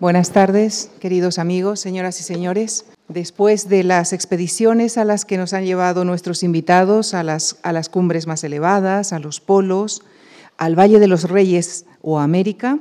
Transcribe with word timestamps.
Buenas 0.00 0.30
tardes, 0.30 0.92
queridos 1.00 1.40
amigos, 1.40 1.80
señoras 1.80 2.20
y 2.20 2.22
señores. 2.22 2.84
Después 3.08 3.68
de 3.68 3.82
las 3.82 4.12
expediciones 4.12 4.96
a 4.96 5.04
las 5.04 5.24
que 5.24 5.36
nos 5.36 5.54
han 5.54 5.64
llevado 5.64 6.04
nuestros 6.04 6.44
invitados, 6.44 7.14
a 7.14 7.24
las, 7.24 7.56
a 7.64 7.72
las 7.72 7.88
cumbres 7.88 8.28
más 8.28 8.44
elevadas, 8.44 9.12
a 9.12 9.18
los 9.18 9.40
polos, 9.40 10.02
al 10.56 10.78
Valle 10.78 11.00
de 11.00 11.08
los 11.08 11.28
Reyes 11.28 11.84
o 12.00 12.20
América, 12.20 12.78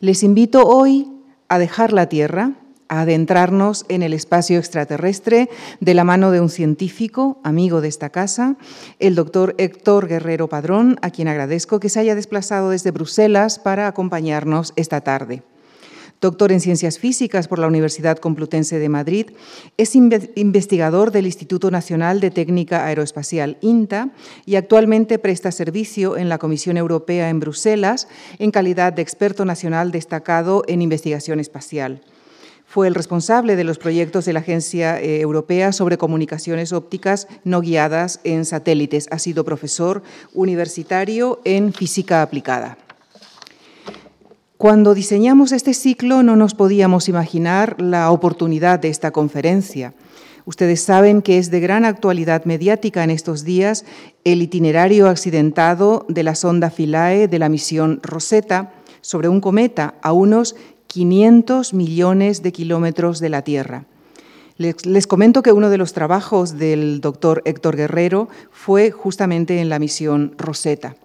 les 0.00 0.22
invito 0.22 0.66
hoy 0.66 1.12
a 1.50 1.58
dejar 1.58 1.92
la 1.92 2.08
Tierra, 2.08 2.52
a 2.88 3.02
adentrarnos 3.02 3.84
en 3.90 4.02
el 4.02 4.14
espacio 4.14 4.58
extraterrestre 4.58 5.50
de 5.80 5.92
la 5.92 6.04
mano 6.04 6.30
de 6.30 6.40
un 6.40 6.48
científico, 6.48 7.40
amigo 7.44 7.82
de 7.82 7.88
esta 7.88 8.08
casa, 8.08 8.56
el 9.00 9.16
doctor 9.16 9.54
Héctor 9.58 10.08
Guerrero 10.08 10.48
Padrón, 10.48 10.96
a 11.02 11.10
quien 11.10 11.28
agradezco 11.28 11.78
que 11.78 11.90
se 11.90 12.00
haya 12.00 12.14
desplazado 12.14 12.70
desde 12.70 12.90
Bruselas 12.90 13.58
para 13.58 13.86
acompañarnos 13.86 14.72
esta 14.76 15.02
tarde 15.02 15.42
doctor 16.24 16.52
en 16.52 16.60
Ciencias 16.60 16.98
Físicas 16.98 17.48
por 17.48 17.58
la 17.58 17.66
Universidad 17.66 18.16
Complutense 18.16 18.78
de 18.78 18.88
Madrid, 18.88 19.26
es 19.76 19.94
investigador 19.94 21.10
del 21.10 21.26
Instituto 21.26 21.70
Nacional 21.70 22.18
de 22.20 22.30
Técnica 22.30 22.86
Aeroespacial, 22.86 23.58
INTA, 23.60 24.08
y 24.46 24.56
actualmente 24.56 25.18
presta 25.18 25.52
servicio 25.52 26.16
en 26.16 26.30
la 26.30 26.38
Comisión 26.38 26.78
Europea 26.78 27.28
en 27.28 27.40
Bruselas 27.40 28.08
en 28.38 28.50
calidad 28.52 28.94
de 28.94 29.02
experto 29.02 29.44
nacional 29.44 29.92
destacado 29.92 30.62
en 30.66 30.80
investigación 30.80 31.40
espacial. 31.40 32.00
Fue 32.64 32.88
el 32.88 32.94
responsable 32.94 33.54
de 33.54 33.64
los 33.64 33.76
proyectos 33.76 34.24
de 34.24 34.32
la 34.32 34.40
Agencia 34.40 34.98
eh, 34.98 35.20
Europea 35.20 35.72
sobre 35.72 35.98
comunicaciones 35.98 36.72
ópticas 36.72 37.28
no 37.44 37.60
guiadas 37.60 38.20
en 38.24 38.46
satélites. 38.46 39.08
Ha 39.10 39.18
sido 39.18 39.44
profesor 39.44 40.02
universitario 40.32 41.42
en 41.44 41.74
física 41.74 42.22
aplicada. 42.22 42.78
Cuando 44.64 44.94
diseñamos 44.94 45.52
este 45.52 45.74
ciclo 45.74 46.22
no 46.22 46.36
nos 46.36 46.54
podíamos 46.54 47.10
imaginar 47.10 47.78
la 47.82 48.10
oportunidad 48.10 48.78
de 48.78 48.88
esta 48.88 49.10
conferencia. 49.10 49.92
Ustedes 50.46 50.80
saben 50.80 51.20
que 51.20 51.36
es 51.36 51.50
de 51.50 51.60
gran 51.60 51.84
actualidad 51.84 52.46
mediática 52.46 53.04
en 53.04 53.10
estos 53.10 53.44
días 53.44 53.84
el 54.24 54.40
itinerario 54.40 55.10
accidentado 55.10 56.06
de 56.08 56.22
la 56.22 56.34
sonda 56.34 56.70
Philae 56.70 57.28
de 57.28 57.38
la 57.38 57.50
misión 57.50 58.00
Rosetta 58.02 58.72
sobre 59.02 59.28
un 59.28 59.42
cometa 59.42 59.96
a 60.00 60.14
unos 60.14 60.56
500 60.86 61.74
millones 61.74 62.42
de 62.42 62.52
kilómetros 62.52 63.20
de 63.20 63.28
la 63.28 63.42
Tierra. 63.42 63.84
Les, 64.56 64.86
les, 64.86 65.06
comento 65.06 65.42
que 65.42 65.52
uno 65.52 65.68
de 65.68 65.76
los 65.76 65.92
trabajos 65.92 66.56
del 66.56 67.02
doctor 67.02 67.42
Héctor 67.44 67.76
Guerrero 67.76 68.30
fue 68.50 68.92
justamente 68.92 69.60
en 69.60 69.68
la 69.68 69.78
misión 69.78 70.32
Rosetta. 70.38 70.96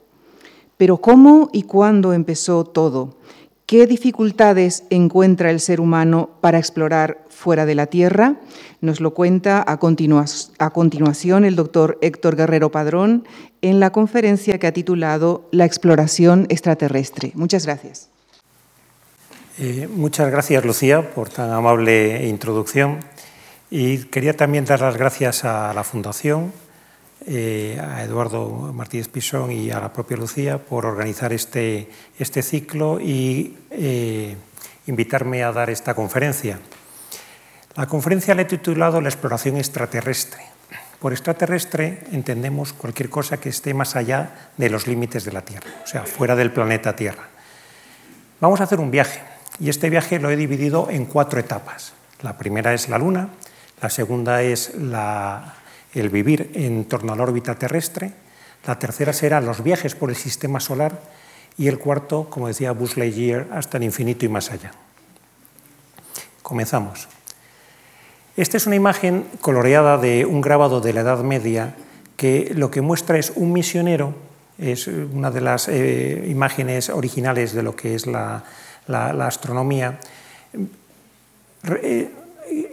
Pero 0.78 1.00
¿cómo 1.00 1.50
y 1.52 1.64
cuándo 1.64 2.14
empezó 2.14 2.64
todo? 2.64 3.20
¿Qué 3.70 3.86
dificultades 3.86 4.84
encuentra 4.90 5.52
el 5.52 5.60
ser 5.60 5.80
humano 5.80 6.32
para 6.42 6.58
explorar 6.58 7.24
fuera 7.30 7.68
de 7.68 7.76
la 7.76 7.86
Tierra? 7.86 8.38
Nos 8.82 9.00
lo 9.00 9.14
cuenta 9.14 9.64
a, 9.68 9.78
continuación 9.78 11.46
el 11.46 11.56
doctor 11.56 12.00
Héctor 12.02 12.36
Guerrero 12.36 12.72
Padrón 12.72 13.28
en 13.62 13.80
la 13.80 13.92
conferencia 13.92 14.58
que 14.58 14.66
ha 14.66 14.74
titulado 14.74 15.48
La 15.52 15.66
exploración 15.66 16.48
extraterrestre. 16.50 17.32
Muchas 17.36 17.68
gracias. 17.68 18.10
Eh, 19.60 19.88
muchas 19.88 20.32
gracias, 20.32 20.66
Lucía, 20.66 21.14
por 21.14 21.30
tan 21.30 21.52
amable 21.52 22.28
introducción. 22.28 23.02
Y 23.70 24.00
quería 24.06 24.36
también 24.36 24.66
dar 24.66 24.82
las 24.82 24.98
gracias 24.98 25.46
a 25.46 25.76
la 25.76 25.84
Fundación 25.84 26.52
eh, 27.32 27.80
a 27.80 28.04
Eduardo 28.04 28.74
Martínez 28.74 29.08
Pisón 29.08 29.52
y 29.52 29.70
a 29.70 29.80
la 29.80 29.94
propia 29.94 30.18
Lucía 30.18 30.58
por 30.58 30.88
organizar 30.88 31.32
este, 31.32 31.88
este 32.18 32.42
ciclo 32.42 33.00
y 33.00 33.56
eh, 33.70 34.36
invitarme 34.88 35.44
a 35.44 35.52
dar 35.52 35.70
esta 35.70 35.94
conferencia. 35.94 36.58
La 37.76 37.86
conferencia 37.86 38.34
la 38.34 38.42
he 38.42 38.46
titulado 38.46 39.00
La 39.00 39.10
exploración 39.10 39.58
extraterrestre. 39.58 40.42
Por 40.98 41.14
extraterrestre 41.14 42.00
entendemos 42.12 42.74
cualquier 42.74 43.12
cosa 43.12 43.40
que 43.40 43.50
esté 43.50 43.76
más 43.76 43.96
allá 43.96 44.50
de 44.58 44.72
los 44.72 44.88
límites 44.88 45.24
de 45.24 45.32
la 45.32 45.44
Tierra, 45.44 45.70
o 45.84 45.88
sea, 45.88 46.06
fuera 46.06 46.36
del 46.36 46.52
planeta 46.52 46.96
Tierra. 46.96 47.30
Vamos 48.42 48.60
a 48.60 48.64
hacer 48.64 48.80
un 48.80 48.90
viaje 48.90 49.22
y 49.60 49.70
este 49.70 49.92
viaje 49.92 50.18
lo 50.18 50.32
he 50.32 50.36
dividido 50.36 50.90
en 50.90 51.06
cuatro 51.06 51.40
etapas. 51.40 51.94
La 52.24 52.40
primera 52.40 52.74
es 52.74 52.90
la 52.90 52.98
Luna, 52.98 53.30
la 53.84 53.90
segunda 53.92 54.42
es 54.42 54.74
la, 54.74 55.59
el 55.94 56.10
vivir 56.10 56.52
en 56.54 56.86
torno 56.86 57.14
a 57.14 57.16
la 57.16 57.24
órbita 57.24 57.56
terrestre, 57.56 58.14
la 58.66 58.78
tercera 58.78 59.14
será 59.14 59.42
los 59.42 59.64
viajes 59.64 59.96
por 59.96 60.10
el 60.10 60.16
sistema 60.16 60.60
solar 60.60 61.00
y 61.58 61.68
el 61.68 61.80
cuarto, 61.80 62.30
como 62.30 62.48
decía 62.48 62.72
Buzz 62.72 62.96
hasta 63.52 63.78
el 63.78 63.84
infinito 63.84 64.26
y 64.26 64.30
más 64.30 64.52
allá. 64.52 64.72
Comenzamos. 66.42 67.08
Esta 68.36 68.58
es 68.58 68.68
una 68.68 68.76
imagen 68.76 69.26
coloreada 69.42 69.98
de 69.98 70.26
un 70.26 70.42
grabado 70.42 70.80
de 70.82 70.94
la 70.94 71.02
Edad 71.02 71.24
Media 71.24 71.76
que 72.16 72.52
lo 72.56 72.72
que 72.72 72.82
muestra 72.82 73.18
es 73.18 73.34
un 73.36 73.52
misionero, 73.52 74.14
es 74.58 74.88
una 74.88 75.32
de 75.32 75.42
las 75.42 75.68
eh, 75.68 76.26
imágenes 76.28 76.90
originales 76.90 77.54
de 77.54 77.64
lo 77.64 77.76
que 77.76 77.96
es 77.96 78.08
la, 78.08 78.44
astronomía, 78.88 80.00
eh, 81.82 82.10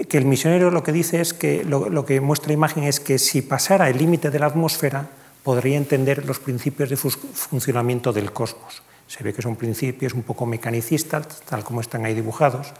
que 0.08 0.18
el 0.18 0.24
misionero 0.24 0.70
lo 0.70 0.82
que 0.82 0.92
dice 0.92 1.20
es 1.20 1.34
que 1.34 1.64
lo, 1.64 2.04
que 2.06 2.20
muestra 2.20 2.48
la 2.48 2.54
imagen 2.54 2.84
es 2.84 3.00
que 3.00 3.18
si 3.18 3.42
pasara 3.42 3.90
el 3.90 3.98
límite 3.98 4.30
de 4.30 4.38
la 4.38 4.46
atmósfera 4.46 5.08
podría 5.42 5.76
entender 5.76 6.24
los 6.26 6.38
principios 6.38 6.90
de 6.90 6.96
funcionamiento 6.96 8.12
del 8.12 8.32
cosmos. 8.32 8.82
Se 9.06 9.22
ve 9.22 9.32
que 9.32 9.42
son 9.42 9.54
principios 9.56 10.14
un 10.14 10.22
poco 10.22 10.46
mecanicistas, 10.46 11.42
tal 11.42 11.62
como 11.62 11.80
están 11.80 12.04
ahí 12.04 12.14
dibujados. 12.14 12.72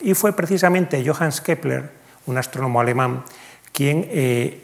Y 0.00 0.14
fue 0.14 0.34
precisamente 0.34 1.04
Johannes 1.06 1.40
Kepler, 1.40 1.90
un 2.26 2.38
astrónomo 2.38 2.80
alemán, 2.80 3.24
quien 3.72 4.06
eh, 4.08 4.60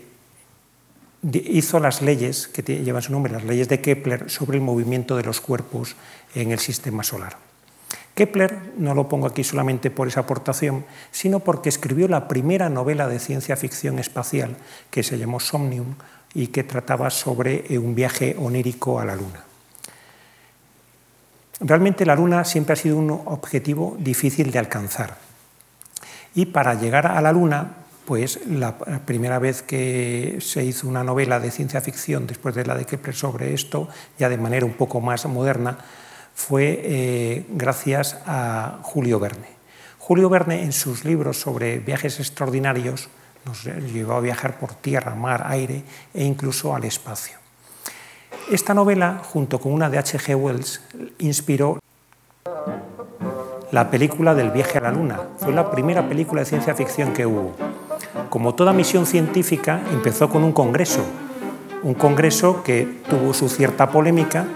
hizo 1.33 1.79
las 1.81 2.01
leyes 2.01 2.49
que 2.49 2.63
llevan 2.63 3.03
su 3.03 3.13
nombre, 3.13 3.33
las 3.33 3.45
leyes 3.45 3.69
de 3.69 3.81
Kepler, 3.81 4.31
sobre 4.31 4.57
el 4.57 4.65
movimiento 4.65 5.17
de 5.17 5.25
los 5.25 5.41
cuerpos 5.41 5.97
en 6.35 6.53
el 6.53 6.59
sistema 6.59 7.03
solar. 7.03 7.50
Kepler 8.15 8.73
no 8.77 8.95
lo 8.95 9.09
pongo 9.09 9.27
aquí 9.27 9.45
solamente 9.45 9.91
por 9.91 10.09
esa 10.09 10.21
aportación, 10.21 10.85
sino 11.11 11.41
porque 11.41 11.69
escribió 11.69 12.09
la 12.09 12.29
primera 12.29 12.69
novela 12.69 13.09
de 13.09 13.19
ciencia 13.19 13.57
ficción 13.57 13.99
espacial 13.99 14.57
que 14.91 15.03
se 15.03 15.19
llamó 15.19 15.41
Somnium 15.41 15.95
y 16.35 16.49
que 16.49 16.65
trataba 16.65 17.11
sobre 17.11 17.65
eh, 17.69 17.79
un 17.79 17.95
viaje 17.95 18.37
onírico 18.39 19.01
a 19.01 19.05
la 19.05 19.17
Luna. 19.17 19.45
Realmente 21.61 22.07
la 22.07 22.15
Luna 22.17 22.45
siempre 22.45 22.73
ha 22.73 22.77
sido 22.77 22.97
un 22.97 23.11
objetivo 23.11 23.97
difícil 23.99 24.51
de 24.51 24.59
alcanzar. 24.59 25.17
Y 26.35 26.47
para 26.47 26.75
llegar 26.75 27.07
a 27.07 27.21
la 27.21 27.33
Luna, 27.33 27.75
pues 28.07 28.41
la 28.47 28.79
primera 28.79 29.39
vez 29.39 29.63
que 29.63 30.39
se 30.41 30.65
hizo 30.65 30.89
una 30.89 31.05
novela 31.05 31.39
de 31.39 31.51
ciencia 31.51 31.81
ficción 31.81 32.27
después 32.27 32.55
de 32.55 32.65
la 32.65 32.75
de 32.75 32.85
Kepler 32.85 33.15
sobre 33.15 33.53
esto, 33.53 33.89
ya 34.19 34.29
de 34.29 34.39
manera 34.39 34.65
un 34.65 34.73
poco 34.73 35.01
más 35.01 35.27
moderna, 35.27 35.79
fue 36.41 36.81
eh, 36.83 37.45
gracias 37.51 38.17
a 38.27 38.79
Julio 38.83 39.21
Verne. 39.21 39.47
Julio 39.99 40.31
Verne 40.31 40.63
en 40.63 40.73
sus 40.73 41.05
libros 41.05 41.39
sobre 41.39 41.79
viajes 41.79 42.19
extraordinarios 42.19 43.09
nos 43.45 43.65
llevó 43.65 44.15
a 44.15 44.21
viajar 44.21 44.59
por 44.59 44.75
tierra, 44.75 45.15
mar, 45.15 45.45
aire 45.47 45.85
e 46.15 46.25
incluso 46.25 46.75
al 46.75 46.85
espacio. 46.85 47.37
Esta 48.51 48.73
novela, 48.73 49.21
junto 49.23 49.61
con 49.61 49.73
una 49.73 49.91
de 49.91 49.99
H.G. 49.99 50.35
Wells, 50.35 50.81
inspiró 51.19 51.79
la 53.71 53.91
película 53.91 54.35
del 54.35 54.51
viaje 54.51 54.79
a 54.79 54.83
la 54.83 54.93
Luna. 54.93 55.21
Fue 55.39 55.53
la 55.53 55.71
primera 55.71 56.09
película 56.09 56.41
de 56.41 56.47
ciencia 56.47 56.75
ficción 56.75 57.13
que 57.13 57.27
hubo. 57.27 57.55
Como 58.31 58.55
toda 58.55 58.73
misión 58.73 59.05
científica, 59.05 59.83
empezó 59.93 60.31
con 60.31 60.43
un 60.43 60.53
congreso, 60.53 61.05
un 61.83 61.95
congreso 61.95 62.63
que 62.63 63.03
tuvo 63.09 63.35
su 63.35 63.49
cierta 63.49 63.91
polémica 63.91 64.47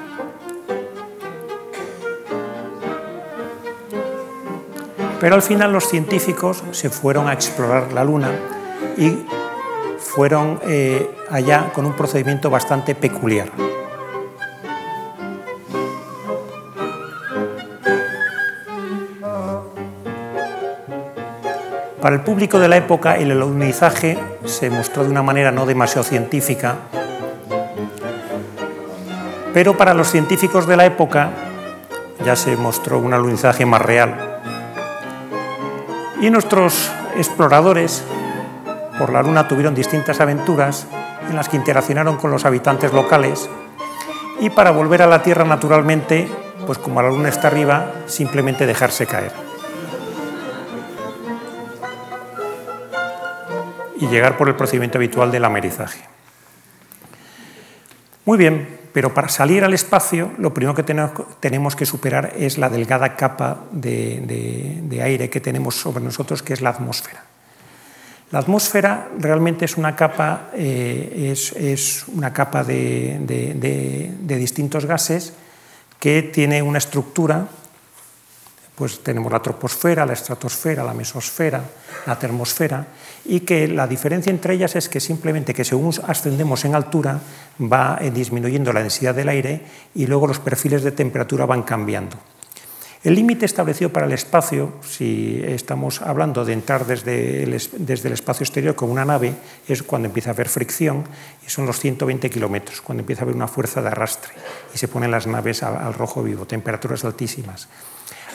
Pero 5.24 5.36
al 5.36 5.42
final 5.42 5.72
los 5.72 5.88
científicos 5.88 6.62
se 6.72 6.90
fueron 6.90 7.28
a 7.28 7.32
explorar 7.32 7.94
la 7.94 8.04
Luna 8.04 8.30
y 8.98 9.24
fueron 9.98 10.60
eh, 10.66 11.10
allá 11.30 11.72
con 11.72 11.86
un 11.86 11.94
procedimiento 11.94 12.50
bastante 12.50 12.94
peculiar. 12.94 13.48
Para 22.02 22.16
el 22.16 22.20
público 22.20 22.58
de 22.58 22.68
la 22.68 22.76
época 22.76 23.16
el 23.16 23.30
alunizaje 23.30 24.18
se 24.44 24.68
mostró 24.68 25.04
de 25.04 25.08
una 25.08 25.22
manera 25.22 25.50
no 25.50 25.64
demasiado 25.64 26.04
científica, 26.04 26.76
pero 29.54 29.74
para 29.74 29.94
los 29.94 30.08
científicos 30.08 30.66
de 30.66 30.76
la 30.76 30.84
época 30.84 31.30
ya 32.26 32.36
se 32.36 32.58
mostró 32.58 32.98
un 32.98 33.14
alunizaje 33.14 33.64
más 33.64 33.80
real. 33.80 34.33
Y 36.20 36.30
nuestros 36.30 36.90
exploradores 37.16 38.04
por 38.98 39.12
la 39.12 39.22
Luna 39.22 39.48
tuvieron 39.48 39.74
distintas 39.74 40.20
aventuras 40.20 40.86
en 41.28 41.36
las 41.36 41.48
que 41.48 41.56
interaccionaron 41.56 42.16
con 42.16 42.30
los 42.30 42.44
habitantes 42.44 42.92
locales 42.92 43.48
y 44.40 44.50
para 44.50 44.70
volver 44.70 45.02
a 45.02 45.06
la 45.06 45.22
Tierra 45.22 45.44
naturalmente, 45.44 46.28
pues 46.66 46.78
como 46.78 47.00
la 47.00 47.08
Luna 47.08 47.28
está 47.28 47.48
arriba, 47.48 47.92
simplemente 48.06 48.66
dejarse 48.66 49.06
caer. 49.06 49.32
Y 53.96 54.06
llegar 54.08 54.36
por 54.36 54.48
el 54.48 54.56
procedimiento 54.56 54.98
habitual 54.98 55.30
del 55.30 55.44
amerizaje. 55.44 56.00
Muy 58.24 58.38
bien, 58.38 58.83
pero 58.94 59.12
para 59.12 59.28
salir 59.28 59.64
al 59.64 59.74
espacio 59.74 60.30
lo 60.38 60.54
primero 60.54 60.72
que 60.72 60.84
tenemos 61.40 61.74
que 61.74 61.84
superar 61.84 62.32
es 62.38 62.58
la 62.58 62.70
delgada 62.70 63.16
capa 63.16 63.64
de, 63.72 65.00
aire 65.02 65.28
que 65.28 65.40
tenemos 65.40 65.74
sobre 65.74 66.04
nosotros, 66.04 66.44
que 66.44 66.52
es 66.52 66.60
la 66.60 66.70
atmósfera. 66.70 67.24
La 68.30 68.38
atmósfera 68.38 69.08
realmente 69.18 69.64
es 69.64 69.76
una 69.76 69.96
capa, 69.96 70.50
eh, 70.54 71.32
es, 71.32 72.04
una 72.06 72.32
capa 72.32 72.62
de 72.62 74.14
distintos 74.38 74.86
gases 74.86 75.32
que 75.98 76.22
tiene 76.22 76.62
una 76.62 76.78
estructura 76.78 77.48
pues 78.74 79.02
tenemos 79.02 79.30
la 79.30 79.40
troposfera, 79.40 80.04
la 80.04 80.14
estratosfera, 80.14 80.82
la 80.82 80.94
mesosfera, 80.94 81.62
la 82.06 82.18
termosfera, 82.18 82.86
y 83.24 83.40
que 83.40 83.68
la 83.68 83.86
diferencia 83.86 84.30
entre 84.30 84.54
ellas 84.54 84.74
es 84.74 84.88
que 84.88 85.00
simplemente 85.00 85.54
que 85.54 85.64
según 85.64 85.92
ascendemos 86.06 86.64
en 86.64 86.74
altura 86.74 87.20
va 87.60 87.98
eh, 88.00 88.10
disminuyendo 88.10 88.72
la 88.72 88.80
densidad 88.80 89.14
del 89.14 89.28
aire 89.28 89.62
y 89.94 90.06
luego 90.06 90.26
los 90.26 90.40
perfiles 90.40 90.82
de 90.82 90.92
temperatura 90.92 91.46
van 91.46 91.62
cambiando. 91.62 92.16
El 93.04 93.14
límite 93.14 93.44
establecido 93.44 93.92
para 93.92 94.06
el 94.06 94.12
espacio, 94.12 94.72
si 94.80 95.38
estamos 95.44 96.00
hablando 96.00 96.42
de 96.42 96.54
entrar 96.54 96.86
desde 96.86 97.42
el, 97.42 97.50
desde 97.50 98.08
el, 98.08 98.14
espacio 98.14 98.44
exterior 98.44 98.74
con 98.74 98.90
una 98.90 99.04
nave, 99.04 99.34
es 99.68 99.82
cuando 99.82 100.08
empieza 100.08 100.30
a 100.30 100.32
haber 100.32 100.48
fricción 100.48 101.04
y 101.46 101.50
son 101.50 101.66
los 101.66 101.78
120 101.78 102.30
kilómetros, 102.30 102.80
cuando 102.80 103.02
empieza 103.02 103.20
a 103.20 103.24
haber 103.24 103.36
una 103.36 103.46
fuerza 103.46 103.82
de 103.82 103.88
arrastre 103.88 104.32
y 104.74 104.78
se 104.78 104.88
ponen 104.88 105.10
las 105.10 105.26
naves 105.26 105.62
al 105.62 105.92
rojo 105.92 106.22
vivo, 106.22 106.46
temperaturas 106.46 107.04
altísimas. 107.04 107.68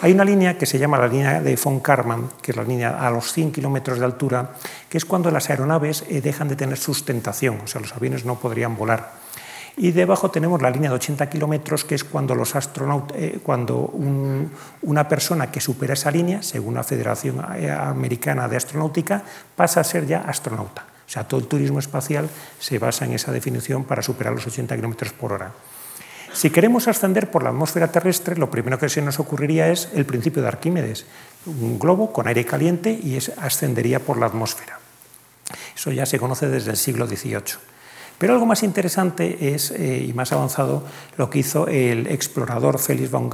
Hay 0.02 0.14
una 0.14 0.24
línea 0.24 0.58
que 0.58 0.66
se 0.66 0.80
llama 0.80 0.98
la 0.98 1.08
línea 1.08 1.42
de 1.42 1.60
von 1.62 1.82
Karman, 1.82 2.30
que 2.42 2.52
es 2.52 2.58
la 2.58 2.64
línea 2.64 3.06
a 3.06 3.12
los 3.12 3.34
100 3.34 3.52
kilómetros 3.52 4.00
de 4.00 4.06
altura, 4.06 4.52
que 4.88 4.98
es 4.98 5.04
cuando 5.04 5.30
las 5.30 5.50
aeronaves 5.50 6.06
eh, 6.08 6.22
dejan 6.22 6.48
de 6.48 6.56
tener 6.56 6.78
sustentación, 6.78 7.60
o 7.66 7.68
sea, 7.68 7.82
los 7.82 7.94
aviones 7.94 8.24
no 8.24 8.40
podrían 8.40 8.78
volar. 8.78 9.12
Y 9.76 9.92
debajo 9.92 10.32
tenemos 10.32 10.62
la 10.62 10.70
línea 10.70 10.90
de 10.90 10.96
80 10.96 11.30
kilómetros, 11.30 11.84
que 11.84 11.96
es 11.96 12.06
cuando, 12.06 12.34
los 12.34 12.54
eh, 13.14 13.40
cuando 13.44 13.92
una 14.82 15.08
persona 15.10 15.52
que 15.52 15.60
supera 15.60 15.94
esa 15.94 16.12
línea, 16.12 16.44
según 16.44 16.76
la 16.76 16.84
Federación 16.84 17.44
eh, 17.58 17.70
Americana 17.70 18.48
de 18.48 18.56
Astronáutica, 18.56 19.24
pasa 19.58 19.82
a 19.82 19.84
ser 19.84 20.08
ya 20.08 20.20
astronauta. 20.22 20.86
O 21.06 21.12
sea, 21.12 21.28
todo 21.28 21.42
el 21.42 21.48
turismo 21.48 21.80
espacial 21.80 22.30
se 22.60 22.80
basa 22.80 23.04
en 23.04 23.14
esa 23.14 23.34
definición 23.34 23.84
para 23.84 24.02
superar 24.02 24.34
los 24.34 24.48
80 24.48 24.76
kilómetros 24.78 25.12
por 25.12 25.34
hora. 25.34 25.52
Si 26.34 26.50
queremos 26.52 26.88
ascender 26.88 27.32
por 27.32 27.44
la 27.44 27.50
atmósfera 27.50 27.92
terrestre, 27.92 28.38
lo 28.38 28.50
primero 28.52 28.78
que 28.78 28.88
se 28.88 29.02
nos 29.02 29.20
ocurriría 29.20 29.68
es 29.70 29.90
el 29.94 30.06
principio 30.06 30.42
de 30.42 30.48
Arquímedes, 30.48 31.06
un 31.46 31.80
globo 31.80 32.14
con 32.14 32.28
aire 32.28 32.46
caliente 32.46 32.92
y 32.92 33.18
ascendería 33.38 34.00
por 34.00 34.18
la 34.18 34.28
atmósfera. 34.28 34.80
Eso 35.76 35.92
ya 35.92 36.06
se 36.06 36.20
conoce 36.20 36.48
desde 36.48 36.72
el 36.72 36.78
siglo 36.78 37.08
XVIII. 37.08 37.58
Pero 38.18 38.34
algo 38.34 38.46
más 38.46 38.64
interesante 38.64 39.54
es, 39.54 39.72
eh, 39.72 40.06
y 40.08 40.14
más 40.14 40.32
avanzado, 40.34 40.84
lo 41.18 41.30
que 41.30 41.40
hizo 41.40 41.68
el 41.68 42.08
explorador 42.08 42.78
Felix 42.78 43.10
von 43.10 43.30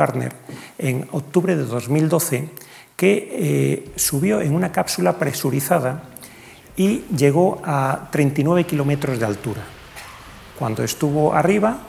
en 0.77 1.07
octubre 1.11 1.55
de 1.55 1.65
2012, 1.65 2.49
que 2.95 3.29
eh, 3.31 3.91
subió 3.95 4.41
en 4.41 4.53
una 4.53 4.71
cápsula 4.71 5.17
presurizada 5.17 6.03
y 6.77 7.03
llegó 7.15 7.61
a 7.65 8.09
39 8.11 8.65
kilómetros 8.65 9.19
de 9.19 9.25
altura. 9.25 9.63
Cuando 10.57 10.83
estuvo 10.83 11.33
arriba, 11.33 11.79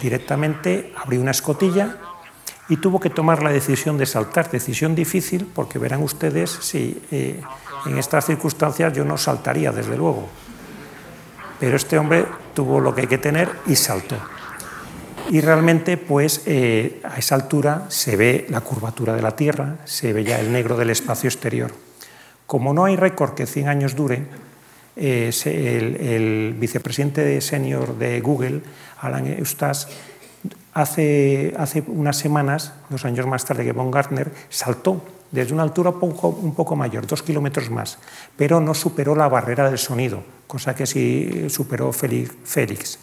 directamente 0.00 0.92
abrió 0.96 1.20
una 1.20 1.32
escotilla 1.32 1.96
y 2.68 2.76
tuvo 2.76 3.00
que 3.00 3.10
tomar 3.10 3.42
la 3.42 3.50
decisión 3.50 3.98
de 3.98 4.06
saltar, 4.06 4.50
decisión 4.50 4.94
difícil 4.94 5.50
porque 5.52 5.78
verán 5.78 6.02
ustedes 6.02 6.50
si 6.50 7.02
eh, 7.10 7.40
en 7.86 7.98
estas 7.98 8.26
circunstancias 8.26 8.92
yo 8.92 9.04
no 9.04 9.18
saltaría, 9.18 9.72
desde 9.72 9.96
luego. 9.96 10.28
Pero 11.58 11.76
este 11.76 11.98
hombre 11.98 12.24
tuvo 12.54 12.80
lo 12.80 12.94
que 12.94 13.02
hay 13.02 13.06
que 13.06 13.18
tener 13.18 13.50
y 13.66 13.76
saltó. 13.76 14.16
Y 15.30 15.40
realmente, 15.40 15.96
pues 15.96 16.42
eh, 16.46 17.00
a 17.04 17.18
esa 17.18 17.34
altura 17.34 17.86
se 17.88 18.16
ve 18.16 18.46
la 18.48 18.60
curvatura 18.60 19.14
de 19.14 19.22
la 19.22 19.36
Tierra, 19.36 19.78
se 19.84 20.12
ve 20.12 20.24
ya 20.24 20.40
el 20.40 20.52
negro 20.52 20.76
del 20.76 20.90
espacio 20.90 21.28
exterior. 21.28 21.72
Como 22.46 22.74
no 22.74 22.84
hay 22.84 22.96
récord 22.96 23.34
que 23.34 23.46
100 23.46 23.68
años 23.68 23.94
dure, 23.94 24.26
eh, 24.96 25.30
el, 25.44 26.54
vicepresidente 26.58 27.40
senior 27.40 27.96
de 27.98 28.20
Google, 28.20 28.60
Alan 29.00 29.26
Eustace, 29.26 29.88
hace, 30.74 31.54
hace 31.58 31.82
unas 31.86 32.16
semanas, 32.16 32.74
dos 32.90 33.04
años 33.04 33.26
más 33.26 33.44
tarde 33.44 33.64
que 33.64 33.72
Von 33.72 33.90
Gartner, 33.90 34.30
saltó 34.48 35.02
desde 35.30 35.54
una 35.54 35.62
altura 35.62 35.90
un 35.90 36.54
poco 36.54 36.76
mayor, 36.76 37.06
dos 37.06 37.22
kilómetros 37.22 37.70
más, 37.70 37.98
pero 38.36 38.60
no 38.60 38.74
superó 38.74 39.14
la 39.14 39.28
barrera 39.28 39.68
del 39.68 39.78
sonido, 39.78 40.22
cosa 40.46 40.74
que 40.74 40.86
sí 40.86 41.46
superó 41.48 41.90
Félix. 41.92 42.98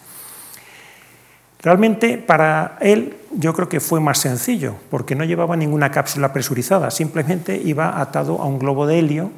Realmente 1.62 2.16
para 2.16 2.78
él 2.80 3.16
yo 3.32 3.52
creo 3.52 3.68
que 3.68 3.80
fue 3.80 4.00
más 4.00 4.18
sencillo, 4.18 4.76
porque 4.90 5.14
no 5.14 5.24
llevaba 5.24 5.56
ninguna 5.56 5.90
cápsula 5.90 6.32
presurizada, 6.32 6.90
simplemente 6.90 7.56
iba 7.56 8.00
atado 8.00 8.40
a 8.40 8.46
un 8.46 8.58
globo 8.58 8.86
de 8.86 8.98
helio 9.00 9.32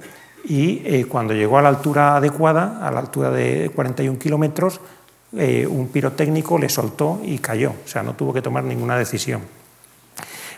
y 0.44 0.82
eh, 0.84 1.06
cuando 1.08 1.34
llegó 1.34 1.58
a 1.58 1.62
la 1.62 1.68
altura 1.68 2.16
adecuada, 2.16 2.86
a 2.86 2.90
la 2.90 3.00
altura 3.00 3.30
de 3.30 3.70
41 3.74 4.18
kilómetros, 4.18 4.80
eh, 5.36 5.66
un 5.66 5.88
pirotécnico 5.88 6.58
le 6.58 6.68
soltó 6.68 7.20
y 7.24 7.38
cayó, 7.38 7.70
o 7.70 7.88
sea, 7.88 8.02
no 8.02 8.14
tuvo 8.14 8.32
que 8.32 8.42
tomar 8.42 8.64
ninguna 8.64 8.96
decisión. 8.96 9.42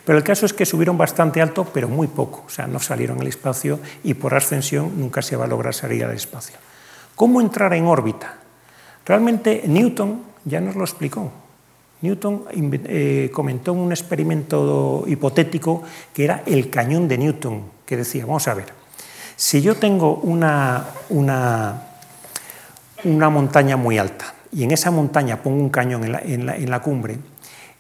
Pero 0.05 0.19
el 0.19 0.25
caso 0.25 0.45
es 0.47 0.53
que 0.53 0.67
subieron 0.67 0.99
bastante 0.99 1.41
alto, 1.41 1.67
pero 1.73 1.89
muy 1.89 2.09
poco, 2.09 2.45
o 2.47 2.51
sea, 2.51 2.67
no 2.67 2.79
salieron 2.79 3.21
al 3.21 3.27
espacio 3.27 3.79
y 4.03 4.15
por 4.15 4.35
ascensión 4.35 4.99
nunca 4.99 5.23
se 5.23 5.37
va 5.37 5.45
a 5.45 5.49
lograr 5.49 5.75
salir 5.75 6.05
al 6.05 6.13
espacio. 6.13 6.57
¿Cómo 7.15 7.41
entrar 7.41 7.73
en 7.75 7.87
órbita? 7.87 8.39
Realmente 9.07 9.63
Newton 9.67 10.23
ya 10.45 10.61
nos 10.61 10.77
lo 10.77 10.85
explicó. 10.85 11.31
Newton 12.03 12.45
eh, 12.53 13.31
comentó 13.33 13.73
en 13.73 13.79
un 13.79 13.93
experimento 13.93 15.05
hipotético 15.07 15.83
que 16.13 16.25
era 16.25 16.43
el 16.45 16.69
cañón 16.69 17.09
de 17.09 17.17
Newton, 17.17 17.63
que 17.87 17.97
decía, 17.97 18.27
vamos 18.27 18.47
a 18.49 18.55
ver, 18.55 18.84
si 19.37 19.63
yo 19.63 19.75
tengo 19.75 20.17
una, 20.17 20.87
una, 21.09 21.81
montaña 23.05 23.77
muy 23.77 23.99
alta 23.99 24.35
y 24.53 24.63
en 24.65 24.71
esa 24.71 24.91
montaña 24.91 25.43
pongo 25.43 25.61
un 25.61 25.71
cañón 25.71 26.05
en 26.05 26.71
la, 26.71 26.81
cumbre 26.81 27.19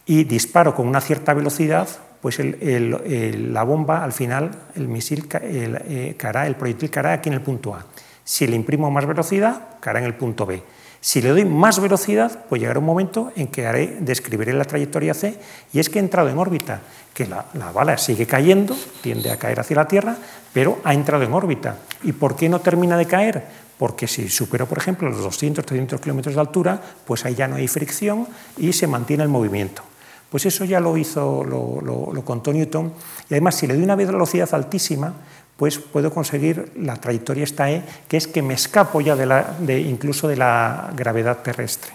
y 0.06 0.24
disparo 0.24 0.74
con 0.74 0.88
una 0.88 1.00
cierta 1.00 1.32
velocidad, 1.34 1.88
pues 2.20 2.40
la 2.40 3.62
bomba 3.62 4.02
al 4.02 4.12
final, 4.12 4.50
el 4.74 4.88
misil 4.88 5.28
eh, 5.40 6.14
caerá, 6.18 6.46
el 6.46 6.56
proyectil 6.56 6.90
caerá 6.90 7.12
aquí 7.12 7.28
en 7.28 7.34
el 7.34 7.42
punto 7.42 7.74
A. 7.74 7.84
Si 8.24 8.46
le 8.46 8.56
imprimo 8.56 8.90
más 8.90 9.06
velocidad, 9.06 9.78
caerá 9.80 10.00
en 10.00 10.06
el 10.06 10.14
punto 10.14 10.46
B. 10.46 10.62
Si 11.04 11.20
le 11.20 11.28
doy 11.28 11.44
más 11.44 11.80
velocidad, 11.80 12.46
pues 12.48 12.62
llegará 12.62 12.78
un 12.78 12.86
momento 12.86 13.30
en 13.36 13.48
que 13.48 13.66
haré, 13.66 13.98
describiré 14.00 14.54
la 14.54 14.64
trayectoria 14.64 15.12
C 15.12 15.38
y 15.70 15.78
es 15.78 15.90
que 15.90 15.98
he 15.98 16.02
entrado 16.02 16.30
en 16.30 16.38
órbita, 16.38 16.80
que 17.12 17.26
la, 17.26 17.44
bala 17.74 17.98
sigue 17.98 18.26
cayendo, 18.26 18.74
tiende 19.02 19.30
a 19.30 19.36
caer 19.36 19.60
hacia 19.60 19.76
la 19.76 19.86
Tierra, 19.86 20.16
pero 20.54 20.78
ha 20.82 20.94
entrado 20.94 21.22
en 21.22 21.34
órbita. 21.34 21.76
¿Y 22.04 22.12
por 22.12 22.36
qué 22.36 22.48
no 22.48 22.62
termina 22.62 22.96
de 22.96 23.04
caer? 23.04 23.44
Porque 23.76 24.08
si 24.08 24.30
superó, 24.30 24.64
por 24.64 24.78
ejemplo, 24.78 25.10
los 25.10 25.22
200, 25.22 25.66
300 25.66 26.00
kilómetros 26.00 26.36
de 26.36 26.40
altura, 26.40 26.80
pues 27.04 27.26
ahí 27.26 27.34
ya 27.34 27.48
no 27.48 27.56
hay 27.56 27.68
fricción 27.68 28.26
y 28.56 28.72
se 28.72 28.86
mantiene 28.86 29.24
el 29.24 29.28
movimiento. 29.28 29.82
Pues 30.30 30.46
eso 30.46 30.64
ya 30.64 30.80
lo 30.80 30.96
hizo, 30.96 31.44
lo 31.44 32.24
contó 32.24 32.50
Newton. 32.50 32.94
Y 33.28 33.34
además, 33.34 33.56
si 33.56 33.66
le 33.66 33.74
doy 33.74 33.82
una 33.82 33.94
velocidad 33.94 34.48
altísima, 34.54 35.12
pues 35.56 35.78
puedo 35.78 36.12
conseguir 36.12 36.72
la 36.76 36.96
trayectoria 36.96 37.44
esta 37.44 37.70
E, 37.70 37.82
que 38.08 38.16
es 38.16 38.26
que 38.26 38.42
me 38.42 38.54
escapo 38.54 39.00
ya 39.00 39.14
de 39.16 39.80
incluso 39.80 40.28
de 40.28 40.36
la 40.36 40.90
gravedad 40.96 41.38
terrestre. 41.38 41.92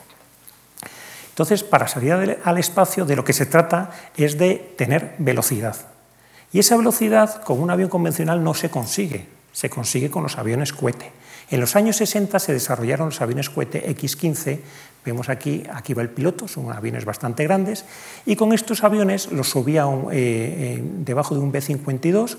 Entonces, 1.40 1.64
para 1.64 1.88
salir 1.88 2.38
al 2.44 2.58
espacio, 2.58 3.06
de 3.06 3.16
lo 3.16 3.24
que 3.24 3.32
se 3.32 3.46
trata 3.46 3.92
es 4.18 4.38
de 4.38 4.74
tener 4.76 5.16
velocidad. 5.20 5.76
Y 6.52 6.60
esa 6.60 6.76
velocidad 6.76 7.42
con 7.44 7.62
un 7.62 7.70
avión 7.70 7.90
convencional 7.90 8.44
no 8.44 8.54
se 8.54 8.70
consigue, 8.70 9.28
se 9.54 9.70
consigue 9.70 10.10
con 10.10 10.24
los 10.24 10.38
aviones 10.38 10.74
cohete. 10.74 11.12
En 11.50 11.62
los 11.62 11.76
años 11.78 11.96
60 11.96 12.38
se 12.40 12.54
desarrollaron 12.54 13.08
los 13.08 13.22
aviones 13.22 13.50
cohete 13.50 13.90
X-15, 13.92 14.60
vemos 15.06 15.30
aquí, 15.30 15.64
aquí 15.72 15.94
va 15.94 16.02
el 16.02 16.10
piloto, 16.10 16.48
son 16.48 16.72
aviones 16.72 17.06
bastante 17.06 17.46
grandes, 17.46 17.86
y 18.26 18.36
con 18.36 18.52
estos 18.52 18.84
aviones 18.84 19.32
los 19.32 19.50
subía 19.50 19.86
eh, 20.12 20.84
debajo 20.84 21.36
de 21.36 21.42
un 21.42 21.52
B-52, 21.52 22.38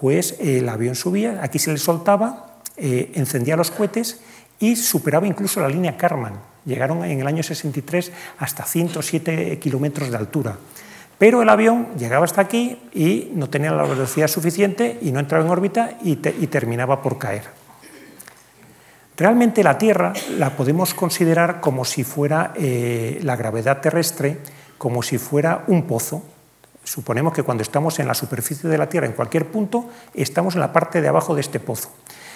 pues 0.00 0.36
el 0.40 0.68
avión 0.68 0.94
subía, 0.94 1.40
aquí 1.42 1.58
se 1.58 1.72
le 1.72 1.78
soltaba, 1.78 2.60
eh, 2.76 3.12
encendía 3.14 3.56
los 3.56 3.70
cohetes 3.70 4.20
y 4.60 4.76
superaba 4.76 5.26
incluso 5.26 5.60
la 5.60 5.68
línea 5.68 5.96
Karman. 5.96 6.34
Llegaron 6.64 7.04
en 7.04 7.20
el 7.20 7.26
año 7.26 7.42
63 7.42 8.12
hasta 8.38 8.64
107 8.64 9.58
kilómetros 9.58 10.10
de 10.10 10.16
altura. 10.16 10.58
Pero 11.18 11.42
el 11.42 11.48
avión 11.48 11.88
llegaba 11.98 12.24
hasta 12.24 12.40
aquí 12.40 12.78
y 12.94 13.32
no 13.34 13.48
tenía 13.48 13.72
la 13.72 13.82
velocidad 13.82 14.28
suficiente 14.28 14.98
y 15.02 15.10
no 15.10 15.18
entraba 15.18 15.44
en 15.44 15.50
órbita 15.50 15.98
y, 16.02 16.16
terminaba 16.16 17.02
por 17.02 17.18
caer. 17.18 17.42
Realmente 19.16 19.64
la 19.64 19.78
Tierra 19.78 20.12
la 20.38 20.56
podemos 20.56 20.94
considerar 20.94 21.60
como 21.60 21.84
si 21.84 22.04
fuera 22.04 22.52
eh, 22.54 23.18
la 23.22 23.34
gravedad 23.34 23.80
terrestre, 23.80 24.38
como 24.78 25.02
si 25.02 25.18
fuera 25.18 25.64
un 25.66 25.88
pozo, 25.88 26.22
Suponemos 26.88 27.34
que 27.34 27.42
cuando 27.42 27.62
estamos 27.62 27.98
en 27.98 28.08
la 28.08 28.14
superficie 28.14 28.66
de 28.66 28.78
la 28.78 28.88
Tierra, 28.88 29.06
en 29.06 29.12
cualquier 29.12 29.50
punto, 29.50 29.90
estamos 30.14 30.54
en 30.54 30.60
la 30.60 30.72
parte 30.72 31.02
de 31.02 31.08
abajo 31.08 31.34
de 31.34 31.42
este 31.42 31.60
pozo. 31.60 31.90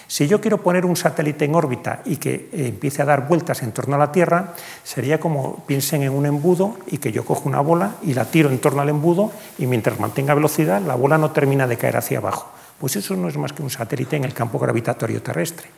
Si 0.07 0.29
yo 0.29 0.43
quiero 0.43 0.59
poner 0.59 0.85
un 0.85 0.95
satélite 0.95 1.47
en 1.47 1.55
órbita 1.55 2.03
y 2.05 2.19
que 2.19 2.51
eh, 2.53 2.67
empiece 2.67 3.01
a 3.01 3.07
dar 3.07 3.27
vueltas 3.27 3.63
en 3.63 3.73
torno 3.73 3.95
a 3.95 3.99
la 3.99 4.13
Tierra, 4.13 4.53
sería 4.85 5.19
como 5.19 5.65
piensen 5.65 6.03
en 6.03 6.13
un 6.13 6.27
embudo 6.27 6.77
y 6.87 6.99
que 6.99 7.13
yo 7.13 7.25
cojo 7.25 7.49
una 7.49 7.63
bola 7.63 7.95
y 8.03 8.13
la 8.13 8.27
tiro 8.27 8.51
en 8.51 8.59
torno 8.59 8.83
al 8.83 8.91
embudo 8.91 9.33
y 9.57 9.67
mientras 9.67 9.99
mantenga 9.99 10.35
velocidad 10.35 10.83
la 10.83 10.97
bola 10.97 11.17
no 11.17 11.31
termina 11.31 11.67
de 11.67 11.79
caer 11.79 11.97
hacia 11.97 12.19
abajo. 12.19 12.53
Pues 12.79 12.97
eso 12.97 13.17
no 13.17 13.29
es 13.31 13.39
más 13.39 13.55
que 13.55 13.63
un 13.63 13.71
satélite 13.71 14.17
en 14.17 14.25
el 14.25 14.35
campo 14.35 14.59
gravitatorio 14.59 15.23
terrestre. 15.23 15.69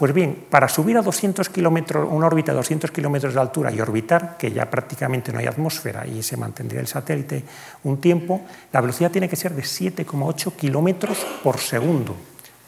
Pues 0.00 0.14
bien, 0.14 0.46
para 0.48 0.66
subir 0.66 0.96
a 0.96 1.02
200 1.02 1.50
kilómetros, 1.50 2.08
una 2.10 2.26
órbita 2.26 2.52
de 2.52 2.56
200 2.56 2.90
kilómetros 2.90 3.34
de 3.34 3.40
altura 3.40 3.70
y 3.70 3.82
orbitar, 3.82 4.38
que 4.38 4.50
ya 4.50 4.64
prácticamente 4.70 5.30
no 5.30 5.40
hay 5.40 5.46
atmósfera 5.46 6.06
y 6.06 6.22
se 6.22 6.38
mantendría 6.38 6.80
el 6.80 6.86
satélite 6.86 7.44
un 7.84 8.00
tiempo, 8.00 8.40
la 8.72 8.80
velocidad 8.80 9.10
tiene 9.10 9.28
que 9.28 9.36
ser 9.36 9.54
de 9.54 9.60
7,8 9.60 10.56
kilómetros 10.56 11.18
por 11.44 11.58
segundo. 11.58 12.16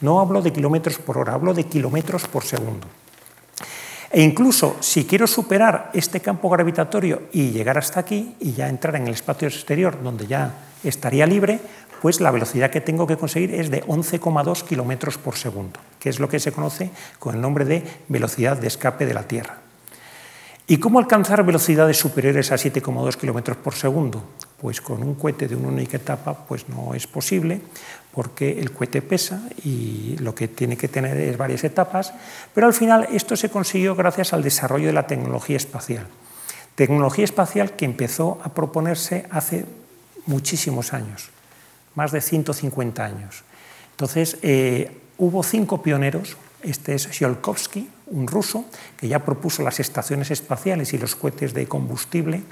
No 0.02 0.20
hablo 0.20 0.42
de 0.42 0.52
kilómetros 0.52 0.98
por 0.98 1.16
hora, 1.16 1.32
hablo 1.32 1.54
de 1.54 1.64
kilómetros 1.64 2.28
por 2.28 2.44
segundo. 2.44 2.86
E 4.10 4.20
incluso 4.20 4.76
si 4.80 5.06
quiero 5.06 5.26
superar 5.26 5.88
este 5.94 6.20
campo 6.20 6.50
gravitatorio 6.50 7.22
y 7.32 7.48
llegar 7.48 7.78
hasta 7.78 8.00
aquí 8.00 8.36
y 8.40 8.52
ya 8.52 8.68
entrar 8.68 8.96
en 8.96 9.06
el 9.06 9.14
espacio 9.14 9.48
exterior 9.48 10.02
donde 10.02 10.26
ya 10.26 10.52
estaría 10.84 11.26
libre, 11.26 11.60
pues 12.02 12.20
la 12.20 12.32
velocidad 12.32 12.68
que 12.68 12.80
tengo 12.80 13.06
que 13.06 13.16
conseguir 13.16 13.54
es 13.54 13.70
de 13.70 13.84
11,2 13.84 14.64
kilómetros 14.64 15.18
por 15.18 15.36
segundo, 15.36 15.78
que 16.00 16.08
es 16.08 16.18
lo 16.18 16.28
que 16.28 16.40
se 16.40 16.50
conoce 16.50 16.90
con 17.20 17.36
el 17.36 17.40
nombre 17.40 17.64
de 17.64 17.84
velocidad 18.08 18.56
de 18.56 18.66
escape 18.66 19.06
de 19.06 19.14
la 19.14 19.22
Tierra. 19.22 19.58
¿Y 20.66 20.78
cómo 20.78 20.98
alcanzar 20.98 21.44
velocidades 21.46 21.96
superiores 21.98 22.50
a 22.50 22.56
7,2 22.56 23.16
kilómetros 23.16 23.56
por 23.56 23.74
segundo? 23.74 24.24
Pues 24.60 24.80
con 24.80 25.00
un 25.00 25.14
cohete 25.14 25.46
de 25.46 25.54
una 25.54 25.68
única 25.68 25.96
etapa 25.96 26.34
pues 26.34 26.68
no 26.68 26.92
es 26.92 27.06
posible, 27.06 27.60
porque 28.12 28.58
el 28.58 28.72
cohete 28.72 29.00
pesa 29.00 29.40
y 29.64 30.16
lo 30.18 30.34
que 30.34 30.48
tiene 30.48 30.76
que 30.76 30.88
tener 30.88 31.16
es 31.16 31.38
varias 31.38 31.62
etapas, 31.62 32.12
pero 32.52 32.66
al 32.66 32.74
final 32.74 33.06
esto 33.12 33.36
se 33.36 33.48
consiguió 33.48 33.94
gracias 33.94 34.32
al 34.32 34.42
desarrollo 34.42 34.88
de 34.88 34.92
la 34.92 35.06
tecnología 35.06 35.56
espacial. 35.56 36.08
Tecnología 36.74 37.24
espacial 37.24 37.76
que 37.76 37.84
empezó 37.84 38.40
a 38.42 38.48
proponerse 38.48 39.26
hace 39.30 39.66
muchísimos 40.26 40.92
años, 40.92 41.30
más 41.94 42.12
de 42.12 42.20
150 42.20 43.04
años. 43.04 43.44
Entonces, 43.90 44.38
eh, 44.42 44.90
hubo 45.18 45.42
cinco 45.42 45.82
pioneros, 45.82 46.36
este 46.62 46.94
es 46.94 47.08
Tsiolkovsky, 47.08 47.88
un 48.06 48.26
ruso, 48.26 48.64
que 48.96 49.08
ya 49.08 49.24
propuso 49.24 49.62
las 49.62 49.80
estaciones 49.80 50.30
espaciales 50.30 50.92
y 50.92 50.98
los 50.98 51.14
cohetes 51.14 51.54
de 51.54 51.66
combustible 51.66 52.42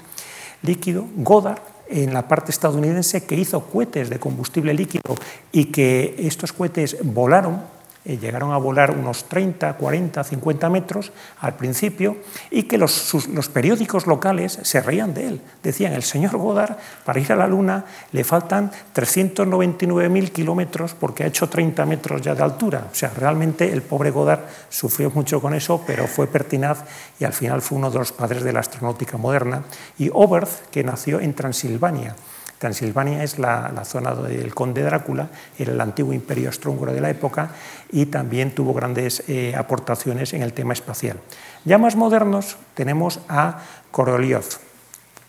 líquido, 0.63 1.07
Goddard, 1.15 1.61
en 1.89 2.13
la 2.13 2.27
parte 2.27 2.51
estadounidense 2.51 3.25
que 3.25 3.35
hizo 3.35 3.65
cohetes 3.65 4.09
de 4.09 4.19
combustible 4.19 4.73
líquido 4.73 5.15
y 5.51 5.65
que 5.65 6.15
estos 6.19 6.53
cohetes 6.53 6.97
volaron 7.03 7.61
eh, 8.03 8.17
llegaron 8.17 8.51
a 8.51 8.57
volar 8.57 8.89
unos 8.89 9.25
30, 9.25 9.73
40, 9.73 10.23
50 10.23 10.69
metros 10.69 11.11
al 11.39 11.55
principio 11.55 12.17
y 12.49 12.63
que 12.63 12.79
los, 12.79 13.27
los, 13.27 13.47
periódicos 13.49 14.07
locales 14.07 14.57
se 14.63 14.81
reían 14.81 15.13
de 15.13 15.27
él. 15.27 15.41
Decían, 15.61 15.93
el 15.93 16.01
señor 16.01 16.35
Goddard 16.37 16.77
para 17.05 17.19
ir 17.19 17.31
a 17.31 17.35
la 17.35 17.45
Luna 17.45 17.85
le 18.11 18.23
faltan 18.23 18.71
399.000 18.95 20.31
kilómetros 20.31 20.95
porque 20.95 21.23
ha 21.23 21.27
hecho 21.27 21.47
30 21.47 21.85
metros 21.85 22.23
ya 22.23 22.33
de 22.33 22.41
altura. 22.41 22.87
O 22.91 22.95
sea, 22.95 23.11
realmente 23.15 23.71
el 23.71 23.83
pobre 23.83 24.09
Goddard 24.09 24.47
sufrió 24.69 25.11
mucho 25.11 25.39
con 25.39 25.53
eso, 25.53 25.83
pero 25.85 26.07
fue 26.07 26.25
pertinaz 26.25 26.83
y 27.19 27.25
al 27.25 27.33
final 27.33 27.61
fue 27.61 27.77
uno 27.77 27.91
de 27.91 27.99
los 27.99 28.11
padres 28.11 28.43
de 28.43 28.51
la 28.51 28.61
astronáutica 28.61 29.17
moderna. 29.17 29.63
Y 29.99 30.09
Oberth, 30.11 30.69
que 30.71 30.83
nació 30.83 31.19
en 31.19 31.35
Transilvania, 31.35 32.15
Transilvania 32.61 33.23
es 33.23 33.39
la, 33.39 33.73
zona 33.85 34.13
del 34.13 34.53
conde 34.53 34.83
Drácula, 34.83 35.29
era 35.57 35.73
el 35.73 35.81
antiguo 35.81 36.13
imperio 36.13 36.49
austrohúngaro 36.49 36.93
de 36.93 37.01
la 37.01 37.09
época 37.09 37.49
y 37.91 38.05
también 38.05 38.53
tuvo 38.53 38.71
grandes 38.71 39.23
eh, 39.27 39.55
aportaciones 39.57 40.33
en 40.33 40.43
el 40.43 40.53
tema 40.53 40.73
espacial. 40.73 41.17
Ya 41.65 41.79
más 41.79 41.95
modernos 41.95 42.57
tenemos 42.75 43.19
a 43.27 43.63
Korolev. 43.89 44.45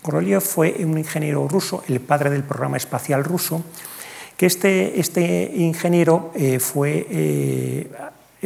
Korolev 0.03 0.41
fue 0.41 0.75
un 0.85 0.95
ingeniero 0.95 1.47
ruso, 1.47 1.83
el 1.87 2.01
padre 2.01 2.29
del 2.29 2.43
programa 2.43 2.77
espacial 2.77 3.23
ruso, 3.23 3.63
que 4.37 4.45
este, 4.45 4.99
este 4.99 5.53
ingeniero 5.55 6.31
eh, 6.35 6.59
fue 6.59 7.07
eh, 7.09 7.89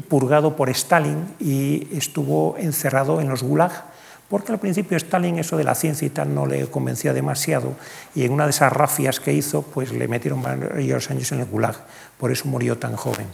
purgado 0.07 0.55
por 0.55 0.69
Stalin 0.69 1.35
y 1.41 1.89
estuvo 1.91 2.55
encerrado 2.57 3.19
en 3.19 3.27
los 3.27 3.43
Gulag 3.43 3.96
porque 4.29 4.51
al 4.51 4.59
principio 4.59 4.97
Stalin 4.97 5.39
eso 5.39 5.57
de 5.57 5.63
la 5.63 5.75
ciencia 5.75 6.05
y 6.05 6.09
tal 6.09 6.33
no 6.33 6.45
le 6.45 6.67
convencía 6.67 7.13
demasiado 7.13 7.75
y 8.13 8.23
en 8.25 8.31
una 8.31 8.45
de 8.45 8.51
esas 8.51 8.71
rafias 8.71 9.19
que 9.19 9.33
hizo 9.33 9.61
pues 9.61 9.91
le 9.91 10.07
metieron 10.07 10.41
varios 10.41 11.09
años 11.09 11.31
en 11.31 11.39
el 11.39 11.45
gulag, 11.45 11.75
por 12.17 12.31
eso 12.31 12.47
murió 12.47 12.77
tan 12.77 12.95
joven. 12.95 13.27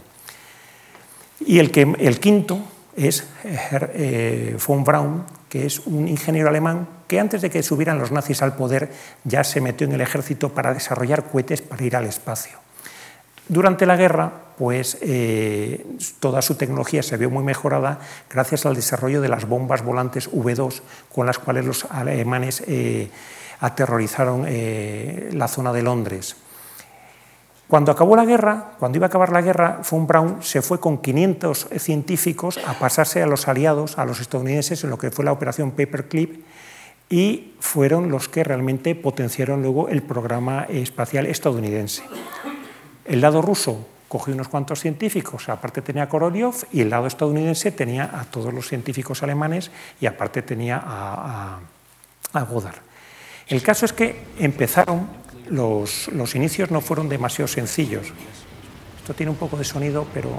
Y 1.40 1.58
el, 1.58 1.70
que, 1.70 1.82
el 1.98 2.20
quinto 2.20 2.60
es 2.96 3.26
eh, 3.44 4.56
von 4.66 4.84
Braun, 4.84 5.24
que 5.48 5.66
es 5.66 5.80
un 5.80 6.08
ingeniero 6.08 6.48
alemán 6.48 6.88
que 7.08 7.20
antes 7.20 7.42
de 7.42 7.50
que 7.50 7.62
subieran 7.62 7.98
los 7.98 8.12
nazis 8.12 8.42
al 8.42 8.56
poder 8.56 8.90
ya 9.24 9.44
se 9.44 9.60
metió 9.60 9.86
en 9.86 9.92
el 9.92 10.00
ejército 10.00 10.54
para 10.54 10.72
desarrollar 10.72 11.24
cohetes 11.24 11.60
para 11.60 11.84
ir 11.84 11.96
al 11.96 12.06
espacio. 12.06 12.63
Durante 13.48 13.84
la 13.84 13.96
guerra, 13.96 14.32
pues 14.56 14.98
eh, 15.02 15.84
toda 16.20 16.40
su 16.42 16.54
tecnología 16.54 17.02
se 17.02 17.16
vio 17.16 17.30
muy 17.30 17.44
mejorada 17.44 17.98
gracias 18.30 18.66
al 18.66 18.74
desarrollo 18.74 19.20
de 19.20 19.28
las 19.28 19.46
bombas 19.46 19.82
volantes 19.82 20.30
V2, 20.30 20.80
con 21.12 21.26
las 21.26 21.38
cuales 21.38 21.64
los 21.64 21.84
alemanes 21.90 22.62
eh, 22.66 23.10
aterrorizaron 23.60 24.44
eh, 24.46 25.30
la 25.32 25.48
zona 25.48 25.72
de 25.72 25.82
Londres. 25.82 26.36
Cuando 27.66 27.92
acabó 27.92 28.14
la 28.14 28.24
guerra, 28.24 28.72
cuando 28.78 28.96
iba 28.96 29.06
a 29.06 29.08
acabar 29.08 29.32
la 29.32 29.42
guerra, 29.42 29.80
von 29.90 30.06
Braun 30.06 30.42
se 30.42 30.62
fue 30.62 30.78
con 30.78 30.98
500 30.98 31.68
científicos 31.78 32.60
a 32.66 32.74
pasarse 32.78 33.22
a 33.22 33.26
los 33.26 33.48
aliados, 33.48 33.98
a 33.98 34.04
los 34.04 34.20
estadounidenses, 34.20 34.84
en 34.84 34.90
lo 34.90 34.98
que 34.98 35.10
fue 35.10 35.24
la 35.24 35.32
operación 35.32 35.72
Paperclip, 35.72 36.44
y 37.08 37.54
fueron 37.60 38.10
los 38.10 38.28
que 38.28 38.44
realmente 38.44 38.94
potenciaron 38.94 39.62
luego 39.62 39.88
el 39.88 40.02
programa 40.02 40.64
espacial 40.68 41.26
estadounidense. 41.26 42.02
El 43.04 43.20
lado 43.20 43.42
ruso 43.42 43.86
cogió 44.08 44.34
unos 44.34 44.48
cuantos 44.48 44.80
científicos, 44.80 45.48
aparte 45.48 45.82
tenía 45.82 46.04
a 46.04 46.08
Korolev, 46.08 46.54
y 46.72 46.82
el 46.82 46.90
lado 46.90 47.06
estadounidense 47.06 47.72
tenía 47.72 48.04
a 48.04 48.24
todos 48.24 48.54
los 48.54 48.68
científicos 48.68 49.22
alemanes 49.22 49.70
y 50.00 50.06
aparte 50.06 50.42
tenía 50.42 50.80
a, 50.84 51.58
a, 52.32 52.42
Goddard. 52.42 52.78
El 53.48 53.62
caso 53.62 53.84
es 53.84 53.92
que 53.92 54.22
empezaron, 54.38 55.08
los, 55.50 56.08
los 56.08 56.34
inicios 56.34 56.70
no 56.70 56.80
fueron 56.80 57.08
demasiado 57.08 57.48
sencillos. 57.48 58.06
Esto 59.00 59.14
tiene 59.14 59.30
un 59.30 59.36
poco 59.36 59.56
de 59.56 59.64
sonido, 59.64 60.06
pero 60.14 60.30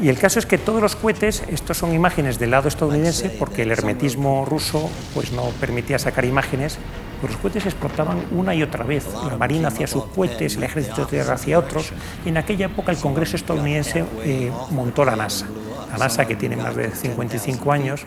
y 0.00 0.10
el 0.10 0.18
caso 0.18 0.38
es 0.38 0.44
que 0.44 0.58
todos 0.58 0.82
los 0.82 0.94
cohetes, 0.94 1.42
estos 1.48 1.78
son 1.78 1.94
imágenes 1.94 2.38
del 2.38 2.50
lado 2.50 2.68
estadounidense, 2.68 3.30
porque 3.30 3.62
el 3.62 3.70
hermetismo 3.70 4.44
ruso 4.44 4.90
pues, 5.14 5.32
no 5.32 5.44
permitía 5.58 5.98
sacar 5.98 6.26
imágenes, 6.26 6.78
los 7.22 7.36
cohetes 7.36 7.66
explotaban 7.66 8.24
una 8.30 8.54
y 8.54 8.62
otra 8.62 8.84
vez. 8.84 9.06
La 9.28 9.36
Marina 9.36 9.68
hacía 9.68 9.86
sus 9.86 10.04
cohetes, 10.06 10.56
el 10.56 10.64
Ejército 10.64 11.02
de 11.02 11.06
Tierra 11.06 11.34
hacía 11.34 11.58
otros, 11.58 11.92
y 12.24 12.28
en 12.28 12.36
aquella 12.36 12.66
época 12.66 12.92
el 12.92 12.98
Congreso 12.98 13.36
estadounidense 13.36 14.04
eh, 14.22 14.50
montó 14.70 15.04
la 15.04 15.16
NASA. 15.16 15.46
La 15.92 15.98
NASA, 15.98 16.26
que 16.26 16.36
tiene 16.36 16.56
más 16.56 16.74
de 16.74 16.90
55 16.90 17.72
años, 17.72 18.06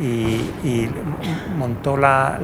y, 0.00 0.88
montó 1.56 1.96
la, 1.96 2.38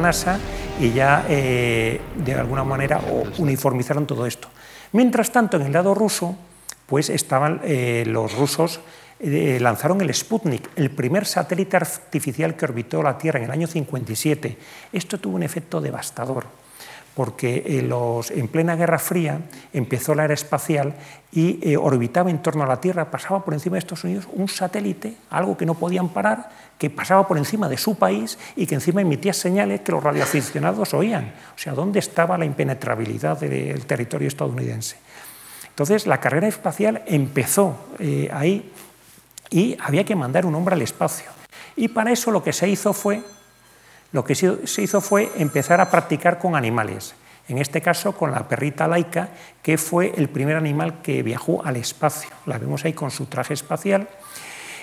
NASA 0.00 0.38
y 0.80 0.90
ya 0.90 1.24
eh, 1.28 2.00
de 2.16 2.34
alguna 2.34 2.62
manera 2.62 3.00
uniformizaron 3.38 4.06
todo 4.06 4.26
esto. 4.26 4.48
Mientras 4.92 5.32
tanto, 5.32 5.56
en 5.56 5.64
el 5.64 5.72
lado 5.72 5.94
ruso, 5.94 6.36
pues 6.86 7.10
estaban 7.10 7.60
eh, 7.64 8.04
los 8.06 8.36
rusos 8.36 8.80
eh, 9.26 9.58
lanzaron 9.58 10.02
el 10.02 10.12
Sputnik, 10.12 10.68
el 10.76 10.90
primer 10.90 11.24
satélite 11.24 11.78
artificial 11.78 12.56
que 12.56 12.66
orbitó 12.66 13.02
la 13.02 13.16
Tierra 13.16 13.38
en 13.38 13.46
el 13.46 13.50
año 13.50 13.66
57. 13.66 14.58
Esto 14.92 15.18
tuvo 15.18 15.36
un 15.36 15.42
efecto 15.42 15.80
devastador, 15.80 16.44
porque 17.14 17.62
eh, 17.64 17.88
en 18.36 18.48
plena 18.48 18.76
Guerra 18.76 18.98
Fría 18.98 19.40
empezó 19.72 20.14
la 20.14 20.26
era 20.26 20.34
espacial 20.34 20.92
y 21.32 21.74
orbitaba 21.74 22.28
en 22.28 22.42
torno 22.42 22.64
a 22.64 22.66
la 22.66 22.82
Tierra, 22.82 23.10
pasaba 23.10 23.42
por 23.42 23.54
encima 23.54 23.76
de 23.76 23.78
Estados 23.78 24.04
Unidos 24.04 24.28
un 24.30 24.46
satélite, 24.46 25.16
algo 25.30 25.56
que 25.56 25.64
no 25.64 25.72
podían 25.72 26.10
parar, 26.10 26.50
que 26.76 26.90
pasaba 26.90 27.26
por 27.26 27.38
encima 27.38 27.66
de 27.70 27.78
su 27.78 27.96
país 27.96 28.38
y 28.56 28.66
que 28.66 28.74
encima 28.74 29.00
emitía 29.00 29.32
señales 29.32 29.80
que 29.80 29.92
los 29.92 30.04
radioaficionados 30.04 30.92
oían. 30.92 31.32
O 31.56 31.58
sea, 31.58 31.72
¿dónde 31.72 31.98
estaba 31.98 32.36
la 32.36 32.44
impenetrabilidad 32.44 33.40
del 33.40 33.86
territorio 33.86 34.28
estadounidense? 34.28 34.96
Entonces, 35.74 36.06
la 36.06 36.20
carrera 36.20 36.46
espacial 36.46 37.02
empezó 37.06 37.76
eh, 37.98 38.30
ahí 38.32 38.70
y 39.54 39.76
había 39.78 40.02
que 40.02 40.16
mandar 40.16 40.46
un 40.46 40.56
hombre 40.56 40.74
al 40.74 40.82
espacio. 40.82 41.30
Y 41.76 41.86
para 41.86 42.10
eso 42.10 42.32
lo 42.32 42.42
que 42.42 42.52
se 42.52 42.68
hizo 42.68 42.92
fue, 42.92 43.22
lo 44.10 44.24
que 44.24 44.34
se 44.34 44.82
hizo 44.82 45.00
fue 45.00 45.30
empezar 45.36 45.80
a 45.80 45.88
practicar 45.88 46.40
con 46.40 46.56
animales. 46.56 47.14
En 47.46 47.58
este 47.58 47.80
caso, 47.80 48.16
con 48.16 48.32
la 48.32 48.48
perrita 48.48 48.88
laica, 48.88 49.28
que 49.62 49.78
fue 49.78 50.12
el 50.16 50.28
primer 50.28 50.56
animal 50.56 51.02
que 51.02 51.22
viajó 51.22 51.64
al 51.64 51.76
espacio. 51.76 52.30
La 52.46 52.58
vemos 52.58 52.84
ahí 52.84 52.94
con 52.94 53.12
su 53.12 53.26
traje 53.26 53.54
espacial. 53.54 54.08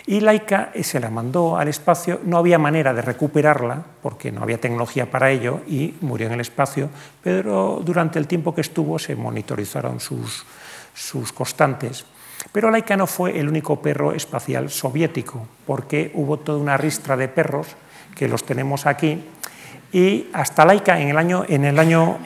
Y 0.05 0.21
Laika 0.21 0.71
se 0.81 1.01
la 1.01 1.09
mandó 1.09 1.57
al 1.57 1.67
espacio, 1.67 2.21
no 2.23 2.37
había 2.37 2.57
manera 2.57 2.93
de 2.93 3.01
recuperarla 3.01 3.83
porque 4.01 4.31
no 4.31 4.41
había 4.41 4.59
tecnología 4.59 5.11
para 5.11 5.31
ello 5.31 5.61
y 5.67 5.95
murió 5.99 6.27
en 6.27 6.33
el 6.33 6.41
espacio, 6.41 6.89
pero 7.21 7.81
durante 7.83 8.19
el 8.19 8.25
tiempo 8.25 8.55
que 8.55 8.61
estuvo 8.61 8.97
se 8.97 9.17
monitorizaron 9.17 9.99
sus 9.99 11.33
constantes. 11.33 12.05
Pero 12.51 12.69
Laika 12.69 12.97
no 12.97 13.07
fue 13.07 13.39
el 13.39 13.47
único 13.47 13.81
perro 13.81 14.13
espacial 14.13 14.69
soviético, 14.69 15.47
porque 15.65 16.11
hubo 16.13 16.37
toda 16.37 16.59
una 16.59 16.77
ristra 16.77 17.15
de 17.15 17.27
perros 17.27 17.67
que 18.15 18.27
los 18.27 18.43
tenemos 18.43 18.85
aquí 18.85 19.23
y 19.93 20.27
hasta 20.33 20.65
Laika 20.65 20.99
en 20.99 21.09
el 21.09 21.17
año, 21.17 21.45
en 21.47 21.65
el 21.65 21.79
año, 21.79 22.19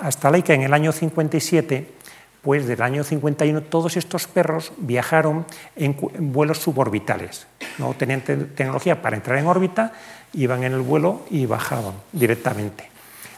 hasta 0.00 0.30
Laika 0.30 0.54
en 0.54 0.62
el 0.62 0.74
año 0.74 0.92
57 0.92 2.00
pues 2.42 2.66
del 2.66 2.80
año 2.80 3.04
51 3.04 3.62
todos 3.62 3.96
estos 3.96 4.26
perros 4.26 4.72
viajaron 4.78 5.44
en, 5.76 5.96
vuelos 6.32 6.58
suborbitales. 6.58 7.46
No 7.78 7.94
tenían 7.94 8.22
tecnología 8.22 9.02
para 9.02 9.16
entrar 9.16 9.38
en 9.38 9.46
órbita, 9.46 9.92
iban 10.32 10.64
en 10.64 10.72
el 10.72 10.80
vuelo 10.80 11.22
y 11.30 11.46
bajaban 11.46 11.94
directamente. 12.12 12.88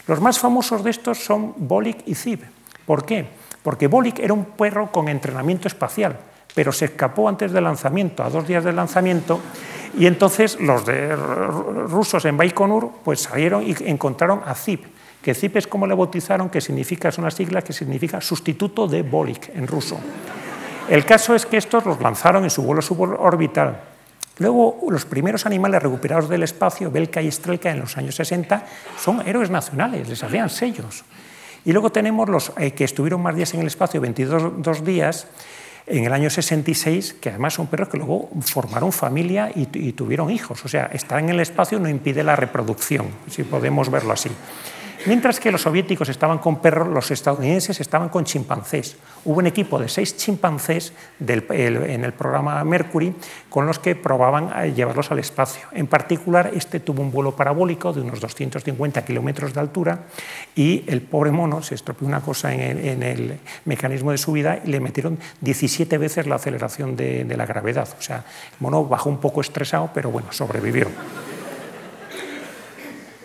Los 0.07 0.21
más 0.21 0.39
famosos 0.39 0.83
de 0.83 0.91
estos 0.91 1.19
son 1.19 1.53
Bolik 1.57 1.99
y 2.05 2.15
Zib. 2.15 2.39
¿Por 2.85 3.05
qué? 3.05 3.27
Porque 3.63 3.87
Bolik 3.87 4.19
era 4.19 4.33
un 4.33 4.45
perro 4.45 4.91
con 4.91 5.07
entrenamiento 5.07 5.67
espacial, 5.67 6.19
pero 6.53 6.71
se 6.71 6.85
escapó 6.85 7.27
antes 7.27 7.51
del 7.51 7.63
lanzamiento, 7.63 8.23
a 8.23 8.29
dos 8.29 8.47
días 8.47 8.63
del 8.63 8.75
lanzamiento, 8.75 9.39
y 9.97 10.05
entonces 10.05 10.59
los 10.59 10.83
rusos 11.89 12.25
en 12.25 12.37
Baikonur 12.37 12.91
pues 13.03 13.21
salieron 13.21 13.63
y 13.65 13.75
encontraron 13.85 14.41
a 14.45 14.53
Zib, 14.53 14.81
que 15.21 15.33
Zip 15.33 15.55
es 15.57 15.67
como 15.67 15.87
le 15.87 15.95
bautizaron, 15.95 16.49
que 16.49 16.61
significa, 16.61 17.09
es 17.09 17.17
una 17.17 17.31
sigla 17.31 17.61
que 17.61 17.73
significa 17.73 18.19
sustituto 18.19 18.87
de 18.87 19.01
Bolik 19.03 19.55
en 19.55 19.65
ruso. 19.65 19.97
El 20.89 21.05
caso 21.05 21.33
es 21.33 21.45
que 21.45 21.57
estos 21.57 21.85
los 21.85 22.01
lanzaron 22.01 22.43
en 22.43 22.49
su 22.49 22.61
vuelo 22.61 22.81
suborbital. 22.81 23.79
Luego, 24.39 24.79
los 24.89 25.05
primeros 25.05 25.45
animales 25.45 25.81
recuperados 25.81 26.27
del 26.27 26.43
espacio, 26.43 26.91
Belka 26.91 27.21
y 27.21 27.31
Strelka, 27.31 27.71
en 27.71 27.79
los 27.79 27.95
años 27.97 28.15
60, 28.15 28.65
son 28.97 29.25
héroes 29.25 29.49
nacionales, 29.49 30.09
les 30.09 30.23
hacían 30.23 30.49
sellos. 30.49 31.05
Y 31.65 31.71
luego 31.71 31.91
tenemos 31.91 32.29
los 32.29 32.51
eh, 32.57 32.71
que 32.71 32.83
estuvieron 32.83 33.21
más 33.21 33.35
días 33.35 33.53
en 33.53 33.61
el 33.61 33.67
espacio, 33.67 34.01
22 34.01 34.83
días, 34.83 35.27
en 35.85 36.05
el 36.05 36.13
año 36.13 36.29
66, 36.29 37.15
que 37.19 37.29
además 37.29 37.53
son 37.53 37.67
perros 37.67 37.89
que 37.89 37.97
luego 37.97 38.29
formaron 38.41 38.91
familia 38.91 39.51
y, 39.53 39.67
y 39.73 39.93
tuvieron 39.93 40.29
hijos. 40.29 40.63
O 40.65 40.67
sea, 40.67 40.85
estar 40.87 41.19
en 41.19 41.29
el 41.29 41.39
espacio 41.39 41.79
no 41.79 41.89
impide 41.89 42.23
la 42.23 42.35
reproducción, 42.35 43.07
si 43.29 43.43
podemos 43.43 43.89
verlo 43.89 44.13
así. 44.13 44.29
Mientras 45.05 45.41
que 45.41 45.51
los 45.51 45.63
soviéticos 45.63 46.07
estaban 46.07 46.37
con 46.37 46.61
perros, 46.61 46.87
los 46.87 47.11
estadounidenses 47.11 47.81
estaban 47.81 48.07
con 48.07 48.23
chimpancés. 48.23 48.95
Hubo 49.25 49.39
un 49.39 49.47
equipo 49.47 49.77
de 49.77 49.89
seis 49.89 50.15
chimpancés 50.15 50.93
en 51.19 52.03
el 52.05 52.13
programa 52.13 52.63
Mercury 52.63 53.13
con 53.49 53.65
los 53.65 53.79
que 53.79 53.95
probaban 53.95 54.73
llevarlos 54.73 55.11
al 55.11 55.19
espacio. 55.19 55.67
En 55.73 55.87
particular, 55.87 56.51
este 56.53 56.79
tuvo 56.79 57.01
un 57.01 57.11
vuelo 57.11 57.35
parabólico 57.35 57.91
de 57.91 57.99
unos 57.99 58.21
250 58.21 59.03
kilómetros 59.03 59.53
de 59.53 59.59
altura 59.59 60.03
y 60.55 60.85
el 60.87 61.01
pobre 61.01 61.31
mono 61.31 61.61
se 61.61 61.75
estropeó 61.75 62.07
una 62.07 62.21
cosa 62.21 62.53
en 62.53 63.03
el, 63.03 63.39
mecanismo 63.65 64.11
de 64.11 64.17
subida 64.17 64.61
y 64.63 64.69
le 64.69 64.79
metieron 64.79 65.19
17 65.41 65.97
veces 65.97 66.27
la 66.27 66.35
aceleración 66.35 66.95
de, 66.95 67.25
de 67.25 67.37
la 67.37 67.45
gravedad. 67.45 67.89
O 67.99 68.01
sea, 68.01 68.17
el 68.17 68.57
mono 68.59 68.85
bajó 68.85 69.09
un 69.09 69.19
poco 69.19 69.41
estresado, 69.41 69.89
pero 69.93 70.11
bueno, 70.11 70.31
sobrevivió. 70.31 70.87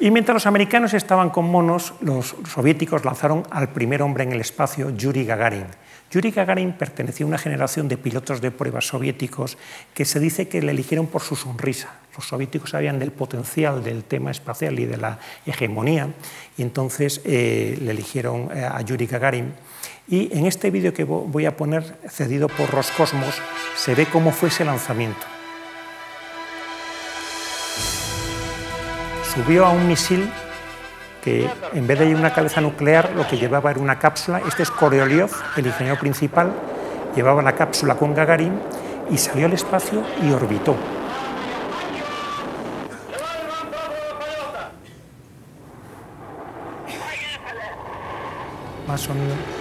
Y 0.01 0.13
mientras 0.13 0.35
los 0.35 0.47
americanos 0.47 0.95
estaban 0.95 1.31
con 1.31 1.51
monos, 1.51 1.93
los 2.01 2.37
soviéticos 2.49 3.05
lanzaron 3.05 3.43
al 3.51 3.71
primer 3.71 4.01
hombre 4.03 4.23
en 4.23 4.33
el 4.33 4.41
espacio, 4.41 4.91
Yuri 4.91 5.25
Gagarin. 5.25 5.67
Yuri 6.11 6.31
Gagarin 6.31 6.73
pertenecía 6.73 7.27
a 7.27 7.29
una 7.29 7.37
generación 7.37 7.89
de 7.89 7.99
pilotos 7.99 8.41
de 8.41 8.53
pruebas 8.53 8.87
soviéticos 8.87 9.59
que 9.95 10.05
se 10.05 10.21
dice 10.21 10.47
que 10.47 10.63
le 10.63 10.71
eligieron 10.71 11.09
por 11.09 11.23
su 11.23 11.35
sonrisa. 11.35 11.95
Los 12.17 12.29
soviéticos 12.29 12.71
sabían 12.71 13.01
del 13.01 13.11
potencial 13.11 13.83
del 13.83 14.05
tema 14.05 14.31
espacial 14.31 14.79
y 14.79 14.87
de 14.87 14.97
la 14.99 15.19
hegemonía, 15.45 16.09
y 16.57 16.63
entonces 16.63 17.21
eh, 17.25 17.77
le 17.83 17.91
eligieron 17.91 18.51
eh, 18.55 18.65
a 18.65 18.81
Yuri 18.83 19.07
Gagarin. 19.07 19.53
Y 20.07 20.37
en 20.37 20.47
este 20.47 20.71
vídeo 20.71 20.95
que 20.95 21.05
voy 21.05 21.45
a 21.45 21.57
poner, 21.57 21.99
cedido 22.09 22.49
por 22.49 22.71
Roscosmos, 22.71 23.35
se 23.77 23.95
ve 23.97 24.07
cómo 24.07 24.31
fue 24.31 24.49
ese 24.49 24.65
lanzamiento. 24.65 25.38
Subió 29.39 29.67
a 29.67 29.71
un 29.71 29.87
misil 29.87 30.29
que 31.23 31.49
en 31.73 31.87
vez 31.87 32.01
de 32.01 32.07
ir 32.07 32.17
una 32.17 32.33
cabeza 32.33 32.61
nuclear 32.61 33.13
lo 33.15 33.25
que 33.29 33.37
llevaba 33.37 33.71
era 33.71 33.79
una 33.79 33.97
cápsula. 33.97 34.43
Este 34.49 34.65
es 34.65 34.71
Koreoliov, 34.71 35.31
el 35.57 35.67
ingeniero 35.67 35.97
principal, 36.01 36.53
llevaba 37.15 37.41
la 37.41 37.55
cápsula 37.55 37.95
con 37.95 38.15
Gagarin 38.15 38.59
y 39.09 39.17
salió 39.17 39.47
al 39.47 39.53
espacio 39.53 40.03
y 40.23 40.33
orbitó. 40.33 40.75
Más 48.89 49.01
sonido. 49.01 49.58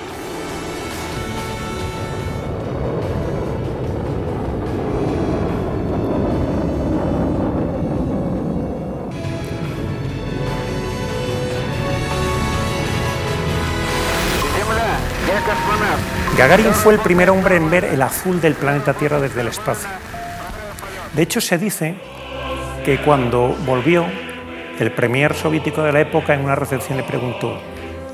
Gagarin 16.37 16.71
fue 16.71 16.93
el 16.93 16.99
primer 16.99 17.31
hombre 17.31 17.55
en 17.55 17.71
ver 17.71 17.83
el 17.83 17.99
azul 17.99 18.39
del 18.39 18.53
planeta 18.53 18.93
Tierra 18.93 19.19
desde 19.19 19.41
el 19.41 19.47
espacio. 19.47 19.89
De 21.13 21.23
hecho, 21.23 21.41
se 21.41 21.57
dice 21.57 21.95
que 22.85 22.99
cuando 23.01 23.55
volvió, 23.65 24.05
el 24.77 24.91
premier 24.91 25.33
soviético 25.33 25.81
de 25.81 25.91
la 25.91 26.01
época 26.01 26.35
en 26.35 26.41
una 26.41 26.53
recepción 26.53 26.95
le 26.95 27.03
preguntó, 27.03 27.59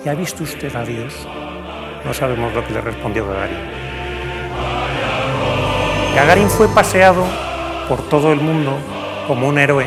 ¿y 0.06 0.08
ha 0.08 0.14
visto 0.14 0.44
usted 0.44 0.74
a 0.74 0.86
Dios? 0.86 1.14
No 2.06 2.14
sabemos 2.14 2.54
lo 2.54 2.66
que 2.66 2.72
le 2.72 2.80
respondió 2.80 3.28
Gagarin. 3.28 3.58
Gagarin 6.16 6.50
fue 6.50 6.70
paseado 6.70 7.26
por 7.90 8.08
todo 8.08 8.32
el 8.32 8.40
mundo 8.40 8.78
como 9.28 9.50
un 9.50 9.58
héroe 9.58 9.86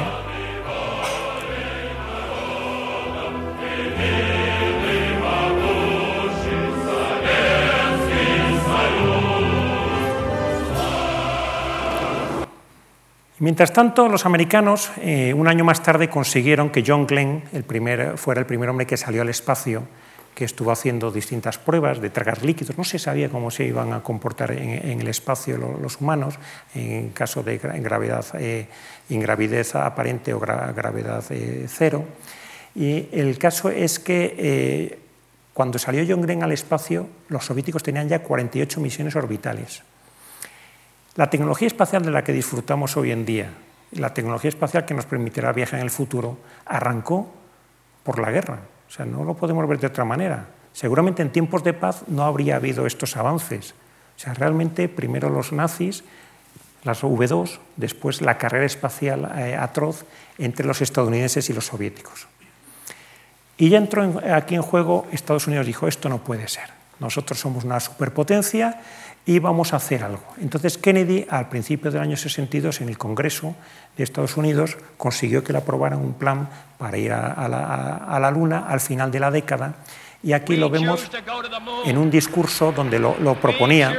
Mientras 13.39 13.71
tanto, 13.71 14.09
los 14.09 14.25
americanos, 14.25 14.91
eh, 14.97 15.35
un 15.35 15.47
año 15.47 15.63
más 15.63 15.83
tarde, 15.83 16.09
consiguieron 16.09 16.71
que 16.71 16.83
John 16.87 17.07
Glenn 17.07 17.43
el 17.53 17.65
primer, 17.65 18.17
fuera 18.17 18.41
el 18.41 18.47
primer 18.47 18.71
hombre 18.71 18.87
que 18.87 18.97
salió 18.97 19.21
al 19.21 19.29
espacio, 19.29 19.83
que 20.35 20.47
estuvo 20.47 20.73
haciendo 20.73 21.11
distintas 21.11 21.59
pruebas 21.59 22.01
de 22.01 22.09
tragar 22.09 22.43
líquidos. 22.43 22.79
No 22.79 22.85
se 22.85 22.99
sabía 22.99 23.29
cómo 23.29 23.51
se 23.51 23.65
iban 23.65 23.93
a 23.93 24.03
comportar 24.03 24.53
en, 24.53 25.01
el 25.01 25.09
espacio 25.09 25.59
los, 25.59 26.01
humanos 26.01 26.39
en 26.75 27.11
caso 27.11 27.43
de 27.43 27.59
gravedad, 27.59 28.25
eh, 28.39 28.69
ingravidez 29.11 29.75
aparente 29.75 30.33
o 30.33 30.41
gravedad 30.41 31.25
eh, 31.29 31.67
cero. 31.69 32.05
Y 32.75 33.09
el 33.13 33.39
caso 33.39 33.69
es 33.69 33.99
que 33.99 34.99
cuando 35.53 35.79
salió 35.79 36.05
John 36.09 36.23
Glenn 36.23 36.43
al 36.43 36.53
espacio, 36.53 37.07
los 37.29 37.45
soviéticos 37.45 37.83
tenían 37.83 38.09
ya 38.09 38.23
48 38.23 38.81
misiones 38.81 39.15
orbitales. 39.15 39.83
La 41.17 41.31
tecnología 41.31 41.67
espacial 41.67 42.03
de 42.03 42.11
la 42.11 42.23
que 42.23 42.33
disfrutamos 42.33 42.97
hoy 42.99 43.11
en 43.11 43.25
día, 43.25 43.51
la 43.93 44.13
tecnología 44.13 44.51
espacial 44.51 44.85
que 44.85 44.93
nos 44.93 45.07
permitirá 45.07 45.51
viajar 45.53 45.81
en 45.81 45.85
el 45.85 45.91
futuro, 45.91 46.37
arrancó 46.67 47.33
por 48.05 48.19
la 48.19 48.31
guerra. 48.31 48.61
O 48.87 48.93
sea, 48.93 49.07
no 49.07 49.25
lo 49.25 49.35
podemos 49.35 49.67
ver 49.67 49.81
de 49.81 49.87
otra 49.87 50.05
manera. 50.05 50.49
Seguramente 50.75 51.23
en 51.23 51.33
tiempos 51.33 51.65
de 51.65 51.73
paz 51.73 52.03
no 52.07 52.25
habría 52.25 52.57
habido 52.57 52.87
estos 52.87 53.17
avances. 53.17 53.75
O 54.15 54.19
sea, 54.19 54.35
realmente 54.35 54.91
primero 54.91 55.31
los 55.31 55.53
nazis, 55.53 56.05
las 56.85 57.03
V2, 57.03 57.61
después 57.77 58.21
la 58.21 58.37
carrera 58.37 58.67
espacial 58.67 59.33
eh, 59.37 59.57
atroz 59.57 60.05
entre 60.37 60.67
los 60.67 60.83
estadounidenses 60.83 61.49
y 61.49 61.55
los 61.55 61.65
soviéticos. 61.65 62.27
Y 63.57 63.71
ya 63.71 63.79
entró 63.79 64.21
aquí 64.35 64.55
en 64.55 64.63
juego, 64.63 65.07
Estados 65.13 65.47
Unidos 65.47 65.65
dijo, 65.65 65.89
esto 65.89 66.11
no 66.11 66.19
puede 66.19 66.47
ser. 66.47 66.77
Nosotros 67.01 67.39
somos 67.39 67.65
una 67.65 67.81
superpotencia 67.81 68.81
y 69.27 69.41
vamos 69.41 69.73
a 69.73 69.77
hacer 69.77 70.05
algo. 70.05 70.23
Entonces 70.41 70.79
Kennedy, 70.79 71.27
al 71.29 71.49
principio 71.49 71.91
del 71.91 72.01
año 72.01 72.17
62, 72.17 72.81
en 72.81 72.89
el 72.89 72.97
Congreso 72.97 73.57
de 73.97 74.05
Estados 74.05 74.37
Unidos, 74.37 74.79
consiguió 74.97 75.43
que 75.43 75.53
le 75.53 75.59
aprobaran 75.59 75.99
un 75.99 76.15
plan 76.15 76.49
para 76.79 76.97
ir 76.97 77.13
a, 77.13 77.49
la, 77.49 78.31
Luna 78.31 78.67
al 78.69 78.81
final 78.81 79.11
de 79.11 79.21
la 79.21 79.33
década. 79.33 79.75
Y 80.23 80.33
aquí 80.33 80.57
lo 80.57 80.71
vemos 80.71 81.11
en 81.85 81.99
un 81.99 82.11
discurso 82.11 82.73
donde 82.73 82.99
lo, 82.99 83.17
lo 83.19 83.35
proponía. 83.35 83.95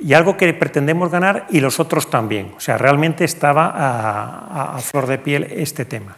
Y 0.00 0.14
algo 0.14 0.36
que 0.36 0.52
pretendemos 0.54 1.10
ganar 1.10 1.46
y 1.50 1.60
los 1.60 1.80
otros 1.80 2.10
también. 2.10 2.52
O 2.56 2.60
sea, 2.60 2.78
realmente 2.78 3.24
estaba 3.24 4.74
a, 4.74 4.78
flor 4.80 5.06
de 5.06 5.18
piel 5.18 5.44
este 5.44 5.84
tema. 5.84 6.16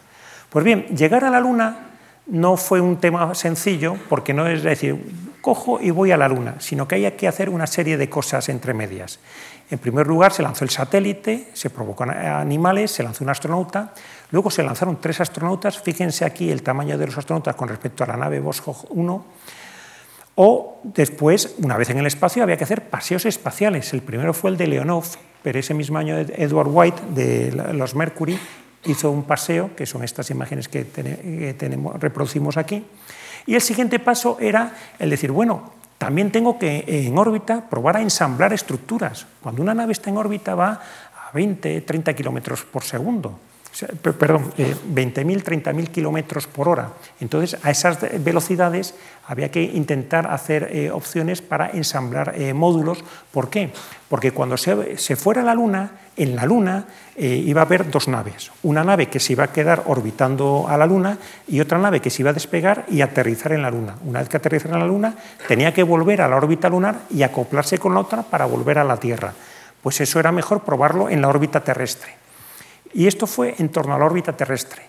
Pues 0.51 0.64
bien, 0.64 0.87
llegar 0.97 1.25
a 1.25 1.31
la 1.31 1.41
Luna 1.41 1.88
no 2.27 2.57
fue 2.57 2.81
un 2.81 2.99
tema 2.99 3.35
sencillo, 3.35 3.97
porque 4.09 4.35
no 4.35 4.47
es 4.47 4.62
decir, 4.62 4.97
cojo 5.41 5.81
y 5.81 5.91
voy 5.91 6.11
a 6.11 6.17
la 6.17 6.29
Luna, 6.29 6.57
sino 6.59 6.88
que 6.88 6.97
hay 6.97 7.11
que 7.12 7.29
hacer 7.29 7.49
una 7.49 7.67
serie 7.67 7.97
de 7.97 8.11
cosas 8.11 8.49
entre 8.49 8.75
medias. 8.75 9.21
En 9.71 9.79
primer 9.79 10.07
lugar, 10.07 10.33
se 10.33 10.43
lanzó 10.43 10.64
el 10.64 10.71
satélite, 10.71 11.49
se 11.53 11.71
provocó 11.71 12.05
animales, 12.05 12.91
se 12.91 13.03
lanzó 13.03 13.25
un 13.25 13.31
astronauta, 13.31 13.93
luego 14.31 14.51
se 14.51 14.62
lanzaron 14.62 14.99
tres 15.01 15.21
astronautas, 15.21 15.79
fíjense 15.79 16.25
aquí 16.25 16.51
el 16.51 16.62
tamaño 16.62 16.97
de 16.97 17.07
los 17.07 17.19
astronautas 17.19 17.55
con 17.55 17.69
respecto 17.69 18.03
a 18.05 18.07
la 18.07 18.17
nave 18.17 18.41
Voskhod 18.41 18.87
1, 18.91 19.25
o 20.40 20.79
después, 20.85 21.57
una 21.59 21.77
vez 21.77 21.90
en 21.90 21.98
el 21.98 22.07
espacio, 22.07 22.44
había 22.44 22.57
que 22.57 22.62
hacer 22.62 22.88
paseos 22.88 23.27
espaciales. 23.27 23.92
El 23.92 24.03
primero 24.03 24.33
fue 24.33 24.51
el 24.51 24.57
de 24.57 24.68
Leonov, 24.68 25.05
pero 25.42 25.59
ese 25.59 25.74
mismo 25.74 25.98
año 25.98 26.16
Edward 26.16 26.68
White 26.70 27.03
de 27.12 27.51
los 27.74 27.96
Mercury 27.96 28.38
hizo 28.85 29.11
un 29.11 29.24
paseo, 29.24 29.74
que 29.74 29.85
son 29.85 30.05
estas 30.05 30.31
imágenes 30.31 30.68
que, 30.68 30.85
tenemos, 30.85 32.01
reproducimos 32.01 32.57
aquí. 32.57 32.85
Y 33.46 33.57
el 33.57 33.61
siguiente 33.61 33.98
paso 33.98 34.37
era 34.40 34.77
el 35.01 35.11
decir, 35.11 35.33
bueno, 35.33 35.72
también 35.98 36.31
tengo 36.31 36.57
que 36.57 36.85
en 36.87 37.18
órbita 37.18 37.68
probar 37.68 37.96
a 37.96 38.01
ensamblar 38.01 38.53
estructuras. 38.53 39.27
Cuando 39.42 39.61
una 39.61 39.74
nave 39.74 39.90
está 39.90 40.09
en 40.09 40.18
órbita 40.18 40.55
va 40.55 40.70
a 40.70 41.33
20, 41.35 41.81
30 41.81 42.14
kilómetros 42.14 42.62
por 42.62 42.85
segundo 42.85 43.40
perdón, 44.03 44.53
20.000, 44.57 45.43
30.000 45.43 45.88
kilómetros 45.88 46.47
por 46.47 46.69
hora. 46.69 46.93
Entonces, 47.21 47.59
a 47.62 47.71
esas 47.71 47.99
velocidades 48.25 48.95
había 49.27 49.51
que 49.51 49.62
intentar 49.62 50.27
hacer 50.27 50.69
eh, 50.73 50.91
opciones 50.91 51.43
para 51.43 51.71
ensamblar 51.71 52.35
eh, 52.37 52.55
módulos. 52.55 53.05
¿Por 53.31 53.51
qué? 53.51 53.71
Porque 54.09 54.33
cuando 54.33 54.57
se, 54.57 55.17
fuera 55.17 55.43
a 55.43 55.45
la 55.45 55.55
Luna, 55.55 55.91
en 56.17 56.35
la 56.35 56.47
Luna 56.47 56.87
eh, 57.14 57.37
iba 57.47 57.61
a 57.61 57.64
haber 57.64 57.91
dos 57.91 58.09
naves. 58.09 58.51
Una 58.62 58.83
nave 58.83 59.09
que 59.09 59.21
se 59.21 59.35
iba 59.35 59.45
a 59.45 59.53
quedar 59.53 59.85
orbitando 59.87 60.67
a 60.67 60.79
la 60.79 60.87
Luna 60.87 61.19
y 61.47 61.61
otra 61.61 61.79
nave 61.79 62.01
que 62.01 62.09
se 62.09 62.23
iba 62.23 62.31
a 62.31 62.35
despegar 62.35 62.87
y 62.88 63.03
aterrizar 63.03 63.53
en 63.53 63.62
la 63.62 63.71
Luna. 63.71 63.97
Una 64.05 64.21
vez 64.21 64.31
que 64.31 64.38
aterrizara 64.38 64.75
en 64.75 64.81
la 64.81 64.87
Luna, 64.87 65.14
tenía 65.47 65.75
que 65.75 65.83
volver 65.83 66.23
a 66.23 66.29
la 66.29 66.37
órbita 66.37 66.71
lunar 66.71 67.01
y 67.11 67.23
acoplarse 67.23 67.79
con 67.79 67.95
la 67.95 68.01
otra 68.01 68.23
para 68.23 68.47
volver 68.47 68.79
a 68.79 68.85
la 68.85 68.97
Tierra. 68.97 69.35
Pues 69.83 70.01
eso 70.01 70.19
era 70.19 70.33
mejor 70.33 70.62
probarlo 70.64 71.11
en 71.11 71.21
la 71.21 71.29
órbita 71.29 71.61
terrestre. 71.61 72.28
Y 72.92 73.07
esto 73.07 73.27
fue 73.27 73.55
en 73.59 73.68
torno 73.68 73.94
a 73.94 73.98
la 73.98 74.05
órbita 74.05 74.37
terrestre. 74.37 74.83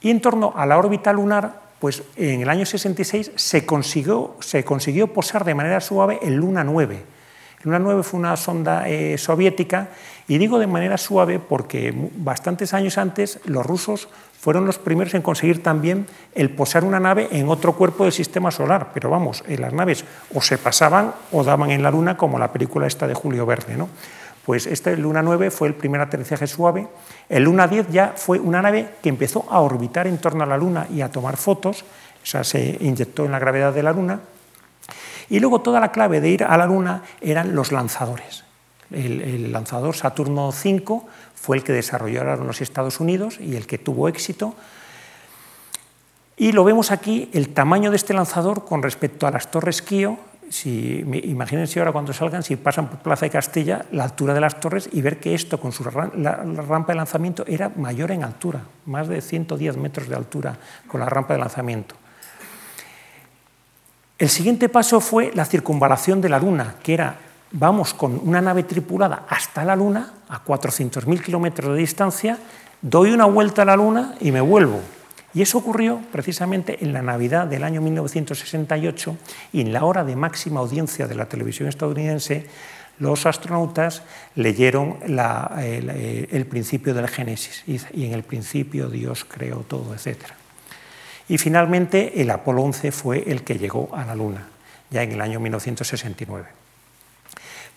Y 0.00 0.10
en 0.10 0.20
torno 0.20 0.52
a 0.56 0.66
la 0.66 0.78
órbita 0.78 1.12
lunar, 1.12 1.62
pues 1.78 2.02
en 2.16 2.42
el 2.42 2.48
año 2.48 2.66
66 2.66 3.32
se 3.34 3.64
consiguió, 3.64 5.06
posar 5.12 5.44
de 5.44 5.54
manera 5.54 5.80
suave 5.80 6.18
el 6.22 6.34
Luna 6.36 6.64
9. 6.64 6.94
El 6.94 7.64
Luna 7.64 7.78
9 7.78 8.02
fue 8.02 8.20
una 8.20 8.36
sonda 8.36 8.88
eh, 8.88 9.16
soviética, 9.18 9.88
y 10.26 10.38
digo 10.38 10.58
de 10.58 10.66
manera 10.66 10.96
suave 10.96 11.38
porque 11.38 11.94
bastantes 12.16 12.72
años 12.72 12.96
antes 12.98 13.38
los 13.44 13.64
rusos 13.64 14.08
fueron 14.38 14.66
los 14.66 14.78
primeros 14.78 15.14
en 15.14 15.22
conseguir 15.22 15.62
también 15.62 16.06
el 16.34 16.50
posar 16.50 16.84
una 16.84 17.00
nave 17.00 17.28
en 17.32 17.48
otro 17.48 17.74
cuerpo 17.74 18.04
del 18.04 18.12
sistema 18.12 18.50
solar. 18.50 18.90
Pero 18.92 19.08
vamos, 19.08 19.42
en 19.48 19.60
las 19.60 19.72
naves 19.72 20.04
o 20.34 20.42
se 20.42 20.58
pasaban 20.58 21.14
o 21.32 21.44
daban 21.44 21.70
en 21.70 21.82
la 21.82 21.90
Luna, 21.90 22.16
como 22.16 22.38
la 22.38 22.52
película 22.52 22.86
esta 22.86 23.06
de 23.06 23.14
Julio 23.14 23.46
Verne. 23.46 23.76
¿no? 23.76 23.88
Pues 24.44 24.66
este 24.66 24.96
Luna 24.96 25.22
9 25.22 25.50
fue 25.50 25.68
el 25.68 25.74
primer 25.74 26.00
aterrizaje 26.00 26.46
suave. 26.46 26.86
El 27.28 27.44
Luna 27.44 27.66
10 27.66 27.88
ya 27.90 28.12
fue 28.16 28.38
una 28.38 28.60
nave 28.60 28.90
que 29.02 29.08
empezó 29.08 29.46
a 29.48 29.60
orbitar 29.60 30.06
en 30.06 30.18
torno 30.18 30.44
a 30.44 30.46
la 30.46 30.58
Luna 30.58 30.86
y 30.92 31.00
a 31.00 31.10
tomar 31.10 31.36
fotos, 31.36 31.82
o 32.22 32.26
sea, 32.26 32.44
se 32.44 32.76
inyectó 32.80 33.24
en 33.24 33.32
la 33.32 33.38
gravedad 33.38 33.72
de 33.72 33.82
la 33.82 33.92
Luna. 33.92 34.20
Y 35.30 35.40
luego 35.40 35.62
toda 35.62 35.80
la 35.80 35.92
clave 35.92 36.20
de 36.20 36.28
ir 36.28 36.44
a 36.44 36.56
la 36.58 36.66
Luna 36.66 37.02
eran 37.20 37.54
los 37.54 37.72
lanzadores. 37.72 38.44
El, 38.90 39.50
lanzador 39.50 39.96
Saturno 39.96 40.52
5 40.52 41.06
fue 41.34 41.56
el 41.56 41.64
que 41.64 41.72
desarrollaron 41.72 42.46
los 42.46 42.60
Estados 42.60 43.00
Unidos 43.00 43.38
y 43.40 43.56
el 43.56 43.66
que 43.66 43.78
tuvo 43.78 44.08
éxito. 44.08 44.54
Y 46.36 46.52
lo 46.52 46.64
vemos 46.64 46.90
aquí, 46.90 47.30
el 47.32 47.48
tamaño 47.50 47.90
de 47.90 47.96
este 47.96 48.12
lanzador 48.12 48.64
con 48.64 48.82
respecto 48.82 49.26
a 49.26 49.30
las 49.30 49.50
torres 49.50 49.82
Kio, 49.82 50.18
si, 50.50 51.00
imagínense 51.24 51.78
ahora 51.78 51.92
cuando 51.92 52.12
salgan, 52.12 52.42
si 52.42 52.56
pasan 52.56 52.88
por 52.88 52.98
Plaza 53.00 53.26
de 53.26 53.30
Castilla, 53.30 53.86
la 53.92 54.04
altura 54.04 54.34
de 54.34 54.40
las 54.40 54.60
torres 54.60 54.88
y 54.92 55.00
ver 55.02 55.18
que 55.18 55.34
esto 55.34 55.58
con 55.58 55.72
su 55.72 55.84
rampa 55.84 56.92
de 56.92 56.94
lanzamiento 56.94 57.44
era 57.46 57.70
mayor 57.76 58.10
en 58.10 58.24
altura, 58.24 58.62
más 58.86 59.08
de 59.08 59.20
110 59.20 59.76
metros 59.76 60.08
de 60.08 60.16
altura 60.16 60.56
con 60.86 61.00
la 61.00 61.06
rampa 61.06 61.34
de 61.34 61.40
lanzamiento. 61.40 61.96
El 64.16 64.28
siguiente 64.28 64.68
paso 64.68 65.00
fue 65.00 65.32
la 65.34 65.44
circunvalación 65.44 66.20
de 66.20 66.28
la 66.28 66.38
Luna, 66.38 66.76
que 66.82 66.94
era, 66.94 67.16
vamos 67.50 67.92
con 67.94 68.20
una 68.22 68.40
nave 68.40 68.62
tripulada 68.62 69.26
hasta 69.28 69.64
la 69.64 69.74
Luna, 69.74 70.12
a 70.28 70.44
400.000 70.44 71.20
kilómetros 71.20 71.74
de 71.74 71.80
distancia, 71.80 72.38
doy 72.80 73.10
una 73.10 73.24
vuelta 73.24 73.62
a 73.62 73.64
la 73.64 73.76
Luna 73.76 74.14
y 74.20 74.30
me 74.30 74.40
vuelvo. 74.40 74.80
Y 75.34 75.42
eso 75.42 75.58
ocurrió 75.58 76.00
precisamente 76.12 76.78
en 76.84 76.92
la 76.92 77.02
Navidad 77.02 77.48
del 77.48 77.64
año 77.64 77.80
1968 77.80 79.16
y 79.52 79.60
en 79.60 79.72
la 79.72 79.84
hora 79.84 80.04
de 80.04 80.14
máxima 80.14 80.60
audiencia 80.60 81.08
de 81.08 81.16
la 81.16 81.26
televisión 81.26 81.68
estadounidense, 81.68 82.46
los 83.00 83.26
astronautas 83.26 84.02
leyeron 84.36 84.98
el, 85.02 86.46
principio 86.48 86.94
del 86.94 87.08
Génesis 87.08 87.64
y 87.66 88.04
en 88.04 88.12
el 88.12 88.22
principio 88.22 88.88
Dios 88.88 89.24
creó 89.24 89.64
todo, 89.66 89.92
etc. 89.94 90.18
Y 91.28 91.38
finalmente 91.38 92.20
el 92.20 92.30
Apolo 92.30 92.62
11 92.62 92.92
fue 92.92 93.24
el 93.26 93.42
que 93.42 93.58
llegó 93.58 93.90
a 93.92 94.04
la 94.04 94.14
Luna, 94.14 94.46
ya 94.90 95.02
en 95.02 95.12
el 95.12 95.20
año 95.20 95.40
1969. 95.40 96.63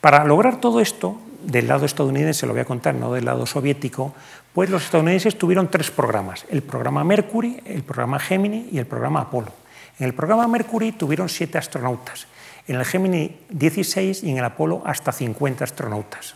Para 0.08 0.24
lograr 0.24 0.62
todo 0.62 0.80
esto, 0.80 1.20
del 1.44 1.68
lado 1.68 1.86
estadounidense, 1.86 2.48
lo 2.48 2.54
voy 2.54 2.62
a 2.62 2.66
contar, 2.66 2.96
no 2.96 3.12
del 3.12 3.26
lado 3.26 3.46
soviético, 3.46 4.16
pues 4.54 4.70
los 4.70 4.86
estadounidenses 4.86 5.38
tuvieron 5.38 5.70
tres 5.70 5.92
programas, 5.92 6.46
el 6.50 6.62
programa 6.62 7.04
Mercury, 7.04 7.62
el 7.66 7.84
programa 7.84 8.18
Gemini 8.18 8.70
y 8.72 8.78
el 8.78 8.86
programa 8.86 9.20
Apolo. 9.20 9.52
En 10.00 10.06
el 10.06 10.14
programa 10.14 10.48
Mercury 10.48 10.94
tuvieron 10.94 11.28
siete 11.28 11.58
astronautas, 11.58 12.28
en 12.70 12.78
el 12.78 12.86
Gemini 12.86 13.38
16 13.50 14.24
y 14.24 14.32
en 14.32 14.38
el 14.38 14.46
Apolo 14.46 14.82
hasta 14.86 15.12
50 15.12 15.66
astronautas. 15.66 16.36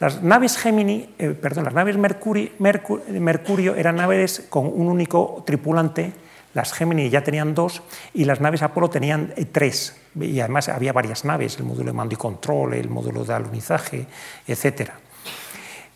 Las 0.00 0.20
naves 0.20 0.58
Gemini, 0.58 1.10
eh, 1.16 1.28
perdón, 1.28 1.66
las 1.66 1.74
naves 1.74 1.96
Mercurio 1.96 3.76
eran 3.76 3.94
naves 3.94 4.46
con 4.48 4.66
un 4.66 4.88
único 4.88 5.44
tripulante 5.46 6.12
las 6.54 6.72
Gemini 6.72 7.10
ya 7.10 7.22
tenían 7.22 7.54
dos 7.54 7.82
y 8.12 8.24
las 8.24 8.40
naves 8.40 8.62
Apolo 8.62 8.90
tenían 8.90 9.32
eh, 9.36 9.44
tres. 9.44 9.96
Y 10.18 10.40
además 10.40 10.68
había 10.68 10.92
varias 10.92 11.24
naves, 11.24 11.56
el 11.58 11.64
módulo 11.64 11.86
de 11.86 11.92
mando 11.92 12.14
y 12.14 12.16
control, 12.16 12.74
el 12.74 12.88
módulo 12.88 13.24
de 13.24 13.34
alunizaje, 13.34 14.06
etc. 14.46 14.90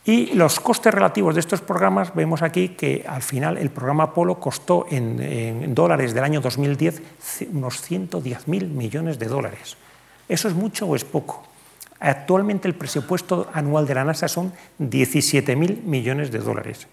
Y 0.05 0.35
los 0.35 0.61
costes 0.61 0.93
relativos 0.93 1.35
de 1.35 1.41
estos 1.41 1.63
programas, 1.63 2.15
vemos 2.15 2.43
aquí 2.43 2.71
que 2.71 3.05
al 3.09 3.23
final 3.23 3.57
el 3.57 3.71
programa 3.71 4.05
Apolo 4.05 4.39
costó 4.39 4.87
en, 4.91 5.75
dólares 5.75 6.13
del 6.13 6.25
año 6.25 6.41
2010 6.41 7.03
unos 7.53 7.91
110.000 7.91 8.69
millones 8.69 9.19
de 9.19 9.27
dólares. 9.27 9.77
¿Eso 10.29 10.49
es 10.49 10.55
mucho 10.55 10.87
o 10.87 10.95
es 10.95 11.05
poco? 11.05 11.45
Actualmente 12.01 12.69
el 12.69 12.75
presupuesto 12.75 13.49
anual 13.55 13.87
de 13.87 13.95
la 13.95 14.05
NASA 14.05 14.29
son 14.29 14.53
17.000 14.79 15.83
millones 15.85 16.31
de 16.31 16.39
dólares. 16.39 16.87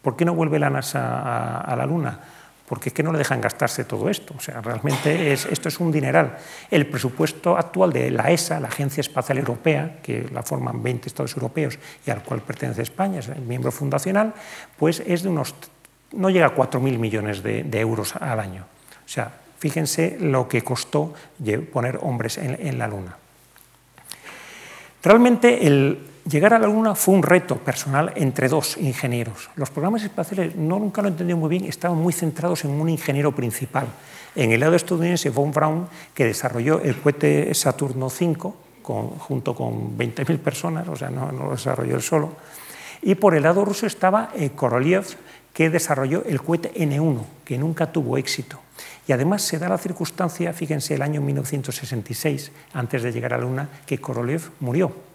¿Por 0.00 0.16
qué 0.16 0.24
no 0.24 0.34
vuelve 0.34 0.58
la 0.58 0.70
NASA 0.70 1.60
a 1.60 1.76
la 1.76 1.84
Luna? 1.84 2.20
Porque 2.66 2.88
es 2.88 2.94
que 2.94 3.02
no 3.02 3.12
le 3.12 3.18
dejan 3.18 3.40
gastarse 3.40 3.84
todo 3.84 4.08
esto. 4.08 4.34
O 4.36 4.40
sea, 4.40 4.60
realmente 4.60 5.32
esto 5.32 5.68
es 5.68 5.80
un 5.80 5.92
dineral. 5.92 6.38
El 6.70 6.86
presupuesto 6.86 7.56
actual 7.56 7.92
de 7.92 8.10
la 8.10 8.30
ESA, 8.30 8.60
la 8.60 8.68
Agencia 8.68 9.00
Espacial 9.00 9.38
Europea, 9.38 9.98
que 10.02 10.28
la 10.32 10.42
forman 10.42 10.82
20 10.82 11.08
Estados 11.08 11.34
europeos 11.36 11.78
y 12.06 12.10
al 12.10 12.22
cual 12.22 12.40
pertenece 12.40 12.82
España, 12.82 13.20
es 13.20 13.28
el 13.28 13.42
miembro 13.42 13.70
fundacional, 13.70 14.32
pues 14.78 15.02
es 15.06 15.22
de 15.22 15.28
unos, 15.28 15.54
no 16.12 16.30
llega 16.30 16.46
a 16.46 16.54
4.000 16.54 16.98
millones 16.98 17.42
de, 17.42 17.80
euros 17.80 18.16
al 18.16 18.40
año. 18.40 18.64
O 19.04 19.08
sea, 19.08 19.30
fíjense 19.58 20.16
lo 20.20 20.48
que 20.48 20.62
costó 20.62 21.12
poner 21.72 21.98
hombres 22.02 22.38
en 22.38 22.78
la 22.78 22.88
Luna. 22.88 23.18
Realmente 25.04 25.66
el, 25.66 25.98
Llegar 26.30 26.54
a 26.54 26.58
la 26.58 26.66
Luna 26.66 26.94
fue 26.94 27.14
un 27.14 27.22
reto 27.22 27.56
personal 27.56 28.10
entre 28.16 28.48
dos 28.48 28.78
ingenieros. 28.78 29.50
Los 29.56 29.68
programas 29.68 30.04
espaciales, 30.04 30.56
no 30.56 30.78
nunca 30.78 31.02
lo 31.02 31.08
entendí 31.08 31.34
muy 31.34 31.50
bien, 31.50 31.64
estaban 31.66 31.98
muy 31.98 32.14
centrados 32.14 32.64
en 32.64 32.70
un 32.70 32.88
ingeniero 32.88 33.32
principal. 33.32 33.88
En 34.34 34.50
el 34.50 34.60
lado 34.60 34.74
estadounidense, 34.74 35.28
von 35.28 35.52
Braun, 35.52 35.86
que 36.14 36.24
desarrolló 36.24 36.80
el 36.80 36.96
cohete 36.96 37.52
Saturno 37.52 38.06
V 38.06 38.52
junto 38.82 39.54
con 39.54 39.98
20.000 39.98 40.38
personas, 40.38 40.88
o 40.88 40.96
sea, 40.96 41.10
no, 41.10 41.30
lo 41.30 41.50
desarrolló 41.50 41.94
él 41.94 42.02
solo. 42.02 42.32
Y 43.02 43.16
por 43.16 43.34
el 43.34 43.42
lado 43.42 43.62
ruso 43.62 43.86
estaba 43.86 44.30
eh, 44.34 44.50
Korolev, 44.56 45.04
que 45.52 45.68
desarrolló 45.68 46.24
el 46.24 46.40
cohete 46.40 46.72
N1, 46.72 47.20
que 47.44 47.58
nunca 47.58 47.92
tuvo 47.92 48.16
éxito. 48.16 48.60
Y 49.06 49.12
además 49.12 49.42
se 49.42 49.58
da 49.58 49.68
la 49.68 49.76
circunstancia, 49.76 50.54
fíjense, 50.54 50.94
el 50.94 51.02
año 51.02 51.20
1966, 51.20 52.50
antes 52.72 53.02
de 53.02 53.12
llegar 53.12 53.34
a 53.34 53.36
la 53.36 53.44
Luna, 53.44 53.68
que 53.84 53.98
Korolev 53.98 54.40
murió 54.60 55.13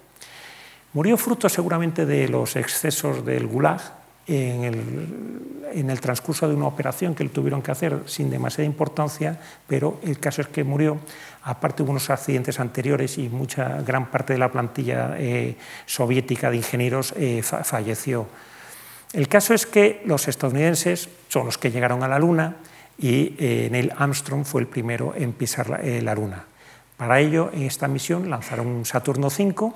Murió 0.93 1.17
fruto 1.17 1.47
seguramente 1.49 2.06
de 2.06 2.28
los 2.28 2.56
excesos 2.56 3.23
del 3.23 3.45
Gulag 3.45 3.99
en 4.30 5.89
el, 5.89 5.99
transcurso 6.02 6.47
de 6.47 6.56
una 6.56 6.67
operación 6.67 7.15
que 7.15 7.23
le 7.23 7.30
tuvieron 7.30 7.62
que 7.62 7.71
hacer 7.71 8.04
sin 8.06 8.30
demasiada 8.30 8.65
importancia, 8.65 9.39
pero 9.67 9.99
el 10.04 10.19
caso 10.19 10.41
es 10.41 10.47
que 10.47 10.63
murió. 10.63 10.97
Aparte 11.43 11.84
hubo 11.84 11.91
unos 11.91 12.10
accidentes 12.10 12.60
anteriores 12.60 13.17
y 13.17 13.30
mucha 13.30 13.82
gran 13.82 14.10
parte 14.10 14.34
de 14.34 14.39
la 14.39 14.52
plantilla 14.52 15.15
eh, 15.17 15.56
soviética 15.86 16.49
de 16.49 16.58
ingenieros 16.58 17.13
eh, 17.17 17.41
falleció. 17.43 18.28
El 19.13 19.28
caso 19.28 19.54
es 19.54 19.65
que 19.65 20.02
los 20.06 20.28
estadounidenses 20.28 21.10
son 21.28 21.45
los 21.45 21.58
que 21.58 21.71
llegaron 21.71 22.04
a 22.04 22.08
la 22.08 22.19
Luna 22.19 22.56
y 22.99 23.36
eh, 23.39 23.69
Neil 23.71 23.91
Armstrong 23.97 24.45
fue 24.45 24.62
el 24.62 24.67
primero 24.67 25.13
en 25.15 25.34
pisar 25.34 25.69
la, 25.69 25.80
la, 26.02 26.13
Luna. 26.13 26.45
Para 26.97 27.19
ello, 27.19 27.49
en 27.54 27.63
esta 27.63 27.88
misión 27.88 28.30
lanzaron 28.30 28.67
un 28.67 28.86
Saturno 28.86 29.28
V 29.28 29.71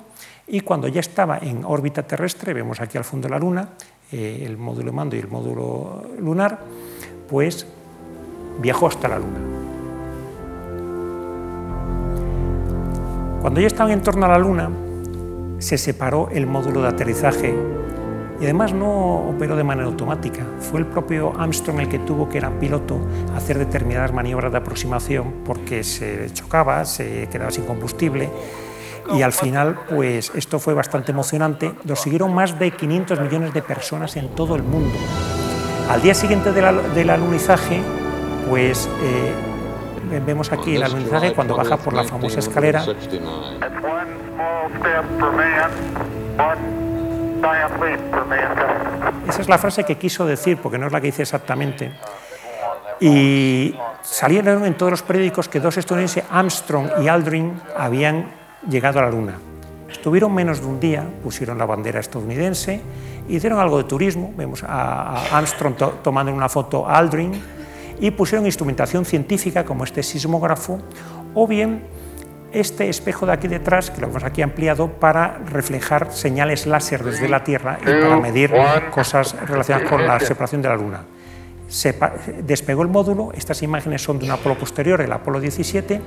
y 0.46 0.60
cuando 0.60 0.88
ya 0.88 1.00
estaba 1.00 1.38
en 1.38 1.64
órbita 1.64 2.02
terrestre, 2.02 2.52
vemos 2.52 2.80
aquí 2.80 2.98
al 2.98 3.04
fondo 3.04 3.28
la 3.28 3.38
Luna, 3.38 3.70
eh, 4.12 4.44
el 4.46 4.58
módulo 4.58 4.86
de 4.86 4.92
mando 4.92 5.16
y 5.16 5.18
el 5.18 5.28
módulo 5.28 6.04
lunar, 6.18 6.58
pues 7.28 7.66
viajó 8.60 8.86
hasta 8.86 9.08
la 9.08 9.18
Luna. 9.18 9.38
Cuando 13.40 13.60
ya 13.60 13.66
estaban 13.66 13.92
en 13.92 14.02
torno 14.02 14.26
a 14.26 14.28
la 14.28 14.38
Luna, 14.38 14.70
se 15.58 15.78
separó 15.78 16.28
el 16.30 16.46
módulo 16.46 16.82
de 16.82 16.88
aterrizaje 16.88 17.54
y 18.40 18.44
además 18.44 18.74
no 18.74 19.28
operó 19.28 19.56
de 19.56 19.64
manera 19.64 19.86
automática. 19.86 20.44
Fue 20.60 20.80
el 20.80 20.86
propio 20.86 21.32
Armstrong 21.38 21.80
el 21.80 21.88
que 21.88 22.00
tuvo, 22.00 22.28
que 22.28 22.38
era 22.38 22.50
piloto, 22.58 23.00
hacer 23.34 23.58
determinadas 23.58 24.12
maniobras 24.12 24.52
de 24.52 24.58
aproximación 24.58 25.42
porque 25.44 25.84
se 25.84 26.30
chocaba, 26.32 26.84
se 26.84 27.28
quedaba 27.28 27.50
sin 27.50 27.64
combustible 27.64 28.28
y 29.12 29.22
al 29.22 29.32
final 29.32 29.78
pues 29.88 30.32
esto 30.34 30.58
fue 30.58 30.74
bastante 30.74 31.12
emocionante. 31.12 31.72
Lo 31.84 31.96
siguieron 31.96 32.34
más 32.34 32.58
de 32.58 32.70
500 32.70 33.20
millones 33.20 33.52
de 33.52 33.62
personas 33.62 34.16
en 34.16 34.28
todo 34.28 34.56
el 34.56 34.62
mundo. 34.62 34.96
Al 35.90 36.00
día 36.00 36.14
siguiente 36.14 36.52
del 36.52 37.10
alunizaje, 37.10 37.82
pues 38.48 38.88
eh, 39.02 39.32
vemos 40.24 40.50
aquí 40.52 40.76
el 40.76 40.82
alunizaje 40.82 41.34
cuando 41.34 41.56
baja 41.56 41.76
por 41.76 41.92
la 41.92 42.04
famosa 42.04 42.38
escalera. 42.38 42.84
Esa 49.28 49.42
es 49.42 49.48
la 49.48 49.58
frase 49.58 49.84
que 49.84 49.96
quiso 49.98 50.24
decir, 50.26 50.58
porque 50.58 50.78
no 50.78 50.86
es 50.86 50.92
la 50.92 51.00
que 51.00 51.08
dice 51.08 51.22
exactamente. 51.22 51.92
Y 53.00 53.76
salieron 54.02 54.64
en 54.64 54.74
todos 54.74 54.92
los 54.92 55.02
periódicos 55.02 55.48
que 55.48 55.60
dos 55.60 55.76
estadounidenses, 55.76 56.24
Armstrong 56.30 56.88
y 57.02 57.08
Aldrin, 57.08 57.60
habían 57.76 58.43
llegado 58.68 58.98
a 58.98 59.02
la 59.02 59.10
Luna. 59.10 59.38
Estuvieron 59.90 60.34
menos 60.34 60.60
de 60.60 60.66
un 60.66 60.80
día, 60.80 61.06
pusieron 61.22 61.56
la 61.58 61.66
bandera 61.66 62.00
estadounidense, 62.00 62.80
hicieron 63.28 63.60
algo 63.60 63.78
de 63.78 63.84
turismo, 63.84 64.32
vemos 64.36 64.64
a, 64.64 65.36
Armstrong 65.36 65.76
tomando 66.02 66.32
una 66.32 66.48
foto 66.48 66.86
a 66.86 66.98
Aldrin, 66.98 67.32
y 68.00 68.10
pusieron 68.10 68.44
instrumentación 68.44 69.04
científica 69.04 69.64
como 69.64 69.84
este 69.84 70.02
sismógrafo, 70.02 70.80
o 71.32 71.46
bien 71.46 71.84
este 72.52 72.88
espejo 72.88 73.26
de 73.26 73.32
aquí 73.32 73.48
detrás, 73.48 73.90
que 73.90 74.00
lo 74.00 74.08
hemos 74.08 74.24
aquí 74.24 74.42
ampliado, 74.42 74.88
para 74.88 75.38
reflejar 75.38 76.12
señales 76.12 76.66
láser 76.66 77.02
desde 77.04 77.28
la 77.28 77.44
Tierra 77.44 77.78
y 77.80 77.84
para 77.84 78.16
medir 78.18 78.52
cosas 78.92 79.34
relacionadas 79.46 79.90
con 79.90 80.06
la 80.06 80.20
separación 80.20 80.62
de 80.62 80.68
la 80.68 80.76
Luna. 80.76 81.04
Se 81.68 81.96
despegó 82.42 82.82
el 82.82 82.88
módulo, 82.88 83.32
estas 83.32 83.62
imágenes 83.62 84.02
son 84.02 84.18
de 84.18 84.26
un 84.26 84.32
Apolo 84.32 84.56
posterior, 84.56 85.00
el 85.00 85.12
Apolo 85.12 85.40
17, 85.40 86.00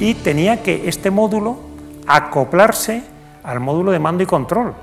y 0.00 0.14
tenía 0.14 0.62
que 0.62 0.88
este 0.88 1.10
módulo 1.10 1.75
acoplarse 2.06 3.02
al 3.42 3.60
módulo 3.60 3.92
de 3.92 3.98
mando 3.98 4.22
y 4.22 4.26
control, 4.26 4.74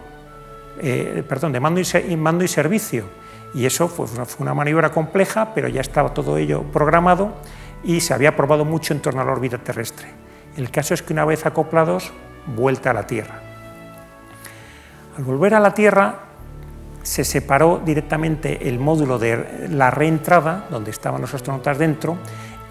eh, 0.79 1.23
perdón, 1.27 1.51
de 1.51 1.59
mando 1.59 1.81
y, 1.81 2.15
mando 2.15 2.43
y 2.43 2.47
servicio. 2.47 3.05
Y 3.53 3.65
eso 3.65 3.87
fue 3.87 4.07
una 4.39 4.53
maniobra 4.53 4.91
compleja, 4.91 5.53
pero 5.53 5.67
ya 5.67 5.81
estaba 5.81 6.13
todo 6.13 6.37
ello 6.37 6.63
programado 6.63 7.33
y 7.83 8.01
se 8.01 8.13
había 8.13 8.35
probado 8.35 8.65
mucho 8.65 8.93
en 8.93 9.01
torno 9.01 9.21
a 9.21 9.25
la 9.25 9.31
órbita 9.31 9.57
terrestre. 9.57 10.07
El 10.57 10.71
caso 10.71 10.93
es 10.93 11.01
que 11.01 11.13
una 11.13 11.25
vez 11.25 11.45
acoplados, 11.45 12.11
vuelta 12.55 12.91
a 12.91 12.93
la 12.93 13.05
Tierra. 13.05 13.41
Al 15.17 15.23
volver 15.23 15.53
a 15.53 15.59
la 15.59 15.73
Tierra, 15.73 16.15
se 17.03 17.25
separó 17.25 17.81
directamente 17.83 18.69
el 18.69 18.79
módulo 18.79 19.19
de 19.19 19.67
la 19.69 19.91
reentrada, 19.91 20.65
donde 20.69 20.91
estaban 20.91 21.21
los 21.21 21.33
astronautas 21.33 21.77
dentro, 21.77 22.17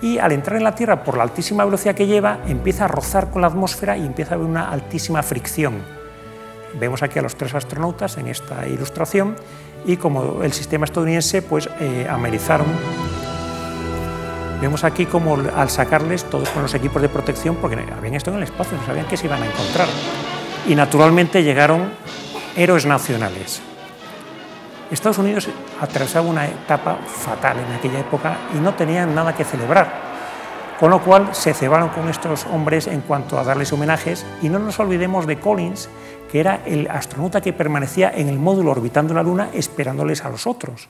y 0.02 0.18
al 0.18 0.32
entrar 0.32 0.56
en 0.56 0.64
la 0.64 0.74
Tierra, 0.74 1.04
por 1.04 1.16
la 1.16 1.22
altísima 1.22 1.64
velocidad 1.64 1.94
que 1.94 2.06
lleva, 2.06 2.40
empieza 2.46 2.84
a 2.84 2.88
rozar 2.88 3.30
con 3.30 3.40
la 3.40 3.48
atmósfera 3.48 3.96
y 3.96 4.04
empieza 4.04 4.32
a 4.32 4.34
haber 4.34 4.48
una 4.48 4.68
altísima 4.68 5.22
fricción. 5.22 5.74
Vemos 6.78 7.02
aquí 7.02 7.18
a 7.18 7.22
los 7.22 7.36
tres 7.36 7.54
astronautas 7.54 8.18
en 8.18 8.26
esta 8.26 8.66
ilustración 8.66 9.36
y 9.86 9.96
como 9.96 10.42
el 10.42 10.52
sistema 10.52 10.84
estadounidense 10.84 11.40
pues 11.42 11.68
eh, 11.80 12.06
amerizaron 12.10 12.66
Vemos 14.62 14.84
aquí 14.84 15.06
como 15.06 15.36
al 15.56 15.70
sacarles 15.70 16.22
todos 16.22 16.48
con 16.50 16.62
los 16.62 16.72
equipos 16.72 17.02
de 17.02 17.08
protección, 17.08 17.56
porque 17.56 17.76
habían 17.98 18.14
estado 18.14 18.36
en 18.36 18.44
el 18.44 18.48
espacio, 18.48 18.78
no 18.78 18.86
sabían 18.86 19.06
qué 19.06 19.16
se 19.16 19.26
iban 19.26 19.42
a 19.42 19.46
encontrar. 19.46 19.88
Y 20.68 20.76
naturalmente 20.76 21.42
llegaron 21.42 21.90
héroes 22.56 22.86
nacionales. 22.86 23.60
Estados 24.92 25.18
Unidos 25.18 25.48
atravesaba 25.80 26.28
una 26.28 26.46
etapa 26.46 26.96
fatal 26.96 27.58
en 27.58 27.72
aquella 27.72 28.00
época 28.00 28.36
y 28.54 28.58
no 28.58 28.74
tenían 28.74 29.14
nada 29.14 29.34
que 29.34 29.44
celebrar, 29.44 29.90
con 30.78 30.90
lo 30.90 31.02
cual 31.02 31.34
se 31.34 31.54
cebaron 31.54 31.88
con 31.88 32.10
estos 32.10 32.44
hombres 32.46 32.86
en 32.86 33.00
cuanto 33.00 33.38
a 33.38 33.44
darles 33.44 33.72
homenajes 33.72 34.26
y 34.42 34.50
no 34.50 34.58
nos 34.58 34.78
olvidemos 34.80 35.26
de 35.26 35.40
Collins, 35.40 35.88
que 36.30 36.40
era 36.40 36.60
el 36.66 36.90
astronauta 36.90 37.40
que 37.40 37.54
permanecía 37.54 38.12
en 38.14 38.28
el 38.28 38.38
módulo 38.38 38.72
orbitando 38.72 39.14
la 39.14 39.22
Luna 39.22 39.48
esperándoles 39.54 40.24
a 40.24 40.28
los 40.28 40.46
otros. 40.46 40.88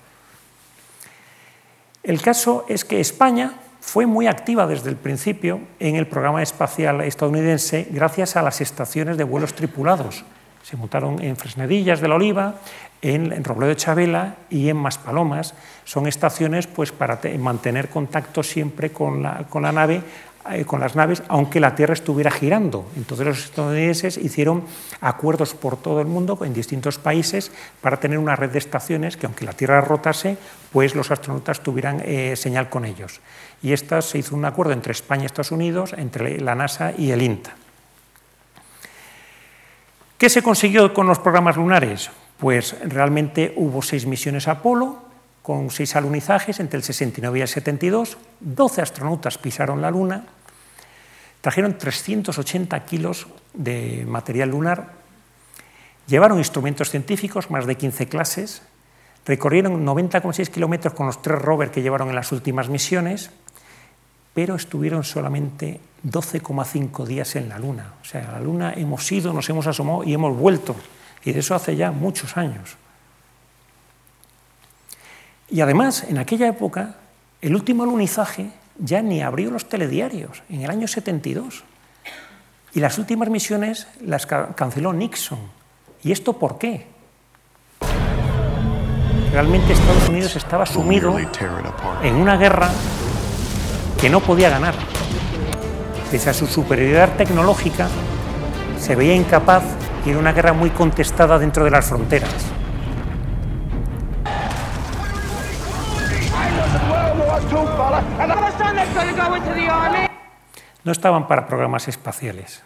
El 2.03 2.21
caso 2.21 2.65
es 2.69 2.85
que 2.85 3.01
España 3.01 3.53
fue 3.81 4.07
muy 4.07 4.27
activa 4.27 4.67
desde 4.67 4.91
el 4.91 4.97
principio 4.97 5.61
en 5.79 5.95
el 5.95 6.09
programa 6.09 6.43
espacial 6.43 7.03
estadounidense 7.03 7.87
gracias 7.91 8.35
a 8.35 8.43
las 8.43 8.61
estaciones 8.61 9.17
de 9.17 9.25
vuelos 9.25 9.55
tripulados. 9.55 10.25
Se 10.63 10.77
montaron 10.77 11.23
en 11.23 11.37
Fresnedillas 11.37 12.01
de 12.01 12.09
la 12.09 12.15
Oliva, 12.15 12.57
en, 13.01 13.43
Robledo 13.45 13.71
de 13.71 13.77
Chabela 13.77 14.37
y 14.49 14.69
en 14.69 14.77
Maspalomas. 14.77 15.55
Son 15.85 16.07
estaciones 16.07 16.67
pues, 16.67 16.93
para 16.93 17.21
mantener 17.39 17.89
contacto 17.89 18.43
siempre 18.43 18.91
con 18.91 19.23
la 19.23 19.73
nave 19.73 20.03
eh, 20.51 20.65
con 20.65 20.81
las 20.81 20.97
naves, 20.97 21.23
aunque 21.29 21.61
la 21.61 21.77
Tierra 21.77 21.95
estuviera 21.95 22.29
girando. 22.29 22.91
Entonces 22.97 23.25
los 23.25 23.45
estadounidenses 23.45 24.17
hicieron 24.19 24.65
acuerdos 25.01 25.55
por 25.55 25.77
todo 25.77 26.01
el 26.01 26.09
mundo, 26.09 26.37
en 26.43 26.53
distintos 26.53 26.99
países, 26.99 27.53
para 27.81 28.01
tener 28.01 28.19
una 28.19 28.35
red 28.35 28.51
de 28.51 28.59
estaciones 28.59 29.17
que, 29.17 29.27
aunque 29.27 29.45
la 29.45 29.53
Tierra 29.53 29.81
rotase, 29.81 30.37
pues 30.73 30.97
los 30.97 31.13
astronautas 31.13 31.61
tuvieran 31.63 32.03
eh, 32.05 32.35
señal 32.35 32.69
con 32.69 32.85
ellos. 32.85 33.21
Y 33.63 33.73
esta 33.73 34.03
se 34.03 34.19
hizo 34.19 34.35
un 34.35 34.45
acuerdo 34.45 34.73
entre 34.73 34.91
España 34.91 35.23
y 35.23 35.27
Estados 35.27 35.53
Unidos, 35.53 35.95
entre 35.97 36.41
la 36.41 36.57
NASA 36.57 36.93
y 36.99 37.13
el 37.13 37.23
INTA. 37.23 37.62
¿Qué 40.23 40.31
se 40.31 40.41
consiguió 40.41 40.95
con 40.95 41.09
los 41.09 41.19
programas 41.19 41.57
lunares? 41.57 42.09
Pues 42.39 42.77
realmente 42.85 43.53
hubo 43.57 43.83
seis 43.83 44.07
misiones 44.07 44.47
Apolo, 44.47 45.03
con 45.43 45.69
seis 45.69 45.97
alunizajes 45.97 46.61
entre 46.61 46.77
el 46.77 46.85
69 46.85 47.41
y 47.41 47.43
el 47.43 47.49
72, 47.49 48.19
12 48.39 48.83
astronautas 48.83 49.37
pisaron 49.39 49.83
la 49.83 49.91
Luna, 49.91 50.27
trajeron 51.41 51.77
380 51.77 52.85
kilos 52.85 53.27
de 53.53 54.05
material 54.07 54.51
lunar, 54.51 54.93
llevaron 56.07 56.39
instrumentos 56.39 56.91
científicos, 56.91 57.51
más 57.51 57.67
de 57.67 57.75
15 57.75 58.07
clases, 58.07 58.63
recorrieron 59.27 59.85
90,6 59.85 60.51
kilómetros 60.51 60.95
con 60.95 61.07
los 61.07 61.21
tres 61.21 61.43
rovers 61.43 61.73
que 61.73 61.83
llevaron 61.83 62.11
en 62.11 62.15
las 62.15 62.31
últimas 62.31 62.69
misiones, 62.69 63.33
pero 64.35 64.55
estuvieron 64.55 65.05
solamente 65.05 65.81
12,5 66.07 67.07
días 67.07 67.37
en 67.37 67.49
la 67.49 67.59
Luna. 67.59 67.95
O 68.01 68.05
sea, 68.05 68.29
a 68.29 68.33
la 68.33 68.41
Luna 68.41 68.73
hemos 68.75 69.11
ido, 69.13 69.33
nos 69.33 69.49
hemos 69.51 69.67
asomado 69.67 70.05
y 70.05 70.15
hemos 70.15 70.37
vuelto. 70.37 70.75
Y 71.25 71.33
de 71.33 71.41
eso 71.41 71.55
hace 71.55 71.77
ya 71.77 71.93
muchos 71.93 72.37
años. 72.37 72.77
Y 75.49 75.61
además, 75.61 76.05
en 76.09 76.19
aquella 76.19 76.49
época, 76.49 76.97
el 77.41 77.55
último 77.55 77.83
alunizaje 77.83 78.51
ya 78.79 79.03
ni 79.03 79.23
abrió 79.23 79.51
los 79.51 79.69
telediarios, 79.69 80.43
en 80.49 80.63
el 80.63 80.71
año 80.71 80.89
72. 80.89 81.63
Y 82.75 82.81
las 82.81 82.99
últimas 82.99 83.29
misiones 83.29 83.87
las 84.01 84.27
canceló 84.27 84.93
Nixon. 84.95 85.39
¿Y 86.03 86.11
esto 86.11 86.39
por 86.39 86.59
qué? 86.59 86.87
Realmente 89.31 89.73
Estados 89.73 90.09
Unidos 90.09 90.37
estaba 90.37 90.67
sumido 90.67 91.17
en 91.19 92.15
una 92.17 92.37
guerra 92.37 92.71
que 94.03 94.11
no 94.11 94.19
podía 94.19 94.51
ganar. 94.51 94.75
Pese 96.11 96.29
a 96.29 96.35
su 96.35 96.49
superioridad 96.49 97.15
tecnológica, 97.15 97.89
se 98.77 98.97
veía 98.97 99.15
incapaz 99.15 99.63
y 100.05 100.11
era 100.11 100.19
una 100.19 100.33
guerra 100.33 100.53
muy 100.53 100.71
contestada 100.71 101.39
dentro 101.39 101.65
de 101.65 101.71
las 101.71 101.87
fronteras. 101.87 102.35
No 110.83 110.91
estaban 110.91 111.29
para 111.29 111.47
programas 111.47 111.87
espaciales. 111.87 112.61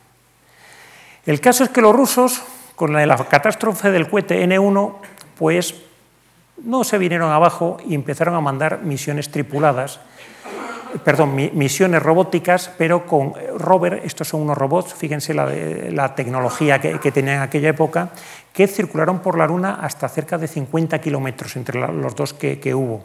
El 1.26 1.42
caso 1.42 1.64
es 1.64 1.68
que 1.68 1.82
los 1.82 1.94
rusos, 1.94 2.40
con 2.76 2.94
la 2.94 3.16
catástrofe 3.26 3.90
del 3.90 4.08
cohete 4.08 4.42
N1, 4.48 4.94
pues 5.36 5.74
no 6.64 6.82
se 6.82 6.96
vinieron 6.96 7.30
abajo 7.30 7.76
y 7.86 7.94
empezaron 7.94 8.34
a 8.36 8.40
mandar 8.40 8.80
misiones 8.84 9.30
tripuladas. 9.30 10.00
Perdón, 11.04 11.34
misiones 11.34 12.02
robóticas, 12.02 12.70
pero 12.76 13.06
con 13.06 13.32
rover, 13.58 14.02
estos 14.04 14.28
son 14.28 14.42
unos 14.42 14.56
robots, 14.56 14.94
fíjense 14.94 15.34
la, 15.34 16.14
tecnología 16.14 16.80
que, 16.80 16.98
que 17.00 17.12
tenían 17.12 17.36
en 17.36 17.42
aquella 17.42 17.70
época, 17.70 18.10
que 18.56 18.66
circularon 18.66 19.18
por 19.20 19.36
la 19.36 19.46
Luna 19.46 19.80
hasta 19.82 20.08
cerca 20.08 20.38
de 20.38 20.48
50 20.48 20.98
kilómetros 20.98 21.56
entre 21.56 21.78
los 21.78 22.16
dos 22.16 22.32
que, 22.32 22.74
hubo. 22.74 23.04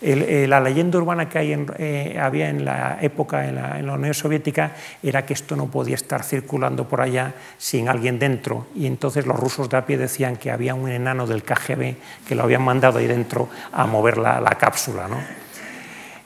Eh, 0.00 0.46
la 0.48 0.60
leyenda 0.60 0.98
urbana 0.98 1.28
que 1.28 1.38
hay 1.38 1.66
eh, 1.78 2.18
había 2.20 2.48
en 2.48 2.64
la 2.64 2.98
época 3.00 3.46
en 3.46 3.86
la, 3.86 3.94
Unión 3.94 4.12
Soviética 4.12 4.72
era 5.00 5.24
que 5.24 5.34
esto 5.34 5.54
no 5.54 5.66
podía 5.66 5.94
estar 5.94 6.24
circulando 6.24 6.88
por 6.88 7.00
allá 7.00 7.34
sin 7.58 7.88
alguien 7.88 8.18
dentro 8.18 8.66
y 8.74 8.86
entonces 8.86 9.24
los 9.24 9.38
rusos 9.38 9.68
de 9.68 9.76
a 9.76 9.86
pie 9.86 9.98
decían 9.98 10.36
que 10.36 10.50
había 10.50 10.74
un 10.74 10.88
enano 10.88 11.28
del 11.28 11.44
KGB 11.44 11.94
que 12.26 12.34
lo 12.34 12.42
habían 12.42 12.62
mandado 12.62 12.98
ahí 12.98 13.06
dentro 13.06 13.48
a 13.72 13.86
mover 13.86 14.18
la, 14.18 14.40
la 14.40 14.50
cápsula. 14.50 15.06
¿no? 15.06 15.47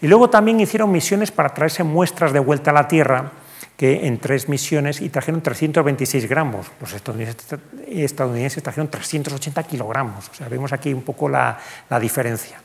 Y 0.03 0.09
luego 0.09 0.29
también 0.29 0.59
hicieron 0.59 0.91
misiones 0.91 1.31
para 1.31 1.55
traerse 1.55 1.85
muestras 1.85 2.33
de 2.33 2.41
vuelta 2.41 2.73
a 2.73 2.75
la 2.75 2.89
Tierra, 2.89 3.31
que 3.77 4.09
en 4.09 4.19
tres 4.19 4.49
misiones 4.49 5.01
y 5.01 5.09
trajeron 5.09 5.41
326 5.41 6.29
gramos. 6.29 6.67
Los 6.81 6.93
estadounidenses, 6.93 8.63
trajeron 8.65 8.89
380 8.89 9.63
kilogramos. 9.63 10.29
O 10.29 10.35
sea, 10.35 10.49
vemos 10.49 10.73
aquí 10.73 10.93
un 10.93 11.03
poco 11.03 11.29
la, 11.29 11.57
diferencia. 12.01 12.61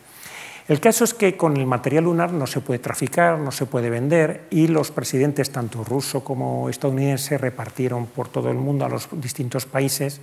El 0.67 0.79
caso 0.79 1.03
es 1.03 1.13
que 1.13 1.37
con 1.37 1.55
el 1.57 1.67
material 1.67 2.05
lunar 2.05 2.33
no 2.33 2.47
se 2.47 2.59
puede 2.59 2.79
traficar, 2.79 3.37
no 3.37 3.51
se 3.51 3.67
puede 3.67 3.91
vender 3.91 4.45
y 4.49 4.67
los 4.67 4.89
presidentes, 4.89 5.51
tanto 5.51 5.83
ruso 5.83 6.23
como 6.23 6.69
estadounidense, 6.69 7.37
repartieron 7.37 8.07
por 8.07 8.29
todo 8.29 8.49
el 8.49 8.57
mundo 8.57 8.83
a 8.83 8.89
los 8.89 9.07
distintos 9.11 9.67
países. 9.67 10.19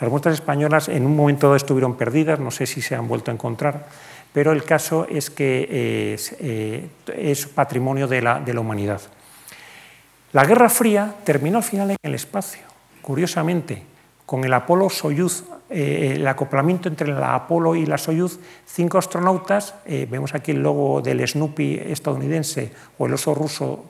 Las 0.00 0.10
muestras 0.10 0.34
españolas 0.34 0.88
en 0.88 1.04
un 1.04 1.14
momento 1.14 1.54
estuvieron 1.54 1.96
perdidas, 1.96 2.40
no 2.40 2.50
sé 2.50 2.66
si 2.66 2.80
se 2.80 2.96
han 2.96 3.06
vuelto 3.06 3.30
a 3.30 3.34
encontrar 3.34 3.86
pero 4.34 4.50
el 4.50 4.64
caso 4.64 5.06
es 5.08 5.30
que 5.30 6.12
es, 6.12 6.34
eh, 6.40 6.88
patrimonio 7.54 8.08
de 8.08 8.20
la, 8.20 8.42
humanidad. 8.58 9.00
La 10.32 10.44
Guerra 10.44 10.68
Fría 10.68 11.14
terminó 11.22 11.58
al 11.58 11.62
final 11.62 11.92
en 11.92 11.96
el 12.02 12.16
espacio, 12.16 12.62
curiosamente, 13.00 13.84
con 14.26 14.42
el 14.42 14.52
Apolo 14.52 14.90
Soyuz, 14.90 15.44
eh, 15.70 16.14
el 16.16 16.26
acoplamiento 16.26 16.88
entre 16.88 17.06
la 17.06 17.36
Apolo 17.36 17.76
y 17.76 17.86
la 17.86 17.96
Soyuz, 17.96 18.40
cinco 18.66 18.98
astronautas, 18.98 19.76
eh, 19.86 20.08
vemos 20.10 20.34
aquí 20.34 20.50
el 20.50 20.64
logo 20.64 21.00
del 21.00 21.26
Snoopy 21.26 21.80
estadounidense 21.86 22.72
o 22.98 23.06
el 23.06 23.14
oso 23.14 23.36
ruso, 23.36 23.84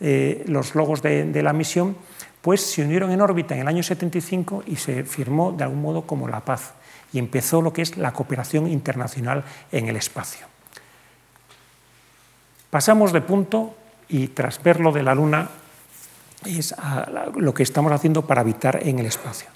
los 0.00 0.74
logos 0.74 1.02
de, 1.02 1.24
de, 1.24 1.42
la 1.42 1.52
misión, 1.52 1.94
pues 2.40 2.62
se 2.62 2.82
unieron 2.82 3.10
en 3.10 3.20
órbita 3.20 3.54
en 3.54 3.60
el 3.60 3.68
año 3.68 3.82
75 3.82 4.62
y 4.66 4.76
se 4.76 5.04
firmó 5.04 5.52
de 5.52 5.64
algún 5.64 5.82
modo 5.82 6.06
como 6.06 6.26
la 6.26 6.40
paz 6.40 6.72
y 7.12 7.18
empezó 7.18 7.62
lo 7.62 7.72
que 7.72 7.82
es 7.82 7.96
la 7.96 8.12
cooperación 8.12 8.66
internacional 8.66 9.44
en 9.72 9.88
el 9.88 9.96
espacio. 9.96 10.46
Pasamos 12.70 13.12
de 13.12 13.20
punto 13.20 13.74
y 14.08 14.28
tras 14.28 14.62
verlo 14.62 14.92
de 14.92 15.02
la 15.02 15.14
Luna 15.14 15.48
es 16.44 16.74
lo 17.34 17.52
que 17.52 17.62
estamos 17.62 17.92
haciendo 17.92 18.26
para 18.26 18.40
habitar 18.40 18.80
en 18.86 18.98
el 18.98 19.06
espacio. 19.06 19.48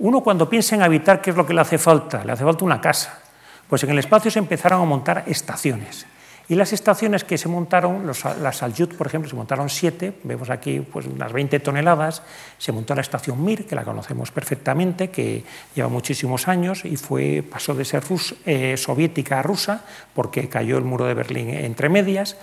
Uno 0.00 0.22
cuando 0.22 0.48
piensa 0.48 0.74
en 0.74 0.82
habitar, 0.82 1.20
¿qué 1.20 1.30
es 1.30 1.36
lo 1.36 1.46
que 1.46 1.54
le 1.54 1.60
hace 1.60 1.78
falta? 1.78 2.24
Le 2.24 2.32
hace 2.32 2.44
falta 2.44 2.64
una 2.64 2.80
casa. 2.80 3.20
Pues 3.68 3.84
en 3.84 3.90
el 3.90 3.98
espacio 3.98 4.30
se 4.30 4.38
empezaron 4.38 4.82
a 4.82 4.84
montar 4.84 5.24
estaciones. 5.26 6.06
Y 6.50 6.56
las 6.56 6.72
estaciones 6.72 7.22
que 7.22 7.38
se 7.38 7.48
montaron, 7.48 8.04
los, 8.08 8.24
las 8.24 8.56
Salyut, 8.56 8.96
por 8.96 9.06
ejemplo, 9.06 9.30
se 9.30 9.36
montaron 9.36 9.70
siete, 9.70 10.14
vemos 10.24 10.50
aquí 10.50 10.80
pues, 10.80 11.06
unas 11.06 11.32
20 11.32 11.60
toneladas, 11.60 12.24
se 12.58 12.72
montó 12.72 12.92
la 12.96 13.02
estación 13.02 13.44
Mir, 13.44 13.68
que 13.68 13.76
la 13.76 13.84
conocemos 13.84 14.32
perfectamente, 14.32 15.10
que 15.10 15.44
lleva 15.76 15.88
muchísimos 15.88 16.48
años 16.48 16.84
y 16.84 16.96
fue, 16.96 17.44
pasó 17.48 17.72
de 17.72 17.84
ser 17.84 18.02
eh, 18.46 18.76
soviética 18.76 19.38
a 19.38 19.42
rusa, 19.42 19.84
porque 20.12 20.48
cayó 20.48 20.76
el 20.76 20.82
muro 20.82 21.04
de 21.04 21.14
Berlín 21.14 21.50
entre 21.50 21.88
medias, 21.88 22.36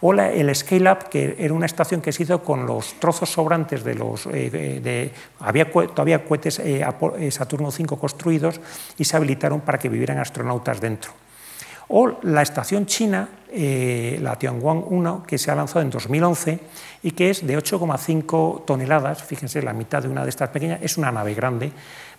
o 0.00 0.12
el 0.12 0.52
Scale 0.56 0.90
Up, 0.90 1.08
que 1.08 1.36
era 1.38 1.54
una 1.54 1.66
estación 1.66 2.00
que 2.00 2.10
se 2.10 2.24
hizo 2.24 2.42
con 2.42 2.66
los 2.66 2.94
trozos 2.98 3.30
sobrantes 3.30 3.84
de 3.84 3.94
los... 3.94 4.26
Eh, 4.26 4.50
de, 4.82 5.12
había 5.38 5.70
todavía 5.70 6.24
cohetes 6.24 6.58
eh, 6.58 6.84
Saturno 7.30 7.68
V 7.68 7.96
construidos 7.96 8.60
y 8.98 9.04
se 9.04 9.16
habilitaron 9.16 9.60
para 9.60 9.78
que 9.78 9.88
vivieran 9.88 10.18
astronautas 10.18 10.80
dentro 10.80 11.12
o 11.92 12.18
la 12.22 12.40
estación 12.40 12.86
china, 12.86 13.28
eh, 13.52 14.18
la 14.22 14.36
Tianguan 14.36 14.82
1, 14.84 15.24
que 15.26 15.36
se 15.36 15.50
ha 15.50 15.54
lanzado 15.54 15.82
en 15.82 15.90
2011 15.90 16.58
y 17.02 17.10
que 17.10 17.28
es 17.28 17.46
de 17.46 17.56
8,5 17.56 18.64
toneladas, 18.64 19.22
fíjense, 19.22 19.60
la 19.60 19.74
mitad 19.74 20.02
de 20.02 20.08
una 20.08 20.24
de 20.24 20.30
estas 20.30 20.48
pequeñas, 20.48 20.80
es 20.82 20.96
una 20.96 21.12
nave 21.12 21.34
grande. 21.34 21.70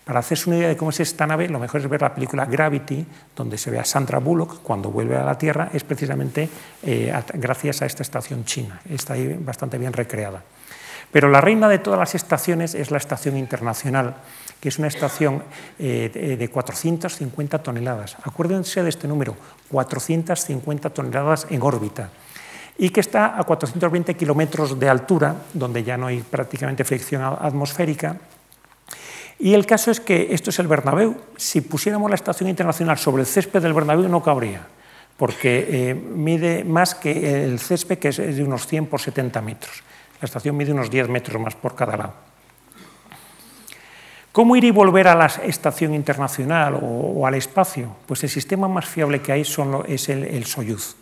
Para 0.06 0.20
hacerse 0.20 0.48
una 0.48 0.60
idea 0.60 0.70
de 0.70 0.78
cómo 0.78 0.92
es 0.92 1.00
esta 1.00 1.26
nave, 1.26 1.50
lo 1.50 1.58
mejor 1.58 1.82
es 1.82 1.90
ver 1.90 2.02
la 2.02 2.14
película 2.14 2.46
Gravity, 2.46 3.04
donde 3.36 3.58
se 3.58 3.72
ve 3.72 3.80
a 3.80 3.86
Sandra 3.86 4.20
Bullock 4.20 4.62
cuando 4.62 4.92
vuelve 4.92 5.16
a 5.16 5.24
la 5.24 5.38
Tierra, 5.40 5.70
es 5.74 5.84
precisamente 5.84 6.48
eh, 6.84 7.12
gracias 7.34 7.82
a 7.82 7.88
esta 7.88 8.04
estación 8.04 8.46
china, 8.46 8.80
está 8.88 9.14
ahí 9.14 9.36
bastante 9.40 9.80
bien 9.80 9.94
recreada. 9.94 10.44
Pero 11.12 11.30
la 11.30 11.42
reina 11.42 11.68
de 11.68 11.80
todas 11.80 12.00
las 12.00 12.16
estaciones 12.16 12.76
es 12.76 12.92
la 12.92 12.98
estación 12.98 13.38
internacional, 13.38 14.18
que 14.64 14.70
es 14.70 14.80
una 14.80 14.88
estación 14.88 15.44
eh, 15.78 16.38
de 16.40 16.48
450 16.48 17.60
toneladas. 17.60 18.16
Acuérdense 18.24 18.82
de 18.82 18.88
este 18.88 19.10
número, 19.10 19.36
450 19.68 20.90
toneladas 20.90 21.48
en 21.50 21.62
órbita 21.62 22.10
y 22.78 22.90
que 22.90 23.02
está 23.02 23.38
a 23.38 23.44
420 23.44 24.16
kilómetros 24.16 24.80
de 24.80 24.88
altura, 24.88 25.36
donde 25.54 25.84
ya 25.84 25.98
no 25.98 26.08
hay 26.08 26.22
prácticamente 26.22 26.86
fricción 26.86 27.22
atmosférica. 27.24 28.16
Y 29.38 29.54
el 29.54 29.66
caso 29.66 29.92
es 29.92 30.00
que 30.00 30.34
esto 30.34 30.50
es 30.50 30.60
el 30.60 30.68
Bernabéu. 30.70 31.18
Si 31.36 31.60
pusiéramos 31.60 32.10
la 32.10 32.16
estación 32.16 32.50
internacional 32.50 32.98
sobre 32.98 33.24
el 33.24 33.28
césped 33.28 33.62
del 33.62 33.74
Bernabéu 33.74 34.08
no 34.08 34.24
cabría, 34.24 34.66
porque 35.18 35.68
eh, 35.68 35.94
mide 35.94 36.64
más 36.64 36.96
que 36.96 37.44
el 37.44 37.60
césped, 37.60 38.00
que 38.00 38.16
es 38.16 38.16
de 38.16 38.42
unos 38.42 38.66
100 38.66 38.86
por 38.86 39.02
70 39.02 39.42
metros. 39.42 39.84
La 40.22 40.26
estación 40.26 40.56
mide 40.56 40.72
unos 40.72 40.90
10 40.90 41.10
metros 41.10 41.42
más 41.42 41.54
por 41.54 41.76
cada 41.76 41.98
lado. 41.98 42.33
¿Cómo 44.34 44.56
ir 44.56 44.64
y 44.64 44.72
volver 44.72 45.08
a 45.08 45.14
la 45.14 45.28
estación 45.28 45.94
internacional 45.94 46.80
o, 46.82 47.28
al 47.28 47.36
espacio? 47.36 47.96
Pues 48.08 48.24
el 48.24 48.32
sistema 48.32 48.68
más 48.68 48.88
fiable 48.88 49.22
que 49.22 49.32
hay 49.32 49.42
es 49.42 50.10
el, 50.10 50.46
Soyuz. 50.48 50.96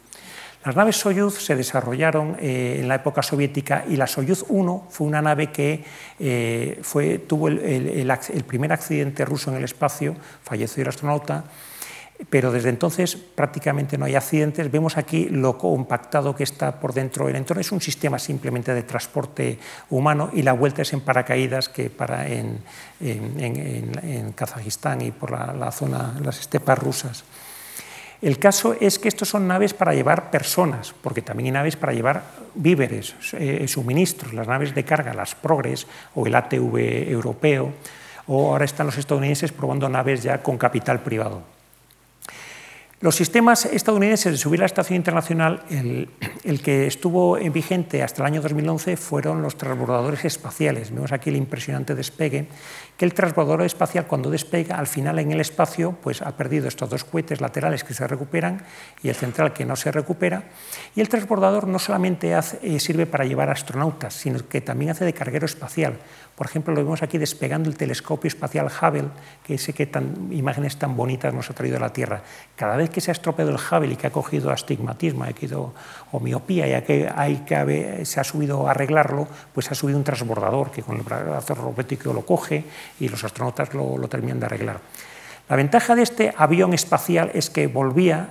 Las 0.66 0.76
naves 0.76 0.98
Soyuz 0.98 1.36
se 1.42 1.56
desarrollaron 1.56 2.36
eh, 2.42 2.80
en 2.82 2.90
la 2.90 2.96
época 2.96 3.24
soviética 3.24 3.86
y 3.88 3.96
la 3.96 4.06
Soyuz 4.06 4.44
1 4.50 4.88
fue 4.90 5.08
una 5.08 5.22
nave 5.22 5.48
que 5.50 5.82
eh, 6.20 6.82
tuvo 7.26 7.48
el, 7.48 8.44
primer 8.46 8.74
accidente 8.74 9.24
ruso 9.24 9.50
en 9.50 9.56
el 9.56 9.64
espacio, 9.64 10.14
falleció 10.44 10.84
el 10.84 10.90
astronauta, 10.90 11.46
pero 12.30 12.52
desde 12.52 12.70
entonces 12.70 13.16
prácticamente 13.16 13.98
no 13.98 14.06
hay 14.06 14.16
accidentes. 14.16 14.72
Vemos 14.72 14.98
aquí 14.98 15.30
lo 15.30 15.58
compactado 15.58 16.36
que 16.36 16.44
está 16.44 16.80
por 16.80 16.94
dentro 16.94 17.28
del 17.28 17.36
entorno. 17.36 17.62
Es 17.62 17.72
un 17.72 17.82
sistema 17.82 18.20
simplemente 18.20 18.74
de 18.74 18.84
transporte 18.84 19.58
humano 19.90 20.30
y 20.34 20.44
la 20.44 20.54
vuelta 20.54 20.82
es 20.82 20.94
en 20.94 21.02
paracaídas 21.02 21.70
que 21.70 21.90
para 21.90 22.28
en, 22.28 22.62
Kazajistán 24.36 25.02
y 25.02 25.12
por 25.12 25.32
la, 25.32 25.72
zona, 25.72 26.16
las 26.24 26.40
estepas 26.40 26.78
rusas. 26.78 27.24
El 28.22 28.38
caso 28.38 28.76
es 28.80 29.00
que 29.00 29.08
estos 29.08 29.30
son 29.30 29.48
naves 29.48 29.74
para 29.74 29.96
llevar 29.96 30.30
personas, 30.30 30.94
porque 31.02 31.24
también 31.24 31.48
hay 31.48 31.52
naves 31.54 31.76
para 31.76 31.92
llevar 31.92 32.22
víveres, 32.54 33.16
eh, 33.34 33.68
suministros, 33.68 34.34
las 34.34 34.48
naves 34.48 34.76
de 34.76 34.86
carga, 34.86 35.12
las 35.16 35.34
Progress 35.34 35.88
o 36.14 36.28
el 36.28 36.36
ATV 36.36 37.10
europeo, 37.10 37.74
o 38.28 38.52
ahora 38.52 38.66
están 38.66 38.86
los 38.86 38.98
estadounidenses 39.00 39.52
probando 39.52 39.90
naves 39.90 40.22
ya 40.22 40.44
con 40.44 40.60
capital 40.60 41.00
privado. 41.00 41.42
Los 43.02 43.16
sistemas 43.16 43.66
estadounidenses 43.66 44.32
de 44.32 44.38
subir 44.38 44.60
a 44.60 44.62
la 44.62 44.66
estación 44.68 44.96
internacional, 44.96 45.64
el, 45.72 46.62
que 46.62 46.86
estuvo 46.86 47.36
en 47.36 47.52
vigente 47.52 48.04
hasta 48.04 48.22
el 48.22 48.28
año 48.28 48.44
2011 48.44 48.96
fueron 48.96 49.42
los 49.42 49.58
transbordadores 49.58 50.24
espaciales. 50.24 50.92
Vemos 50.92 51.12
aquí 51.12 51.32
el 51.32 51.36
impresionante 51.36 51.96
despegue, 51.96 52.48
que 52.98 53.06
el 53.06 53.16
transbordador 53.16 53.64
espacial 53.64 54.06
cuando 54.06 54.30
despega, 54.30 54.76
al 54.76 54.86
final 54.86 55.18
en 55.18 55.32
el 55.32 55.42
espacio, 55.42 55.98
pues 56.00 56.22
ha 56.22 56.38
perdido 56.38 56.68
estos 56.68 56.92
dos 56.92 57.04
cohetes 57.04 57.42
laterales 57.42 57.84
que 57.84 57.96
se 57.96 58.06
recuperan 58.06 58.62
y 59.02 59.10
el 59.10 59.16
central 59.16 59.52
que 59.52 59.66
no 59.66 59.76
se 59.76 59.92
recupera. 59.92 60.44
Y 60.96 61.02
el 61.02 61.10
transbordador 61.10 61.68
no 61.68 61.80
solamente 61.80 62.38
eh, 62.38 62.80
sirve 62.80 63.08
para 63.08 63.26
llevar 63.26 63.50
astronautas, 63.50 64.14
sino 64.14 64.48
que 64.48 64.62
también 64.62 64.92
hace 64.92 65.06
de 65.06 65.14
carguero 65.14 65.48
espacial. 65.48 65.98
Por 66.42 66.50
ejemplo, 66.50 66.74
lo 66.74 66.84
vemos 66.84 67.04
aquí 67.04 67.20
despegando 67.20 67.70
el 67.70 67.78
telescopio 67.78 68.28
espacial 68.28 68.66
Hubble, 68.66 69.10
que 69.44 69.54
ese 69.54 69.74
que 69.74 69.88
imágenes 70.32 70.76
tan 70.76 70.98
bonitas 70.98 71.32
nos 71.36 71.48
ha 71.52 71.54
traído 71.54 71.78
a 71.78 71.80
la 71.80 71.94
Tierra. 71.94 72.24
Cada 72.56 72.78
vez 72.78 72.90
que 72.90 73.00
se 73.00 73.12
ha 73.12 73.14
estropeado 73.14 73.52
el 73.52 73.58
Hubble 73.58 73.94
y 73.94 73.96
que 73.96 74.08
ha 74.08 74.10
cogido 74.10 74.50
astigmatismo 74.50 75.24
o 76.12 76.20
miopía 76.20 76.80
y 76.80 76.82
que, 76.82 77.08
hay 77.16 77.46
que 77.46 78.04
se 78.06 78.20
ha 78.20 78.24
subido 78.24 78.68
a 78.68 78.72
arreglarlo, 78.72 79.28
pues 79.54 79.70
ha 79.72 79.76
subido 79.76 80.00
un 80.00 80.04
transbordador 80.04 80.72
que 80.72 80.82
con 80.82 80.98
el 80.98 81.04
brazo 81.04 81.54
robótico 81.54 82.12
lo 82.12 82.26
coge 82.26 82.64
y 83.00 83.08
los 83.08 83.24
astronautas 83.24 83.76
lo 83.76 84.08
terminan 84.08 84.40
de 84.40 84.46
arreglar. 84.48 84.80
La 85.52 85.58
ventaja 85.58 85.96
de 85.96 86.02
este 86.02 86.34
avión 86.38 86.74
espacial 86.74 87.30
es 87.34 87.50
que 87.50 87.68
volvía 87.68 88.30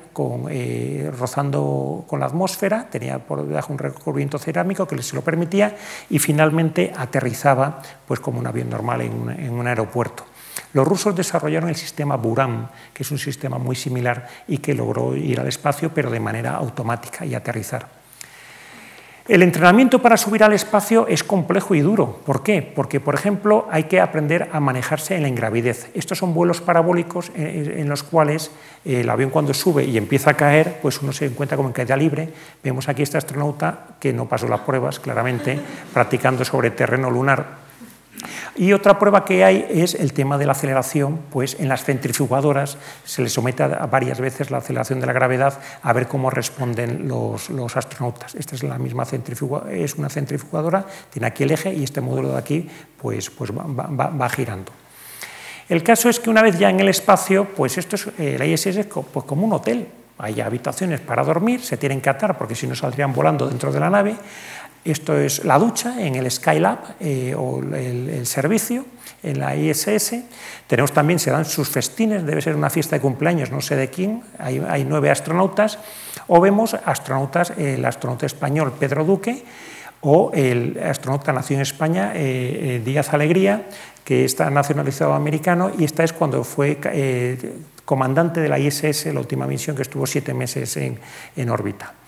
eh, 0.49 1.13
rozando 1.19 2.07
con 2.07 2.21
la 2.21 2.25
atmósfera, 2.25 2.89
tenía 2.89 3.19
por 3.19 3.47
debajo 3.47 3.75
un 3.75 3.79
recubrimiento 3.79 4.39
cerámico 4.39 4.89
que 4.89 5.03
se 5.03 5.15
lo 5.15 5.21
permitía 5.21 5.77
y 6.09 6.19
finalmente 6.19 6.91
aterrizaba 6.97 7.83
pues, 8.09 8.21
como 8.21 8.39
un 8.39 8.47
avión 8.47 8.71
normal 8.71 9.03
en 9.03 9.53
un, 9.53 9.67
aeropuerto. 9.67 10.25
Los 10.73 10.89
rusos 10.89 11.15
desarrollaron 11.15 11.69
el 11.69 11.77
sistema 11.77 12.17
Buran, 12.17 12.71
que 12.95 13.03
es 13.03 13.11
un 13.11 13.19
sistema 13.19 13.59
muy 13.59 13.77
similar 13.77 14.27
y 14.49 14.57
que 14.57 14.73
logró 14.73 15.15
ir 15.15 15.41
al 15.41 15.49
espacio, 15.49 15.93
pero 15.93 16.11
de 16.11 16.21
manera 16.21 16.57
automática 16.57 17.27
y 17.27 17.35
aterrizar. 17.35 18.00
El 19.29 19.43
entrenamiento 19.43 20.01
para 20.01 20.17
subir 20.17 20.43
al 20.43 20.53
espacio 20.53 21.07
es 21.07 21.23
complejo 21.23 21.75
y 21.75 21.81
duro. 21.81 22.21
¿Por 22.25 22.43
qué? 22.43 22.63
Porque, 22.63 23.01
por 23.01 23.15
ejemplo, 23.15 23.69
hay 23.71 23.85
que 23.85 24.01
aprender 24.01 24.49
a 24.53 24.61
manejarse 24.61 25.15
en 25.15 25.23
la 25.23 25.29
ingravidez. 25.29 25.91
Estos 25.95 26.19
son 26.19 26.35
vuelos 26.35 26.61
parabólicos 26.61 27.31
en 27.37 27.89
los 27.89 28.03
cuales 28.03 28.51
el 28.85 29.09
avión 29.09 29.31
cuando 29.31 29.55
sube 29.55 29.85
y 29.85 29.97
empieza 29.97 30.31
a 30.31 30.35
caer, 30.35 30.79
pues 30.83 31.01
uno 31.03 31.13
se 31.13 31.27
encuentra 31.27 31.57
como 31.57 31.69
en 31.69 31.75
caída 31.75 31.97
libre. 31.97 32.29
Vemos 32.65 32.89
aquí 32.89 33.03
a 33.03 33.05
este 33.05 33.19
astronauta 33.19 33.97
que 34.01 34.13
no 34.13 34.27
pasó 34.27 34.49
las 34.49 34.61
pruebas, 34.61 34.99
claramente, 34.99 35.61
practicando 35.93 36.45
sobre 36.45 36.71
terreno 36.71 37.11
lunar 37.11 37.70
y 38.57 38.73
otra 38.73 38.99
prueba 38.99 39.25
que 39.25 39.45
hay 39.45 39.67
es 39.71 39.95
el 39.95 40.13
tema 40.13 40.39
de 40.39 40.47
la 40.47 40.53
aceleración, 40.53 41.21
pues 41.31 41.57
en 41.59 41.69
las 41.69 41.85
centrifugadoras 41.85 42.79
se 43.05 43.23
les 43.23 43.33
somete 43.33 43.63
a 43.63 43.87
varias 43.87 44.21
veces 44.21 44.51
la 44.51 44.59
aceleración 44.59 45.01
de 45.01 45.07
la 45.07 45.13
gravedad 45.13 45.59
a 45.83 45.93
ver 45.93 46.09
cómo 46.09 46.31
responden 46.31 47.09
los, 47.09 47.51
astronautas. 47.77 48.35
Esta 48.35 48.55
es 48.55 48.63
la 48.63 48.79
misma 48.79 49.05
centrifugadora, 49.05 49.73
es 49.73 49.95
una 49.95 50.09
centrifugadora, 50.09 50.87
tiene 51.11 51.27
aquí 51.27 51.45
el 51.45 51.51
eje 51.53 51.73
y 51.73 51.85
este 51.85 52.01
módulo 52.01 52.33
de 52.33 52.39
aquí 52.39 52.69
pues, 53.01 53.31
pues 53.31 53.51
va, 53.53 54.29
girando. 54.29 54.73
El 55.69 55.83
caso 55.83 56.09
es 56.09 56.19
que 56.19 56.31
una 56.31 56.43
vez 56.43 56.59
ya 56.59 56.69
en 56.71 56.81
el 56.81 56.89
espacio, 56.89 57.47
pues 57.57 57.79
esto 57.79 57.97
es, 57.97 58.09
la 58.19 58.45
ISS 58.45 58.67
es 58.67 58.87
pues 58.87 59.25
como 59.25 59.47
un 59.47 59.53
hotel. 59.53 59.87
Hay 60.23 60.39
habitaciones 60.41 61.01
para 61.01 61.25
dormir, 61.25 61.63
se 61.63 61.79
tienen 61.79 62.03
que 62.03 62.11
atar 62.11 62.37
porque 62.37 62.55
si 62.55 62.67
no 62.67 62.75
saldrían 62.75 63.13
volando 63.13 63.49
dentro 63.49 63.73
de 63.73 63.81
la 63.81 63.89
nave. 63.89 64.17
Esto 64.85 65.19
es 65.19 65.45
la 65.45 65.59
ducha 65.59 66.01
en 66.01 66.15
el 66.15 66.31
Skylab 66.31 66.79
eh, 67.01 67.35
o 67.37 67.61
el, 67.61 68.27
servicio 68.27 68.87
en 69.23 69.39
la 69.39 69.55
ISS. 69.55 70.15
Tenemos 70.67 70.93
también, 70.93 71.19
se 71.19 71.31
dan 71.31 71.45
sus 71.45 71.69
festines, 71.69 72.25
debe 72.25 72.41
ser 72.41 72.57
una 72.57 72.71
fiesta 72.71 72.97
de 72.97 73.01
cumpleaños, 73.01 73.51
no 73.51 73.61
sé 73.61 73.77
de 73.77 73.91
quién, 73.91 74.23
hay, 74.39 74.87
nueve 74.89 75.11
astronautas. 75.11 75.79
O 76.29 76.41
vemos 76.41 76.75
astronautas, 76.75 77.51
el 77.59 77.85
astronauta 77.85 78.25
español 78.25 78.73
Pedro 78.79 79.05
Duque 79.05 79.45
o 80.01 80.31
el 80.33 80.81
astronauta 80.83 81.31
nació 81.35 81.57
en 81.57 81.63
España, 81.63 82.13
eh, 82.15 82.77
eh, 82.77 82.83
Díaz 82.83 83.13
Alegría, 83.13 83.67
que 84.03 84.25
está 84.25 84.49
nacionalizado 84.49 85.13
americano 85.13 85.71
y 85.77 85.85
esta 85.85 86.05
es 86.05 86.15
cuando 86.15 86.43
fue 86.43 86.79
comandante 87.85 88.41
de 88.41 88.49
la 88.49 88.59
ISS, 88.59 89.07
la 89.13 89.21
última 89.21 89.47
misión 89.47 89.77
que 89.77 89.83
estuvo 89.83 90.07
siete 90.07 90.33
meses 90.33 90.79
en 90.79 91.51
órbita. 91.51 92.00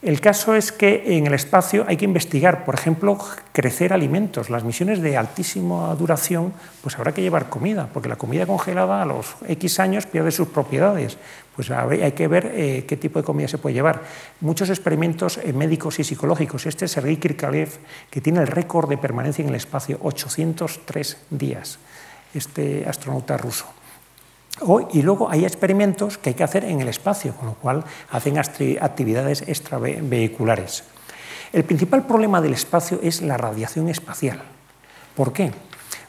El 0.00 0.20
caso 0.20 0.54
es 0.54 0.70
que 0.70 1.18
en 1.18 1.26
el 1.26 1.34
espacio 1.34 1.84
hay 1.88 1.96
que 1.96 2.04
investigar, 2.04 2.64
por 2.64 2.76
ejemplo, 2.76 3.18
crecer 3.52 3.92
alimentos. 3.92 4.48
Las 4.48 4.62
misiones 4.62 5.02
de 5.02 5.16
altísima 5.16 5.92
duración, 5.96 6.52
pues 6.82 6.96
habrá 6.96 7.12
que 7.12 7.20
llevar 7.20 7.48
comida, 7.48 7.88
porque 7.92 8.08
la 8.08 8.14
comida 8.14 8.46
congelada 8.46 9.02
a 9.02 9.06
los 9.06 9.34
X 9.48 9.80
años 9.80 10.06
pierde 10.06 10.30
sus 10.30 10.46
propiedades. 10.48 11.18
Pues 11.56 11.72
hay 11.72 12.12
que 12.12 12.28
ver 12.28 12.52
eh, 12.54 12.84
qué 12.86 12.96
tipo 12.96 13.18
de 13.18 13.24
comida 13.24 13.48
se 13.48 13.58
puede 13.58 13.74
llevar. 13.74 14.02
Muchos 14.40 14.70
experimentos 14.70 15.38
eh, 15.38 15.52
médicos 15.52 15.98
y 15.98 16.04
psicológicos. 16.04 16.66
Este 16.66 16.84
es 16.84 16.92
Sergei 16.92 17.16
Kirkalev, 17.16 17.70
que 18.08 18.20
tiene 18.20 18.38
el 18.38 18.46
récord 18.46 18.88
de 18.88 18.98
permanencia 18.98 19.42
en 19.42 19.48
el 19.48 19.56
espacio, 19.56 19.98
803 20.00 21.16
días, 21.30 21.80
este 22.34 22.84
astronauta 22.86 23.36
ruso 23.36 23.77
y 24.92 25.02
luego 25.02 25.30
hay 25.30 25.44
experimentos 25.44 26.18
que 26.18 26.30
hay 26.30 26.34
que 26.34 26.44
hacer 26.44 26.64
en 26.64 26.80
el 26.80 26.88
espacio, 26.88 27.34
con 27.34 27.46
lo 27.46 27.54
cual 27.54 27.84
hacen 28.10 28.38
actividades 28.38 29.42
extravehiculares. 29.42 30.84
El 31.52 31.64
principal 31.64 32.06
problema 32.06 32.40
del 32.40 32.52
espacio 32.52 33.00
es 33.02 33.22
la 33.22 33.36
radiación 33.36 33.88
espacial. 33.88 34.42
¿Por 35.14 35.32
qué? 35.32 35.50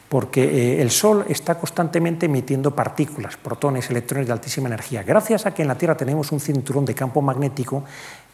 Porque 0.08 0.42
eh, 0.42 0.82
el 0.82 0.90
Sol 0.90 1.24
está 1.28 1.54
constantemente 1.54 2.26
emitiendo 2.26 2.74
partículas, 2.74 3.36
protones, 3.36 3.88
electrones 3.90 4.26
de 4.26 4.32
altísima 4.32 4.68
energía. 4.68 5.02
Gracias 5.02 5.46
a 5.46 5.54
que 5.54 5.62
en 5.62 5.68
la 5.68 5.78
Tierra 5.78 5.96
tenemos 5.96 6.32
un 6.32 6.40
cinturón 6.40 6.84
de 6.84 6.94
campo 6.94 7.22
magnético, 7.22 7.84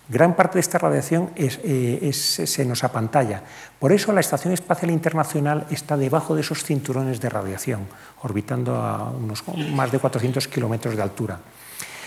Gran 0.09 0.37
parte 0.37 0.55
de 0.55 0.61
esta 0.61 0.79
radiación 0.79 1.31
eh, 1.35 2.11
se 2.13 2.65
nos 2.65 2.85
apantalla. 2.85 3.43
Por 3.79 3.91
eso 3.91 4.13
la 4.13 4.21
Estación 4.21 4.55
Espacial 4.55 4.91
Internacional 4.93 5.67
está 5.71 5.97
debajo 5.97 6.35
de 6.35 6.43
esos 6.43 6.63
cinturones 6.63 7.21
de 7.21 7.29
radiación, 7.29 7.89
orbitando 8.23 8.77
a 8.77 9.11
unos 9.11 9.43
más 9.73 9.91
de 9.91 9.99
400 9.99 10.47
kilómetros 10.47 10.95
de 10.97 11.03
altura. 11.03 11.41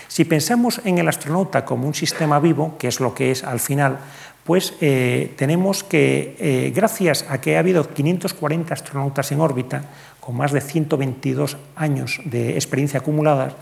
Si 0.08 0.24
pensamos 0.24 0.80
en 0.84 0.98
el 0.98 1.06
astronauta 1.06 1.64
como 1.64 1.86
un 1.86 1.94
sistema 1.94 2.40
vivo, 2.40 2.76
que 2.78 2.88
es 2.88 2.98
lo 2.98 3.14
que 3.14 3.30
es 3.30 3.44
al 3.44 3.60
final, 3.60 3.98
pues 4.42 4.74
eh, 4.80 5.34
tenemos 5.36 5.84
que, 5.84 6.34
eh, 6.40 6.72
gracias 6.74 7.24
a 7.28 7.40
que 7.40 7.56
ha 7.56 7.60
habido 7.60 7.86
540 7.86 8.74
astronautas 8.74 9.30
en 9.30 9.40
órbita, 9.40 9.84
con 10.18 10.36
más 10.36 10.50
de 10.50 10.62
122 10.62 11.56
años 11.76 12.18
de 12.24 12.54
experiencia 12.54 12.98
acumulada, 12.98 13.54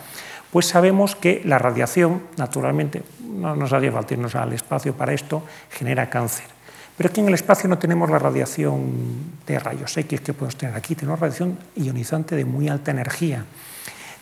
pues 0.52 0.66
sabemos 0.66 1.14
que 1.14 1.42
la 1.44 1.58
radiación, 1.58 2.22
naturalmente, 2.36 3.02
no 3.22 3.54
nos 3.54 3.72
haría 3.72 3.92
falta 3.92 4.14
irnos 4.14 4.34
al 4.34 4.52
espacio 4.52 4.94
para 4.94 5.12
esto, 5.12 5.42
genera 5.70 6.08
cáncer. 6.08 6.46
Pero 6.96 7.12
que 7.12 7.20
en 7.20 7.28
el 7.28 7.34
espacio 7.34 7.68
no 7.68 7.78
tenemos 7.78 8.10
la 8.10 8.18
radiación 8.18 8.92
de 9.46 9.58
rayos 9.58 9.96
X 9.96 10.20
que 10.20 10.32
podemos 10.32 10.56
tener 10.56 10.74
aquí, 10.74 10.94
tenemos 10.94 11.20
radiación 11.20 11.58
ionizante 11.76 12.34
de 12.34 12.44
muy 12.44 12.68
alta 12.68 12.90
energía. 12.90 13.44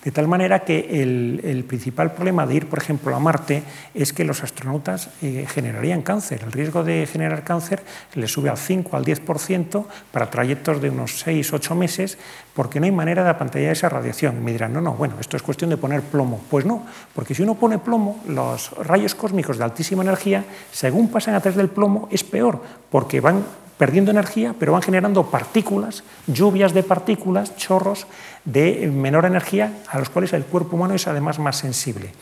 De 0.07 0.12
tal 0.12 0.28
manera 0.28 0.61
que 0.61 1.02
el, 1.02 1.64
principal 1.66 2.12
problema 2.12 2.46
de 2.46 2.54
ir, 2.54 2.68
por 2.68 2.78
ejemplo, 2.78 3.16
a 3.16 3.18
Marte 3.18 3.64
es 3.92 4.12
que 4.12 4.22
los 4.22 4.44
astronautas 4.44 5.11
eh, 5.20 5.46
generarían 5.48 6.02
cáncer. 6.02 6.44
El 6.44 6.52
riesgo 6.52 6.84
de 6.84 7.09
generar 7.11 7.42
cáncer 7.42 7.82
le 8.14 8.28
sube 8.28 8.48
al 8.48 8.57
5 8.57 8.96
al 8.96 9.04
10% 9.04 9.84
para 10.12 10.30
trayectos 10.30 10.80
de 10.80 10.90
unos 10.90 11.18
6, 11.18 11.52
8 11.52 11.74
meses, 11.74 12.18
porque 12.54 12.78
no 12.78 12.86
hay 12.86 12.92
manera 12.92 13.24
de 13.24 13.30
apantallar 13.30 13.72
esa 13.72 13.88
radiación. 13.88 14.44
Me 14.44 14.52
dirán, 14.52 14.72
no, 14.72 14.80
no, 14.80 14.92
bueno, 14.92 15.16
esto 15.18 15.36
es 15.36 15.42
cuestión 15.42 15.70
de 15.70 15.76
poner 15.76 16.02
plomo. 16.02 16.40
Pues 16.48 16.64
no, 16.64 16.86
porque 17.12 17.34
si 17.34 17.42
uno 17.42 17.57
pone 17.57 17.80
plomo, 17.80 18.22
los 18.28 18.70
rayos 18.86 19.16
cósmicos 19.16 19.59
de 19.59 19.64
altísima 19.64 20.04
energía, 20.04 20.44
según 20.70 21.09
pasan 21.09 21.34
a 21.34 21.40
través 21.40 21.57
del 21.57 21.68
plomo, 21.68 22.09
es 22.12 22.22
peor, 22.22 22.62
porque 22.90 23.20
van 23.20 23.44
perdiendo 23.78 24.10
energía, 24.10 24.54
pero 24.58 24.72
van 24.72 24.82
generando 24.82 25.26
partículas, 25.26 26.02
lluvias 26.26 26.72
de 26.72 26.82
partículas, 26.82 27.56
chorros 27.56 28.06
de 28.44 28.90
menor 28.92 29.24
energía, 29.24 29.72
a 29.88 29.98
los 29.98 30.08
cuales 30.08 30.32
el 30.32 30.44
cuerpo 30.44 30.76
humano 30.76 30.94
es 30.94 31.06
además 31.06 31.38
más 31.38 31.56
sensible. 31.56 32.12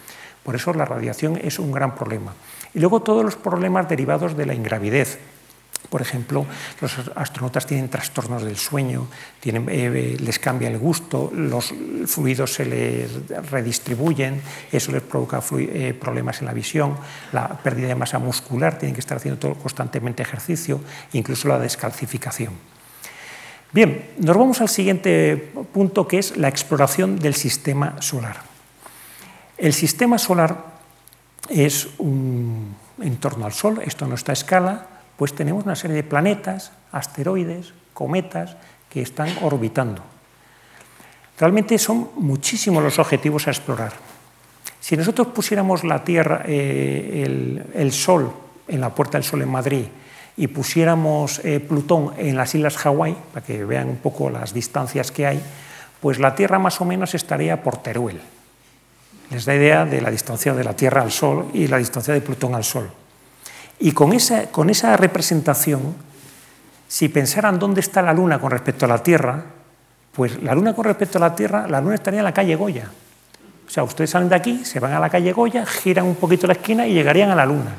Por 0.42 0.54
eso 0.54 0.74
la 0.74 0.84
radiación 0.84 1.38
es 1.42 1.58
un 1.58 1.72
gran 1.72 1.94
problema. 1.94 2.34
Y 2.74 2.80
luego 2.80 3.00
todos 3.00 3.24
los 3.24 3.36
problemas 3.36 3.88
derivados 3.88 4.36
de 4.36 4.46
la 4.46 4.54
ingravidez, 4.54 5.18
por 5.88 6.02
ejemplo, 6.02 6.46
los 6.80 6.98
astronautas 7.14 7.66
tienen 7.66 7.88
trastornos 7.88 8.42
del 8.42 8.56
sueño, 8.56 9.08
eh, 9.44 10.16
les 10.18 10.38
cambia 10.38 10.68
el 10.68 10.78
gusto, 10.78 11.30
los 11.34 11.72
fluidos 12.06 12.54
se 12.54 12.64
les 12.64 13.28
redistribuyen, 13.50 14.40
eso 14.72 14.92
les 14.92 15.02
provoca 15.02 15.42
eh, 15.58 15.94
problemas 15.98 16.40
en 16.40 16.46
la 16.46 16.52
visión, 16.52 16.96
la 17.32 17.48
pérdida 17.48 17.88
de 17.88 17.94
masa 17.94 18.18
muscular, 18.18 18.78
tienen 18.78 18.94
que 18.94 19.00
estar 19.00 19.18
haciendo 19.18 19.54
constantemente 19.54 20.22
ejercicio, 20.22 20.80
incluso 21.12 21.48
la 21.48 21.58
descalcificación. 21.58 22.54
Bien, 23.72 24.10
nos 24.18 24.36
vamos 24.36 24.60
al 24.60 24.68
siguiente 24.68 25.52
punto 25.72 26.06
que 26.06 26.18
es 26.18 26.36
la 26.36 26.48
exploración 26.48 27.18
del 27.18 27.34
sistema 27.34 28.00
solar. 28.00 28.42
El 29.58 29.72
sistema 29.72 30.18
solar 30.18 30.74
es 31.48 31.88
un 31.98 32.76
entorno 33.02 33.46
al 33.46 33.52
Sol, 33.52 33.82
esto 33.84 34.06
no 34.06 34.14
está 34.14 34.32
a 34.32 34.34
escala, 34.34 34.93
pues 35.16 35.34
tenemos 35.34 35.64
una 35.64 35.76
serie 35.76 35.96
de 35.96 36.04
planetas, 36.04 36.72
asteroides, 36.92 37.72
cometas 37.92 38.56
que 38.90 39.02
están 39.02 39.28
orbitando. 39.42 40.02
Realmente 41.38 41.78
son 41.78 42.10
muchísimos 42.16 42.82
los 42.82 42.98
objetivos 42.98 43.46
a 43.48 43.50
explorar. 43.50 43.92
Si 44.80 44.96
nosotros 44.96 45.28
pusiéramos 45.28 45.82
la 45.82 46.04
Tierra, 46.04 46.42
eh, 46.46 47.62
el, 47.74 47.92
Sol 47.92 48.32
en 48.68 48.80
la 48.80 48.94
Puerta 48.94 49.18
del 49.18 49.24
Sol 49.24 49.42
en 49.42 49.48
Madrid 49.48 49.86
y 50.36 50.46
pusiéramos 50.48 51.40
eh, 51.44 51.58
Plutón 51.60 52.12
en 52.18 52.36
las 52.36 52.54
Islas 52.54 52.76
Hawái, 52.76 53.16
para 53.32 53.46
que 53.46 53.64
vean 53.64 53.88
un 53.88 53.96
poco 53.96 54.30
las 54.30 54.52
distancias 54.52 55.10
que 55.10 55.26
hay, 55.26 55.40
pues 56.00 56.18
la 56.18 56.34
Tierra 56.34 56.58
más 56.58 56.80
o 56.80 56.84
menos 56.84 57.14
estaría 57.14 57.62
por 57.62 57.78
Teruel. 57.78 58.20
Les 59.30 59.44
da 59.44 59.54
idea 59.54 59.86
de 59.86 60.02
la 60.02 60.10
distancia 60.10 60.52
de 60.52 60.64
la 60.64 60.76
Tierra 60.76 61.02
al 61.02 61.10
Sol 61.10 61.48
y 61.54 61.66
la 61.66 61.78
distancia 61.78 62.12
de 62.12 62.20
Plutón 62.20 62.54
al 62.54 62.64
Sol. 62.64 62.90
Y 63.78 63.92
con 63.92 64.12
esa, 64.12 64.50
con 64.50 64.70
esa 64.70 64.96
representación, 64.96 65.94
si 66.88 67.08
pensaran 67.08 67.58
dónde 67.58 67.80
está 67.80 68.02
la 68.02 68.12
Luna 68.12 68.40
con 68.40 68.50
respecto 68.50 68.84
a 68.84 68.88
la 68.88 69.02
Tierra, 69.02 69.42
pues 70.12 70.42
la 70.42 70.54
Luna 70.54 70.74
con 70.74 70.84
respecto 70.84 71.18
a 71.18 71.20
la 71.20 71.34
Tierra, 71.34 71.66
la 71.66 71.80
Luna 71.80 71.96
estaría 71.96 72.20
en 72.20 72.24
la 72.24 72.32
calle 72.32 72.54
Goya. 72.54 72.88
O 73.66 73.70
sea, 73.70 73.82
ustedes 73.82 74.10
salen 74.10 74.28
de 74.28 74.36
aquí, 74.36 74.64
se 74.64 74.78
van 74.78 74.92
a 74.92 75.00
la 75.00 75.10
calle 75.10 75.32
Goya, 75.32 75.66
giran 75.66 76.04
un 76.04 76.14
poquito 76.14 76.46
la 76.46 76.52
esquina 76.52 76.86
y 76.86 76.94
llegarían 76.94 77.30
a 77.30 77.34
la 77.34 77.46
Luna, 77.46 77.74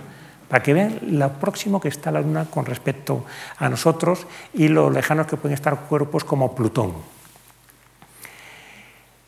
para 0.49 0.61
que 0.61 0.73
vean 0.73 0.99
lo 1.11 1.31
próximo 1.33 1.79
que 1.79 1.87
está 1.87 2.11
la 2.11 2.21
Luna 2.21 2.45
con 2.45 2.65
respecto 2.65 3.23
a 3.57 3.69
nosotros 3.69 4.27
y 4.53 4.67
lo 4.67 4.89
lejanos 4.89 5.27
que 5.27 5.37
pueden 5.37 5.53
estar 5.53 5.79
cuerpos 5.81 6.23
como 6.25 6.53
Plutón. 6.53 6.93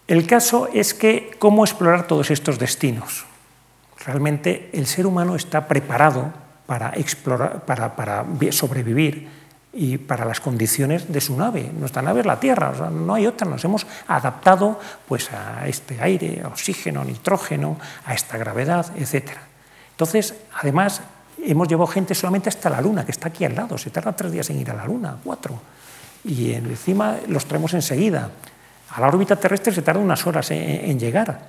El 0.08 0.26
caso 0.26 0.70
es 0.74 0.94
que, 0.94 1.32
¿cómo 1.38 1.64
explorar 1.64 2.08
todos 2.08 2.32
estos 2.32 2.60
destinos? 2.60 3.26
Realmente 4.06 4.70
el 4.74 4.88
ser 4.88 5.06
humano 5.06 5.36
está 5.36 5.68
preparado 5.68 6.34
para, 6.68 6.92
explorar, 6.96 7.66
para, 7.66 8.26
sobrevivir 8.52 9.28
y 9.74 9.98
para 9.98 10.26
las 10.26 10.40
condiciones 10.40 11.12
de 11.12 11.22
su 11.22 11.36
nave. 11.36 11.72
Nuestra 11.74 12.02
nave 12.02 12.20
es 12.20 12.26
la 12.26 12.40
Tierra, 12.40 12.90
no 12.92 13.16
hay 13.16 13.26
otra. 13.26 13.48
Nos 13.48 13.64
hemos 13.66 13.88
adaptado 14.08 14.80
pues, 15.08 15.32
a 15.32 15.68
este 15.68 16.00
aire, 16.02 16.44
oxígeno, 16.46 17.04
nitrógeno, 17.04 17.78
a 18.06 18.14
esta 18.14 18.38
gravedad, 18.38 18.86
etc. 18.98 19.32
Entonces, 19.92 20.36
además, 20.54 21.02
hemos 21.44 21.68
llevado 21.68 21.88
gente 21.88 22.14
solamente 22.14 22.50
hasta 22.50 22.70
la 22.70 22.82
Luna, 22.82 23.06
que 23.06 23.12
está 23.12 23.30
aquí 23.30 23.46
al 23.46 23.56
lado, 23.56 23.78
se 23.78 23.90
tarda 23.90 24.16
tres 24.16 24.32
días 24.32 24.50
en 24.50 24.60
ir 24.60 24.70
a 24.70 24.74
la 24.74 24.86
Luna, 24.86 25.18
cuatro. 25.24 25.60
Y 26.24 26.54
encima 26.54 27.18
los 27.28 27.46
traemos 27.46 27.74
enseguida. 27.74 28.30
A 28.90 29.02
la 29.02 29.08
órbita 29.08 29.36
terrestre 29.36 29.74
se 29.74 29.82
tarda 29.82 30.00
unas 30.00 30.26
horas 30.26 30.50
en, 30.52 31.00
llegar, 31.00 31.40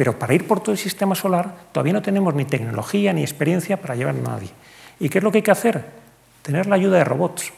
pero 0.00 0.18
para 0.18 0.32
ir 0.32 0.46
por 0.46 0.60
todo 0.60 0.72
el 0.72 0.78
sistema 0.78 1.14
solar 1.14 1.54
todavía 1.72 1.92
no 1.92 2.00
tenemos 2.00 2.32
ni 2.32 2.46
tecnología 2.46 3.12
ni 3.12 3.20
experiencia 3.20 3.76
para 3.76 3.94
llevar 3.94 4.14
a 4.14 4.30
nadie. 4.30 4.48
¿Y 4.98 5.10
qué 5.10 5.18
es 5.18 5.24
lo 5.24 5.30
que 5.30 5.36
hay 5.36 5.42
que 5.42 5.50
hacer? 5.50 5.84
Tener 6.40 6.64
la 6.64 6.76
ayuda 6.76 6.96
de 6.96 7.04
robots. 7.04 7.52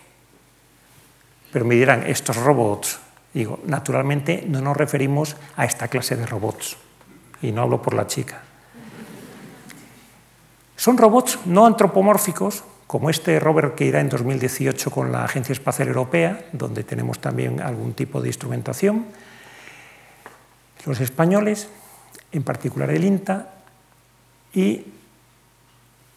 Pero 1.52 1.64
me 1.64 1.76
dirán, 1.76 2.02
estos 2.04 2.34
robots, 2.34 2.98
digo, 3.32 3.60
naturalmente 3.66 4.44
no 4.48 4.60
nos 4.60 4.76
referimos 4.76 5.36
a 5.56 5.66
esta 5.66 5.86
clase 5.86 6.16
de 6.16 6.26
robots, 6.26 6.76
y 7.42 7.52
no 7.52 7.62
hablo 7.62 7.80
por 7.80 7.94
la 7.94 8.08
chica. 8.08 8.42
Son 10.74 10.98
robots 10.98 11.38
no 11.44 11.64
antropomórficos, 11.64 12.64
como 12.88 13.08
este 13.08 13.38
rover 13.38 13.76
que 13.76 13.84
irá 13.84 14.00
en 14.00 14.08
2018 14.08 14.90
con 14.90 15.12
la 15.12 15.22
Agencia 15.22 15.52
Espacial 15.52 15.86
Europea, 15.86 16.44
donde 16.50 16.82
tenemos 16.82 17.20
también 17.20 17.60
algún 17.60 17.92
tipo 17.92 18.20
de 18.20 18.30
instrumentación. 18.30 19.06
Los 20.84 20.98
españoles, 20.98 21.68
en 22.32 22.42
particular 22.42 22.90
el 22.90 23.04
INTA, 23.04 23.48
y 24.54 24.84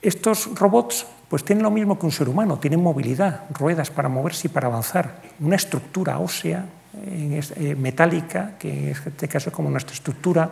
estos 0.01 0.57
robots 0.57 1.05
pues 1.29 1.43
tienen 1.43 1.63
lo 1.63 1.71
mismo 1.71 1.97
que 1.97 2.05
un 2.05 2.11
ser 2.11 2.29
humano, 2.29 2.59
tienen 2.59 2.81
movilidad, 2.81 3.45
ruedas 3.51 3.89
para 3.89 4.09
moverse 4.09 4.47
y 4.47 4.51
para 4.51 4.67
avanzar, 4.67 5.21
una 5.39 5.55
estructura 5.55 6.19
ósea 6.19 6.65
eh, 7.03 7.75
metálica, 7.77 8.53
que 8.59 8.91
en 8.91 8.95
este 8.95 9.27
caso 9.27 9.49
es 9.49 9.55
como 9.55 9.69
nuestra 9.69 9.93
estructura, 9.93 10.51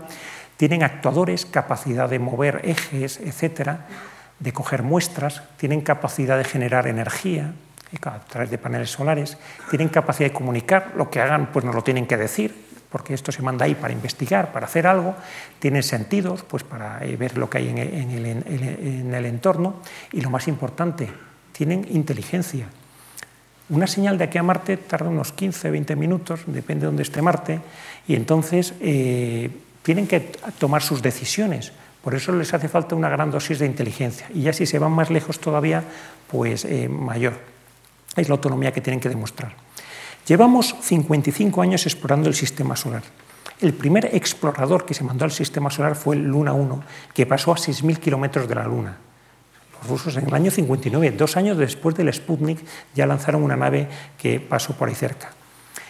tienen 0.57 0.83
actuadores, 0.83 1.45
capacidad 1.45 2.09
de 2.09 2.19
mover 2.19 2.61
ejes, 2.63 3.19
etcétera, 3.19 3.85
de 4.39 4.51
coger 4.51 4.83
muestras, 4.83 5.43
tienen 5.57 5.81
capacidad 5.81 6.37
de 6.37 6.43
generar 6.43 6.87
energía 6.87 7.53
a 8.01 8.19
través 8.19 8.49
de 8.49 8.57
paneles 8.57 8.89
solares, 8.89 9.37
tienen 9.69 9.89
capacidad 9.89 10.29
de 10.29 10.33
comunicar, 10.33 10.93
lo 10.97 11.09
que 11.09 11.21
hagan 11.21 11.51
pues 11.51 11.63
nos 11.63 11.75
lo 11.75 11.83
tienen 11.83 12.07
que 12.07 12.17
decir, 12.17 12.72
porque 12.93 13.13
esto 13.13 13.33
se 13.33 13.41
manda 13.41 13.65
ahí 13.65 13.75
para 13.75 13.91
investigar, 13.91 14.53
para 14.53 14.67
hacer 14.67 14.87
algo, 14.87 15.15
tienen 15.59 15.83
sentidos 15.83 16.45
pues 16.47 16.63
para 16.63 17.03
eh, 17.03 17.17
ver 17.17 17.37
lo 17.37 17.49
que 17.49 17.57
hay 17.57 17.67
en 17.67 17.77
el, 17.79 18.25
en 18.25 19.13
el 19.13 19.25
entorno 19.25 19.81
y 20.13 20.21
lo 20.21 20.29
más 20.29 20.47
importante, 20.47 21.09
tienen 21.51 21.85
inteligencia. 21.89 22.67
Una 23.69 23.87
señal 23.87 24.17
de 24.17 24.25
aquí 24.25 24.37
a 24.37 24.43
Marte 24.43 24.77
tarda 24.77 25.09
unos 25.09 25.31
15, 25.31 25.71
20 25.71 25.95
minutos, 25.95 26.41
depende 26.45 26.81
de 26.81 26.87
dónde 26.87 27.03
esté 27.03 27.21
Marte, 27.21 27.59
y 28.07 28.15
entonces 28.15 28.73
eh, 28.81 29.49
tienen 29.81 30.05
que 30.05 30.19
tomar 30.59 30.83
sus 30.83 31.01
decisiones. 31.01 31.71
Por 32.03 32.13
eso 32.13 32.33
les 32.33 32.53
hace 32.53 32.67
falta 32.67 32.95
una 32.95 33.09
gran 33.09 33.31
dosis 33.31 33.59
de 33.59 33.65
inteligencia. 33.65 34.27
Y 34.33 34.41
ya 34.41 34.53
si 34.53 34.65
se 34.65 34.77
van 34.77 34.91
más 34.91 35.09
lejos 35.09 35.39
todavía, 35.39 35.83
pues 36.29 36.65
eh, 36.65 36.89
mayor. 36.89 37.33
Es 38.17 38.27
la 38.27 38.35
autonomía 38.35 38.73
que 38.73 38.81
tienen 38.81 38.99
que 38.99 39.09
demostrar. 39.09 39.62
Llevamos 40.25 40.73
55 40.81 41.61
años 41.61 41.85
explorando 41.85 42.29
el 42.29 42.35
sistema 42.35 42.77
solar. 42.77 43.03
El 43.59 43.73
primer 43.73 44.15
explorador 44.15 44.85
que 44.85 44.93
se 44.93 45.03
mandó 45.03 45.25
al 45.25 45.31
sistema 45.31 45.69
solar 45.69 45.95
fue 45.95 46.15
Luna 46.15 46.53
1, 46.53 46.83
que 47.13 47.25
pasó 47.25 47.51
a 47.51 47.55
6.000 47.55 47.97
kilómetros 47.97 48.47
de 48.47 48.55
la 48.55 48.63
Luna. 48.63 48.97
Los 49.81 49.89
rusos 49.89 50.15
en 50.15 50.27
el 50.27 50.33
año 50.33 50.49
59, 50.49 51.17
dos 51.17 51.35
años 51.35 51.57
después 51.57 51.95
del 51.95 52.13
Sputnik, 52.13 52.59
ya 52.95 53.05
lanzaron 53.05 53.43
una 53.43 53.57
nave 53.57 53.87
que 54.17 54.39
pasó 54.39 54.73
por 54.73 54.87
ahí 54.87 54.95
cerca. 54.95 55.31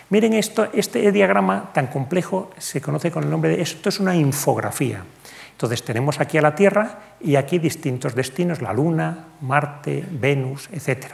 Miren 0.10 0.34
esto, 0.34 0.68
este 0.74 1.12
diagrama 1.12 1.72
tan 1.74 1.88
complejo 1.88 2.52
se 2.58 2.82
conoce 2.82 3.12
con 3.12 3.24
el 3.24 3.30
nombre 3.30 3.56
de 3.56 3.62
esto 3.62 3.90
es 3.90 4.00
una 4.00 4.16
infografía. 4.16 5.04
Entonces 5.52 5.84
tenemos 5.84 6.20
aquí 6.20 6.40
a 6.40 6.42
la 6.42 6.56
Tierra 6.56 7.16
y 7.22 7.36
aquí 7.36 7.60
distintos 7.60 8.16
destinos, 8.16 8.62
la 8.62 8.74
Luna, 8.74 9.26
Marte, 9.42 10.04
Venus, 10.12 10.70
etc. 10.72 11.06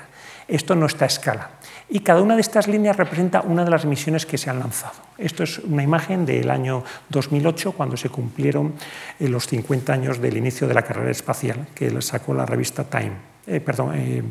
Esto 0.47 0.75
no 0.75 0.85
está 0.85 1.05
a 1.05 1.07
escala. 1.07 1.49
Y 1.89 2.01
cada 2.01 2.21
una 2.21 2.35
de 2.35 2.41
estas 2.41 2.67
líneas 2.67 2.97
representa 2.97 3.41
una 3.41 3.63
de 3.65 3.71
las 3.71 3.85
misiones 3.85 4.25
que 4.25 4.37
se 4.37 4.49
han 4.49 4.59
lanzado. 4.59 4.93
Esto 5.17 5.43
es 5.43 5.59
una 5.59 5.81
imagen 5.81 6.25
del 6.25 6.51
año 6.51 6.83
2008, 7.09 7.71
cuando 7.71 7.97
se 7.97 8.09
cumplieron 8.09 8.75
eh, 9.19 9.27
los 9.27 9.47
50 9.47 9.91
años 9.91 10.19
del 10.19 10.37
inicio 10.37 10.67
de 10.67 10.75
la 10.75 10.83
carrera 10.83 11.09
espacial, 11.09 11.67
que 11.73 12.01
sacó 12.01 12.33
la 12.33 12.45
revista 12.45 12.83
Time, 12.83 13.13
eh, 13.47 13.59
perdón, 13.59 13.95
eh, 13.95 14.23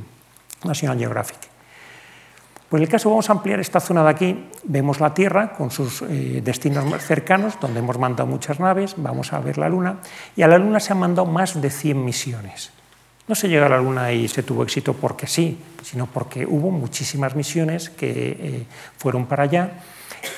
National 0.65 0.99
Geographic. 0.99 1.59
Pues 2.69 2.81
en 2.81 2.85
el 2.85 2.91
caso 2.91 3.09
vamos 3.09 3.31
a 3.31 3.33
ampliar 3.33 3.61
esta 3.61 3.81
zona 3.81 4.03
de 4.03 4.11
aquí, 4.11 4.49
vemos 4.65 5.01
la 5.01 5.15
Tierra 5.15 5.55
con 5.55 5.71
sus 5.71 6.03
eh, 6.03 6.43
destinos 6.45 6.85
más 6.85 7.03
cercanos, 7.03 7.59
donde 7.59 7.79
hemos 7.79 7.99
mandado 7.99 8.29
muchas 8.29 8.61
naves, 8.61 8.95
vamos 8.99 9.33
a 9.33 9.41
ver 9.41 9.57
la 9.57 9.71
Luna, 9.71 10.01
y 10.37 10.43
a 10.43 10.49
la 10.49 10.59
Luna 10.59 10.79
se 10.79 10.93
han 10.93 10.99
mandado 10.99 11.27
más 11.27 11.59
de 11.59 11.71
100 11.71 12.05
misiones. 12.05 12.71
No 13.29 13.35
se 13.35 13.49
llega 13.49 13.67
a 13.67 13.69
la 13.69 13.77
Luna 13.77 14.11
y 14.11 14.27
se 14.27 14.43
tuvo 14.43 14.63
éxito 14.63 14.95
porque 14.95 15.27
sí, 15.27 15.59
sino 15.83 16.07
porque 16.07 16.47
hubo 16.47 16.71
muchísimas 16.71 17.37
misiones 17.37 17.91
que 17.91 18.37
eh, 18.41 18.67
fueron 18.97 19.27
para 19.27 19.43
allá 19.45 19.73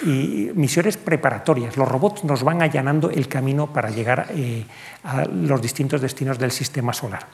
y 0.02 0.50
misiones 0.54 0.96
preparatorias. 0.96 1.76
Los 1.76 1.88
robots 1.88 2.24
nos 2.24 2.42
van 2.42 2.62
allanando 2.62 3.10
el 3.10 3.28
camino 3.28 3.72
para 3.72 3.90
llegar 3.90 4.26
eh, 4.30 4.64
a 5.04 5.24
los 5.24 5.62
distintos 5.62 6.00
destinos 6.00 6.38
del 6.38 6.50
sistema 6.50 6.92
solar. 6.92 7.26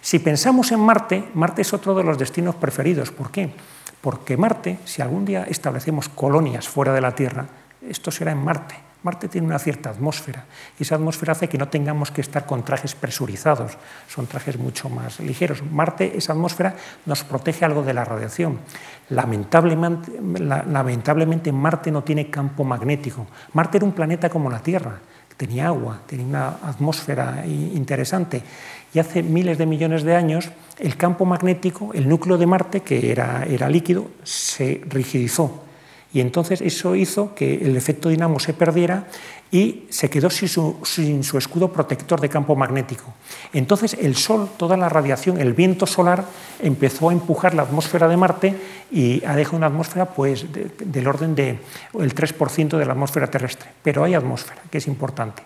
Si 0.00 0.18
pensamos 0.18 0.72
en 0.72 0.80
Marte, 0.80 1.24
Marte 1.34 1.62
es 1.62 1.72
otro 1.72 1.94
de 1.94 2.02
los 2.02 2.18
destinos 2.18 2.56
preferidos. 2.56 3.12
¿Por 3.12 3.30
qué? 3.30 3.50
Porque 4.00 4.36
Marte, 4.36 4.78
si 4.84 5.02
algún 5.02 5.24
día 5.24 5.44
establecemos 5.48 6.08
colonias 6.08 6.68
fuera 6.68 6.92
de 6.92 7.00
la 7.00 7.14
Tierra, 7.14 7.46
esto 7.88 8.10
será 8.10 8.32
en 8.32 8.38
Marte. 8.38 8.85
Marte 9.02 9.28
tiene 9.28 9.46
una 9.46 9.58
cierta 9.58 9.90
atmósfera 9.90 10.44
y 10.78 10.82
esa 10.82 10.96
atmósfera 10.96 11.32
hace 11.32 11.48
que 11.48 11.58
no 11.58 11.68
tengamos 11.68 12.10
que 12.10 12.20
estar 12.20 12.46
con 12.46 12.64
trajes 12.64 12.94
presurizados, 12.94 13.72
son 14.08 14.26
trajes 14.26 14.58
mucho 14.58 14.88
más 14.88 15.20
ligeros. 15.20 15.62
Marte, 15.62 16.16
esa 16.16 16.32
atmósfera, 16.32 16.74
nos 17.04 17.22
protege 17.22 17.64
algo 17.64 17.82
de 17.82 17.94
la 17.94 18.04
radiación. 18.04 18.58
Lamentablemente, 19.10 21.52
Marte 21.52 21.92
no 21.92 22.02
tiene 22.02 22.30
campo 22.30 22.64
magnético. 22.64 23.26
Marte 23.52 23.78
era 23.78 23.86
un 23.86 23.92
planeta 23.92 24.28
como 24.28 24.50
la 24.50 24.60
Tierra, 24.60 24.98
tenía 25.36 25.66
agua, 25.66 26.00
tenía 26.06 26.26
una 26.26 26.48
atmósfera 26.62 27.44
interesante 27.46 28.42
y 28.92 28.98
hace 28.98 29.22
miles 29.22 29.58
de 29.58 29.66
millones 29.66 30.02
de 30.02 30.16
años 30.16 30.50
el 30.78 30.96
campo 30.96 31.24
magnético, 31.24 31.92
el 31.92 32.08
núcleo 32.08 32.38
de 32.38 32.46
Marte, 32.46 32.80
que 32.80 33.12
era, 33.12 33.44
era 33.44 33.68
líquido, 33.68 34.08
se 34.22 34.80
rigidizó. 34.86 35.65
Y 36.16 36.22
entonces 36.22 36.62
eso 36.62 36.94
hizo 36.94 37.34
que 37.34 37.56
el 37.56 37.76
efecto 37.76 38.08
dinamo 38.08 38.40
se 38.40 38.54
perdiera 38.54 39.04
y 39.50 39.84
se 39.90 40.08
quedó 40.08 40.30
sin 40.30 41.22
su, 41.22 41.36
escudo 41.36 41.70
protector 41.70 42.22
de 42.22 42.30
campo 42.30 42.56
magnético. 42.56 43.12
Entonces 43.52 43.92
el 44.00 44.16
Sol, 44.16 44.48
toda 44.56 44.78
la 44.78 44.88
radiación, 44.88 45.38
el 45.38 45.52
viento 45.52 45.84
solar 45.86 46.24
empezó 46.62 47.10
a 47.10 47.12
empujar 47.12 47.52
la 47.52 47.64
atmósfera 47.64 48.08
de 48.08 48.16
Marte 48.16 48.54
y 48.90 49.22
ha 49.26 49.36
dejado 49.36 49.58
una 49.58 49.66
atmósfera 49.66 50.06
pues, 50.06 50.46
del 50.78 51.06
orden 51.06 51.34
del 51.34 51.58
3% 51.92 52.78
de 52.78 52.86
la 52.86 52.92
atmósfera 52.92 53.26
terrestre. 53.26 53.68
Pero 53.82 54.02
hay 54.02 54.14
atmósfera, 54.14 54.62
que 54.70 54.78
es 54.78 54.86
importante. 54.86 55.42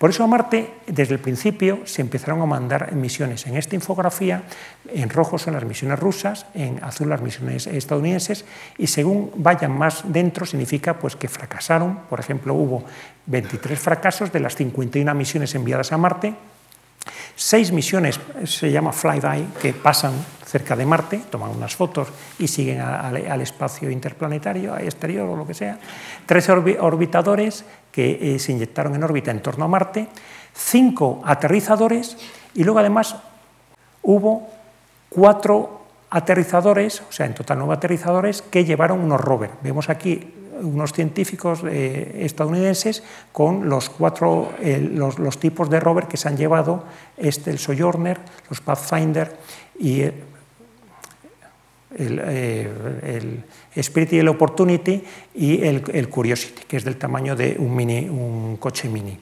Por 0.00 0.08
eso 0.08 0.24
a 0.24 0.26
Marte, 0.26 0.80
desde 0.86 1.12
el 1.12 1.20
principio, 1.20 1.80
se 1.84 2.00
empezaron 2.00 2.40
a 2.40 2.46
mandar 2.46 2.94
misiones. 2.94 3.46
En 3.46 3.58
esta 3.58 3.74
infografía, 3.74 4.44
en 4.88 5.10
rojo 5.10 5.36
son 5.36 5.52
las 5.52 5.64
misiones 5.66 5.98
rusas, 5.98 6.46
en 6.54 6.82
azul 6.82 7.10
las 7.10 7.20
misiones 7.20 7.66
estadounidenses, 7.66 8.46
y 8.78 8.86
según 8.86 9.30
vayan 9.36 9.76
más 9.76 10.10
dentro, 10.10 10.46
significa 10.46 10.98
pues, 10.98 11.16
que 11.16 11.28
fracasaron. 11.28 11.98
Por 12.08 12.18
ejemplo, 12.18 12.54
hubo 12.54 12.84
23 13.26 13.78
fracasos 13.78 14.32
de 14.32 14.40
las 14.40 14.56
51 14.56 15.14
misiones 15.14 15.54
enviadas 15.54 15.92
a 15.92 15.98
Marte, 15.98 16.34
Seis 17.36 17.72
misiones, 17.72 18.20
se 18.44 18.70
llama 18.70 18.92
flyby, 18.92 19.46
que 19.62 19.72
pasan 19.72 20.12
cerca 20.50 20.74
de 20.74 20.84
Marte, 20.84 21.22
toman 21.30 21.50
unas 21.50 21.76
fotos 21.76 22.08
y 22.38 22.48
siguen 22.48 22.80
al 22.80 23.40
espacio 23.40 23.88
interplanetario, 23.88 24.76
exterior 24.76 25.28
o 25.28 25.36
lo 25.36 25.46
que 25.46 25.54
sea. 25.54 25.78
Tres 26.26 26.48
orbitadores 26.50 27.64
que 27.92 28.34
eh, 28.34 28.38
se 28.38 28.52
inyectaron 28.52 28.94
en 28.96 29.04
órbita 29.04 29.30
en 29.30 29.42
torno 29.42 29.64
a 29.64 29.68
Marte. 29.68 30.08
Cinco 30.52 31.22
aterrizadores 31.24 32.16
y 32.54 32.64
luego 32.64 32.80
además 32.80 33.14
hubo 34.02 34.50
cuatro 35.08 35.86
aterrizadores, 36.10 37.02
o 37.08 37.12
sea, 37.12 37.26
en 37.26 37.34
total 37.34 37.58
nueve 37.58 37.74
aterrizadores, 37.74 38.42
que 38.42 38.64
llevaron 38.64 38.98
unos 38.98 39.20
rovers. 39.20 39.54
Vemos 39.62 39.88
aquí 39.88 40.34
unos 40.60 40.92
científicos 40.92 41.62
eh, 41.64 42.22
estadounidenses 42.24 43.02
con 43.32 43.68
los 43.68 43.88
cuatro 43.88 44.52
los, 44.60 45.38
tipos 45.38 45.70
de 45.70 45.80
rover 45.80 46.06
que 46.06 46.16
se 46.16 46.28
han 46.28 46.36
llevado, 46.36 46.84
este, 47.16 47.50
el 47.50 47.58
Sojourner, 47.58 48.18
los 48.50 48.60
Pathfinder 48.60 49.38
y 49.78 50.02
el, 50.02 50.14
eh, 51.96 53.42
Spirit 53.76 54.12
y 54.12 54.18
el 54.18 54.28
Opportunity 54.28 55.02
y 55.34 55.62
el, 55.62 56.08
Curiosity, 56.08 56.64
que 56.66 56.76
es 56.76 56.84
del 56.84 56.96
tamaño 56.96 57.36
de 57.36 57.56
un 57.58 58.56
coche 58.58 58.88
mini. 58.88 59.18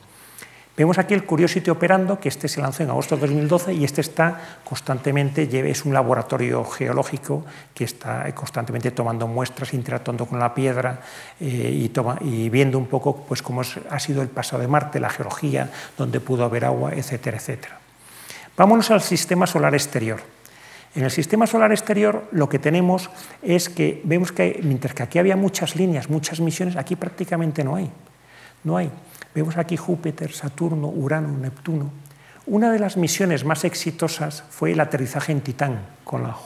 Vemos 0.79 0.97
aquí 0.97 1.13
el 1.13 1.25
Curiosity 1.25 1.71
operando, 1.71 2.21
que 2.21 2.29
este 2.29 2.47
se 2.47 2.61
lanzó 2.61 2.85
en 2.85 2.91
agosto 2.91 3.17
de 3.17 3.23
2012 3.23 3.75
y 3.75 3.83
este 3.83 4.01
está 4.01 4.61
constantemente, 4.63 5.49
es 5.69 5.85
un 5.85 5.93
laboratorio 5.93 6.65
geológico 6.65 7.45
que 7.75 7.83
está 7.83 8.33
constantemente 8.33 8.93
tomando 8.93 9.27
muestras, 9.27 9.75
interactuando 9.75 10.27
con 10.27 10.39
la 10.39 10.55
piedra 10.55 11.01
eh, 11.41 11.91
y, 12.23 12.49
viendo 12.49 12.79
un 12.79 12.87
poco 12.87 13.25
pues, 13.27 13.43
cómo 13.43 13.63
ha 13.63 13.99
sido 13.99 14.23
el 14.23 14.29
pasado 14.29 14.63
de 14.63 14.69
Marte, 14.69 15.01
la 15.01 15.11
geología, 15.11 15.69
dónde 15.97 16.21
pudo 16.21 16.45
haber 16.45 16.65
agua, 16.65 16.93
etcétera, 16.95 17.39
etcétera. 17.39 17.81
Vámonos 18.57 18.89
al 18.93 19.01
sistema 19.01 19.49
solar 19.49 19.75
exterior. 19.75 20.21
En 20.95 21.05
el 21.05 21.11
sistema 21.11 21.47
solar 21.47 21.71
exterior 21.73 22.29
lo 22.33 22.49
que 22.49 22.59
tenemos 22.59 23.11
es 23.43 23.69
que 23.69 24.01
vemos 24.05 24.33
que 24.33 24.61
mientras 24.63 24.95
que 24.95 25.03
aquí 25.03 25.19
había 25.19 25.37
muchas 25.37 25.77
líneas, 25.77 26.09
muchas 26.09 26.41
misiones, 26.41 26.77
aquí 26.77 26.97
prácticamente 26.97 27.63
no 27.63 27.77
hay. 27.77 27.91
No 28.65 28.77
hay. 28.77 28.91
Vemos 29.35 29.57
aquí 29.57 29.77
Júpiter, 29.77 30.33
Saturno, 30.33 30.89
Urano, 30.89 31.37
Neptuno. 31.37 31.91
Una 32.47 32.73
de 32.73 32.79
las 32.79 32.97
misiones 32.97 33.45
más 33.45 33.65
exitosas 33.65 34.43
fue 34.49 34.73
el 34.73 34.81
aterrizaje 34.81 35.33
en 35.33 35.43
Titán 35.43 35.81
con 36.03 36.23
la, 36.23 36.37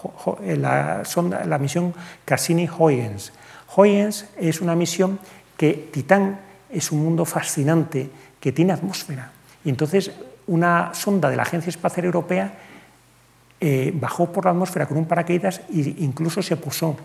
la, 0.56 1.04
sonda, 1.04 1.44
la 1.44 1.58
misión 1.58 1.94
Cassini-Huygens. 2.24 3.32
Huygens 3.76 4.26
es 4.36 4.60
una 4.60 4.74
misión 4.74 5.20
que 5.56 5.88
Titán 5.92 6.40
es 6.68 6.90
un 6.90 7.04
mundo 7.04 7.24
fascinante 7.24 8.10
que 8.40 8.50
tiene 8.50 8.72
atmósfera. 8.72 9.30
Y 9.64 9.68
entonces 9.68 10.10
una 10.48 10.92
sonda 10.92 11.30
de 11.30 11.36
la 11.36 11.44
Agencia 11.44 11.70
Espacial 11.70 12.06
Europea 12.06 12.52
eh, 13.64 13.92
bajó 13.94 14.32
por 14.32 14.44
la 14.44 14.50
atmósfera 14.50 14.86
con 14.86 14.98
un 14.98 15.06
paracaídas 15.06 15.60
e 15.70 15.94
incluso 15.98 16.42
se 16.42 16.56
posó. 16.56 16.96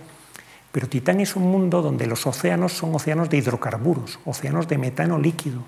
Pero 0.71 0.89
Titán 0.89 1.21
es 1.21 1.35
un 1.35 1.43
mundo 1.43 1.83
donde 1.83 2.07
los 2.07 2.25
océanos 2.25 2.73
son 2.73 2.95
océanos 2.95 3.29
de 3.29 3.37
hidrocarburos, 3.37 4.19
océanos 4.25 4.67
de 4.67 4.79
metano 4.79 5.19
líquido. 5.19 5.61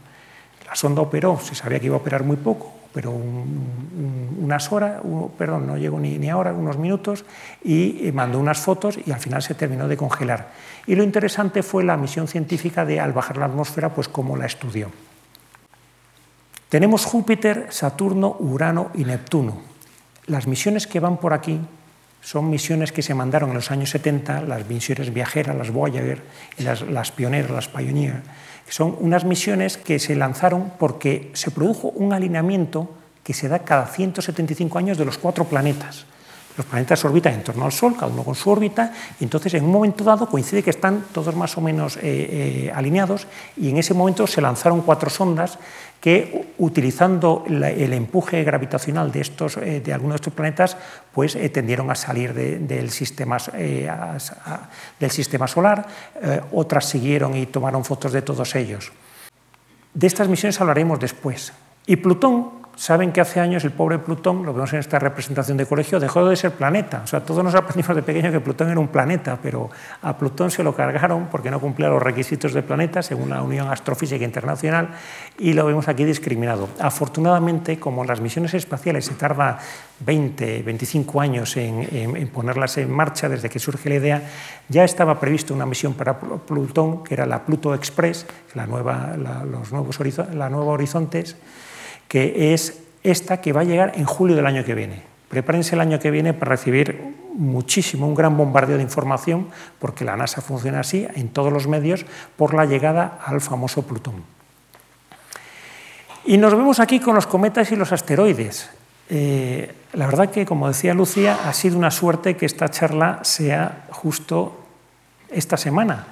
La 0.65 0.75
sonda 0.75 1.01
operó, 1.01 1.39
se 1.39 1.53
sabía 1.53 1.79
que 1.79 1.85
iba 1.85 1.95
a 1.95 1.99
operar 1.99 2.23
muy 2.23 2.37
poco, 2.37 2.73
pero 2.91 3.11
unas 3.11 4.71
horas, 4.71 5.01
perdón, 5.37 5.67
no 5.67 5.77
llegó 5.77 5.99
ni, 5.99 6.17
ni 6.17 6.27
ahora, 6.27 6.53
unos 6.53 6.79
minutos, 6.79 7.23
y 7.63 8.07
eh, 8.07 8.11
mandó 8.11 8.39
unas 8.39 8.57
fotos 8.57 8.97
y 9.05 9.11
al 9.11 9.19
final 9.19 9.43
se 9.43 9.53
terminó 9.53 9.87
de 9.87 9.95
congelar. 9.95 10.49
Y 10.87 10.95
lo 10.95 11.03
interesante 11.03 11.61
fue 11.61 11.83
la 11.83 11.97
misión 11.97 12.27
científica 12.27 12.83
de, 12.83 12.99
al 12.99 13.13
bajar 13.13 13.37
la 13.37 13.45
atmósfera, 13.45 13.93
pues 13.93 14.07
cómo 14.07 14.35
la 14.35 14.47
estudió. 14.47 14.89
Tenemos 16.67 17.05
Júpiter, 17.05 17.67
Saturno, 17.69 18.37
Urano 18.39 18.89
y 18.95 19.05
Neptuno. 19.05 19.69
Las 20.29 20.47
misiones 20.47 20.85
que 20.85 20.99
van 20.99 21.17
por 21.17 21.33
aquí 21.33 21.59
son 22.21 22.49
misiones 22.49 22.91
que 22.91 23.01
se 23.01 23.15
mandaron 23.15 23.49
en 23.49 23.55
los 23.55 23.71
años 23.71 23.89
70, 23.89 24.41
las 24.43 24.67
misiones 24.67 25.11
viajeras, 25.11 25.55
las 25.55 25.71
Voyager 25.71 26.21
y 26.57 26.63
las, 26.63 26.81
las 26.83 27.11
pioneras, 27.11 27.49
las 27.49 27.67
Pioneer, 27.67 28.21
son 28.69 28.95
unas 28.99 29.25
misiones 29.25 29.77
que 29.77 29.97
se 29.97 30.15
lanzaron 30.15 30.71
porque 30.77 31.31
se 31.33 31.49
produjo 31.49 31.89
un 31.89 32.13
alineamiento 32.13 32.93
que 33.23 33.33
se 33.33 33.47
da 33.47 33.59
cada 33.59 33.87
175 33.87 34.77
años 34.77 34.97
de 34.97 35.05
los 35.05 35.17
cuatro 35.17 35.45
planetas. 35.45 36.05
Los 36.59 36.65
planetas 36.65 37.05
orbitan 37.05 37.35
en 37.35 37.41
torno 37.41 37.63
al 37.63 37.71
Sol, 37.71 37.95
cada 37.95 38.11
uno 38.11 38.21
con 38.25 38.35
su 38.35 38.49
órbita, 38.49 38.91
y 39.17 39.23
entonces 39.23 39.53
en 39.53 39.63
un 39.63 39.71
momento 39.71 40.03
dado 40.03 40.27
coincide 40.27 40.61
que 40.61 40.71
están 40.71 41.05
todos 41.13 41.33
más 41.33 41.57
o 41.57 41.61
menos 41.61 41.95
eh, 41.95 42.01
eh, 42.03 42.71
alineados, 42.75 43.27
y 43.55 43.69
en 43.69 43.77
ese 43.77 43.93
momento 43.93 44.27
se 44.27 44.41
lanzaron 44.41 44.81
cuatro 44.81 45.09
sondas 45.09 45.57
que 46.01 46.51
utilizando 46.57 47.45
el 47.47 47.93
empuje 47.93 48.43
gravitacional 48.43 49.09
de, 49.09 49.21
estos, 49.21 49.55
eh, 49.55 49.79
de 49.79 49.93
algunos 49.93 50.15
de 50.15 50.17
estos 50.17 50.33
planetas, 50.33 50.75
pues 51.13 51.37
tendieron 51.53 51.89
a 51.91 51.95
salir 51.95 52.33
del, 52.33 52.91
sistema, 52.91 53.37
del, 54.99 55.11
sistema, 55.11 55.47
solar, 55.47 55.87
otras 56.51 56.89
siguieron 56.89 57.37
y 57.37 57.45
tomaron 57.45 57.85
fotos 57.85 58.11
de 58.11 58.21
todos 58.21 58.53
ellos. 58.55 58.91
De 59.93 60.07
estas 60.07 60.27
misiones 60.27 60.59
hablaremos 60.59 60.99
después. 60.99 61.53
Y 61.85 61.95
Plutón 61.95 62.58
saben 62.79 63.11
que 63.11 63.19
hace 63.19 63.41
años 63.41 63.65
el 63.65 63.71
pobre 63.71 63.99
Plutón, 63.99 64.45
lo 64.45 64.53
vemos 64.53 64.71
en 64.71 64.79
esta 64.79 64.99
representación 64.99 65.57
de 65.57 65.65
colegio, 65.65 65.99
dejó 65.99 66.25
de 66.25 66.37
ser 66.37 66.53
planeta. 66.53 67.01
O 67.03 67.07
sea, 67.07 67.19
todos 67.19 67.43
nos 67.43 67.53
aprendimos 67.53 67.93
de 67.93 68.03
pequeño 68.03 68.31
que 68.31 68.39
Plutón 68.39 68.69
era 68.69 68.79
un 68.79 68.87
planeta, 68.87 69.37
pero 69.43 69.69
a 70.01 70.17
Plutón 70.17 70.49
se 70.49 70.63
lo 70.63 70.73
cargaron 70.73 71.27
porque 71.29 71.51
no 71.51 71.59
cumplía 71.59 71.89
los 71.89 72.01
requisitos 72.01 72.53
de 72.53 72.63
planeta 72.63 73.01
según 73.01 73.31
la 73.31 73.43
Unión 73.43 73.67
Astrofísica 73.69 74.23
Internacional 74.23 74.91
y 75.37 75.51
lo 75.51 75.65
vemos 75.65 75.89
aquí 75.89 76.05
discriminado. 76.05 76.69
Afortunadamente, 76.79 77.77
como 77.77 78.05
las 78.05 78.21
misiones 78.21 78.53
espaciales 78.53 79.03
se 79.03 79.15
tarda 79.15 79.59
20, 79.99 80.63
25 80.63 81.19
años 81.19 81.57
en, 81.57 82.29
ponerlas 82.29 82.77
en 82.77 82.89
marcha 82.89 83.27
desde 83.27 83.49
que 83.49 83.59
surge 83.59 83.89
la 83.89 83.95
idea, 83.95 84.23
ya 84.69 84.85
estaba 84.85 85.19
prevista 85.19 85.53
una 85.53 85.65
misión 85.65 85.95
para 85.95 86.17
Plutón, 86.17 87.03
que 87.03 87.13
era 87.13 87.25
la 87.25 87.43
Pluto 87.43 87.75
Express, 87.75 88.25
los 88.55 89.71
nuevos 89.73 89.99
la 90.33 90.49
nueva 90.49 90.71
Horizontes, 90.71 91.35
que 92.09 92.53
es 92.53 92.81
esta 93.03 93.39
que 93.39 93.53
va 93.53 93.61
a 93.61 93.63
llegar 93.63 93.93
en 93.95 94.03
julio 94.03 94.35
del 94.35 94.45
año 94.45 94.65
que 94.65 94.75
viene. 94.75 95.03
Prepárense 95.29 95.75
el 95.75 95.81
año 95.81 95.99
que 95.99 96.11
viene 96.11 96.33
para 96.33 96.49
recibir 96.49 97.15
muchísimo, 97.33 98.07
un 98.07 98.15
gran 98.15 98.35
bombardeo 98.35 98.77
de 98.77 98.83
información, 98.83 99.47
porque 99.77 100.03
la 100.03 100.17
NASA 100.17 100.41
funciona 100.41 100.81
así 100.81 101.07
en 101.15 101.29
todos 101.29 101.53
los 101.53 101.67
medios 101.67 102.05
por 102.35 102.53
la 102.53 102.65
llegada 102.65 103.19
al 103.25 103.39
famoso 103.39 103.83
Plutón. 103.83 104.23
Y 106.25 106.37
nos 106.37 106.53
vemos 106.55 106.79
aquí 106.79 106.99
con 106.99 107.15
los 107.15 107.27
cometas 107.27 107.71
y 107.71 107.75
los 107.75 107.93
asteroides. 107.93 108.69
Eh, 109.09 109.73
la 109.93 110.07
verdad 110.07 110.29
que, 110.29 110.45
como 110.45 110.67
decía 110.67 110.93
Lucía, 110.93 111.37
ha 111.45 111.53
sido 111.53 111.77
una 111.77 111.91
suerte 111.91 112.35
que 112.35 112.45
esta 112.45 112.69
charla 112.69 113.19
sea 113.23 113.85
justo 113.91 114.65
esta 115.29 115.57
semana, 115.57 116.07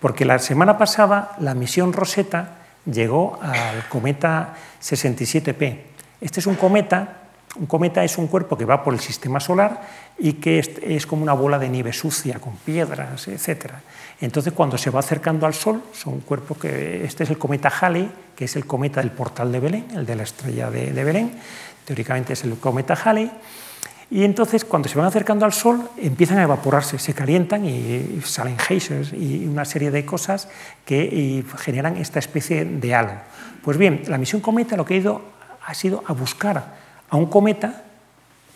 porque 0.00 0.24
la 0.24 0.38
semana 0.38 0.78
pasada 0.78 1.36
la 1.38 1.54
misión 1.54 1.92
Rosetta 1.92 2.61
llegó 2.86 3.38
al 3.40 3.88
cometa 3.88 4.54
67P. 4.80 5.78
Este 6.20 6.40
es 6.40 6.46
un 6.46 6.54
cometa, 6.54 7.22
un 7.56 7.66
cometa 7.66 8.02
es 8.04 8.16
un 8.18 8.28
cuerpo 8.28 8.56
que 8.56 8.64
va 8.64 8.82
por 8.82 8.94
el 8.94 9.00
sistema 9.00 9.40
solar 9.40 9.82
y 10.18 10.34
que 10.34 10.58
es, 10.58 11.06
como 11.06 11.22
una 11.22 11.32
bola 11.32 11.58
de 11.58 11.68
nieve 11.68 11.92
sucia, 11.92 12.38
con 12.38 12.56
piedras, 12.56 13.28
etc. 13.28 13.72
Entonces, 14.20 14.52
cuando 14.52 14.78
se 14.78 14.90
va 14.90 15.00
acercando 15.00 15.46
al 15.46 15.54
Sol, 15.54 15.82
son 15.92 16.20
cuerpos 16.20 16.58
que. 16.58 17.04
Este 17.04 17.24
es 17.24 17.30
el 17.30 17.38
cometa 17.38 17.68
Halley, 17.68 18.10
que 18.36 18.44
es 18.44 18.56
el 18.56 18.66
cometa 18.66 19.00
del 19.00 19.10
portal 19.10 19.50
de 19.50 19.60
Belén, 19.60 19.86
el 19.94 20.06
de 20.06 20.16
la 20.16 20.22
estrella 20.22 20.70
de, 20.70 20.92
de 20.92 21.04
Belén. 21.04 21.32
Teóricamente 21.84 22.34
es 22.34 22.44
el 22.44 22.56
cometa 22.58 22.94
Halley. 22.94 23.30
Y 24.12 24.24
entonces, 24.24 24.66
cuando 24.66 24.90
se 24.90 24.98
van 24.98 25.06
acercando 25.06 25.46
al 25.46 25.54
Sol, 25.54 25.88
empiezan 25.96 26.36
a 26.36 26.42
evaporarse, 26.42 26.98
se 26.98 27.14
calientan 27.14 27.64
y 27.64 28.20
salen 28.22 28.58
geysers 28.58 29.14
y 29.14 29.46
una 29.46 29.64
serie 29.64 29.90
de 29.90 30.04
cosas 30.04 30.50
que 30.84 31.42
generan 31.56 31.96
esta 31.96 32.18
especie 32.18 32.66
de 32.66 32.94
halo. 32.94 33.12
Pues 33.64 33.78
bien, 33.78 34.02
la 34.08 34.18
misión 34.18 34.42
Cometa 34.42 34.76
lo 34.76 34.84
que 34.84 34.92
ha 34.92 34.96
ido 34.98 35.22
ha 35.64 35.72
sido 35.72 36.04
a 36.06 36.12
buscar 36.12 36.74
a 37.08 37.16
un 37.16 37.24
cometa 37.24 37.84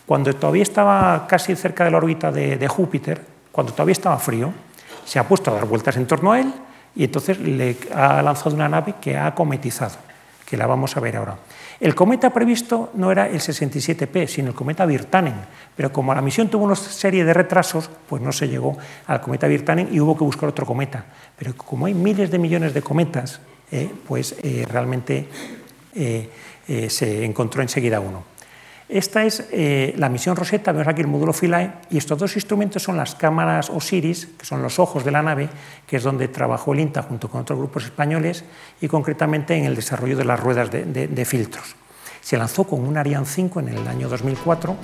cuando 0.05 0.31
todavía 0.35 0.61
estaba 0.61 1.25
casi 1.25 1.55
cerca 1.55 1.85
de 1.85 1.89
la 1.89 1.97
órbita 1.97 2.31
de, 2.31 2.57
de 2.57 2.67
Júpiter, 2.67 3.25
cuando 3.51 3.73
todavía 3.73 3.93
estaba 3.93 4.19
frío, 4.19 4.53
se 5.05 5.17
ha 5.17 5.27
puesto 5.27 5.49
a 5.49 5.55
dar 5.55 5.65
vueltas 5.65 5.97
en 5.97 6.05
torno 6.05 6.33
a 6.33 6.39
él 6.39 6.53
y 6.95 7.05
entonces 7.05 7.39
le 7.39 7.77
ha 7.95 8.21
lanzado 8.21 8.53
una 8.53 8.69
nave 8.69 8.93
que 9.01 9.17
ha 9.17 9.33
cometizado, 9.33 9.95
que 10.45 10.55
la 10.55 10.67
vamos 10.67 10.95
a 10.97 10.99
ver 10.99 11.17
ahora. 11.17 11.37
El 11.79 11.93
cometa 11.93 12.31
previsto 12.31 12.89
no 12.95 13.11
era 13.11 13.27
el 13.27 13.39
67P, 13.39 14.27
sino 14.27 14.49
el 14.49 14.55
cometa 14.55 14.85
Virtanen, 14.85 15.35
pero 15.75 15.93
como 15.93 16.13
la 16.13 16.21
misión 16.21 16.49
tuvo 16.49 16.65
una 16.65 16.75
serie 16.75 17.23
de 17.23 17.33
retrasos, 17.33 17.89
pues 18.09 18.21
no 18.21 18.31
se 18.31 18.47
llegó 18.47 18.77
al 19.05 19.21
cometa 19.21 19.47
Virtanen 19.47 19.89
y 19.91 19.99
hubo 19.99 20.17
que 20.17 20.23
buscar 20.23 20.49
otro 20.49 20.65
cometa. 20.65 21.05
Pero 21.37 21.55
como 21.55 21.85
hay 21.85 21.93
miles 21.93 22.31
de 22.31 22.39
millones 22.39 22.73
de 22.73 22.81
cometas, 22.81 23.41
eh, 23.71 23.91
pues 24.07 24.35
eh, 24.41 24.65
realmente 24.67 25.27
eh, 25.93 26.29
se 26.89 27.23
encontró 27.23 27.61
enseguida 27.61 27.99
uno. 27.99 28.36
Esta 28.89 29.25
es 29.25 29.49
la 29.97 30.07
misión 30.07 30.37
Rosetta, 30.37 30.71
vemos 30.71 30.87
aquí 30.87 31.01
el 31.01 31.07
módulo 31.07 31.33
Philae, 31.33 31.73
y 31.89 31.97
estos 31.97 32.17
dos 32.17 32.35
instrumentos 32.35 32.81
son 32.81 32.95
las 32.95 33.15
cámaras 33.15 33.69
Osiris, 33.69 34.29
que 34.37 34.45
son 34.45 34.61
los 34.61 34.79
ojos 34.79 35.03
de 35.03 35.11
la 35.11 35.21
nave, 35.21 35.49
que 35.85 35.97
es 35.97 36.03
donde 36.03 36.29
trabajó 36.29 36.71
el 36.71 36.79
INTA 36.79 37.03
junto 37.03 37.27
con 37.27 37.41
otros 37.41 37.59
grupos 37.59 37.83
españoles, 37.83 38.45
y 38.79 38.87
concretamente 38.87 39.55
en 39.55 39.65
el 39.65 39.75
desarrollo 39.75 40.15
de 40.15 40.23
las 40.23 40.39
ruedas 40.39 40.71
de, 40.71 41.25
filtros. 41.25 41.75
Se 42.21 42.37
lanzó 42.37 42.63
con 42.63 42.87
un 42.87 42.97
Ariane 42.97 43.25
5 43.25 43.59
en 43.59 43.69
el 43.69 43.87
año 43.87 44.07
2004 44.07 44.75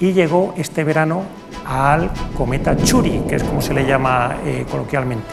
y 0.00 0.12
llegó 0.12 0.54
este 0.56 0.82
verano 0.82 1.24
al 1.66 2.10
cometa 2.36 2.74
Churi, 2.76 3.22
que 3.28 3.36
es 3.36 3.42
como 3.42 3.60
se 3.60 3.74
le 3.74 3.86
llama 3.86 4.36
coloquialmente. 4.70 5.28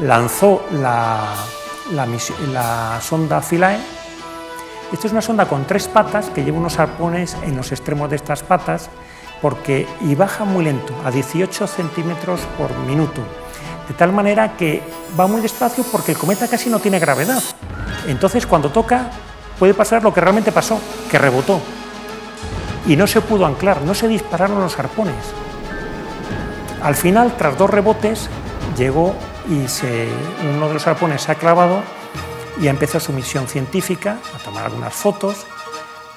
Lanzó 0.00 0.66
la, 0.72 1.34
la 1.92 2.98
sonda 3.00 3.40
Philae 3.40 4.03
esta 4.92 5.06
es 5.06 5.12
una 5.12 5.22
sonda 5.22 5.46
con 5.46 5.66
tres 5.66 5.88
patas 5.88 6.30
que 6.30 6.44
lleva 6.44 6.58
unos 6.58 6.78
arpones 6.78 7.36
en 7.42 7.56
los 7.56 7.72
extremos 7.72 8.10
de 8.10 8.16
estas 8.16 8.42
patas 8.42 8.90
porque, 9.40 9.86
y 10.00 10.14
baja 10.14 10.44
muy 10.44 10.64
lento, 10.64 10.94
a 11.04 11.10
18 11.10 11.66
centímetros 11.66 12.40
por 12.56 12.74
minuto. 12.78 13.20
De 13.88 13.94
tal 13.94 14.12
manera 14.12 14.56
que 14.56 14.82
va 15.18 15.26
muy 15.26 15.40
despacio 15.40 15.84
porque 15.92 16.12
el 16.12 16.18
cometa 16.18 16.48
casi 16.48 16.70
no 16.70 16.78
tiene 16.78 16.98
gravedad. 16.98 17.42
Entonces, 18.06 18.46
cuando 18.46 18.70
toca, 18.70 19.10
puede 19.58 19.74
pasar 19.74 20.02
lo 20.02 20.14
que 20.14 20.20
realmente 20.20 20.52
pasó, 20.52 20.78
que 21.10 21.18
rebotó. 21.18 21.60
Y 22.86 22.96
no 22.96 23.06
se 23.06 23.20
pudo 23.20 23.44
anclar, 23.44 23.82
no 23.82 23.94
se 23.94 24.08
dispararon 24.08 24.60
los 24.60 24.78
arpones. 24.78 25.16
Al 26.82 26.94
final, 26.94 27.34
tras 27.36 27.58
dos 27.58 27.68
rebotes, 27.68 28.28
llegó 28.76 29.14
y 29.48 29.68
se, 29.68 30.08
uno 30.54 30.68
de 30.68 30.74
los 30.74 30.86
arpones 30.86 31.22
se 31.22 31.32
ha 31.32 31.34
clavado 31.34 31.82
y 32.60 32.68
empezó 32.68 33.00
su 33.00 33.12
misión 33.12 33.46
científica, 33.46 34.18
a 34.34 34.38
tomar 34.42 34.64
algunas 34.64 34.92
fotos, 34.92 35.46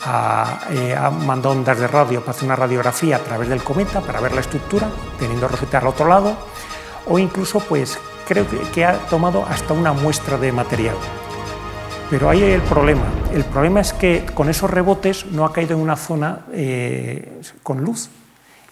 a, 0.03 0.67
eh, 0.69 0.95
mandó 1.25 1.51
ondas 1.51 1.79
de 1.79 1.87
radio 1.87 2.21
para 2.21 2.31
hacer 2.31 2.45
una 2.45 2.55
radiografía 2.55 3.17
a 3.17 3.19
través 3.19 3.49
del 3.49 3.63
cometa 3.63 4.01
para 4.01 4.21
ver 4.21 4.33
la 4.33 4.41
estructura, 4.41 4.89
teniendo 5.19 5.47
Rosetta 5.47 5.79
al 5.79 5.87
otro 5.87 6.07
lado, 6.07 6.37
o 7.07 7.17
incluso 7.19 7.59
pues 7.59 7.97
creo 8.27 8.45
que, 8.73 8.85
ha 8.85 8.97
tomado 9.09 9.45
hasta 9.45 9.73
una 9.73 9.93
muestra 9.93 10.37
de 10.37 10.51
material. 10.51 10.95
Pero 12.09 12.29
ahí 12.29 12.43
hay 12.43 12.51
el 12.51 12.61
problema. 12.61 13.05
El 13.33 13.43
problema 13.43 13.81
es 13.81 13.93
que 13.93 14.25
con 14.33 14.49
esos 14.49 14.69
rebotes 14.69 15.25
no 15.25 15.45
ha 15.45 15.51
caído 15.51 15.75
en 15.75 15.81
una 15.81 15.95
zona 15.95 16.45
eh, 16.53 17.41
con 17.63 17.81
luz. 17.81 18.09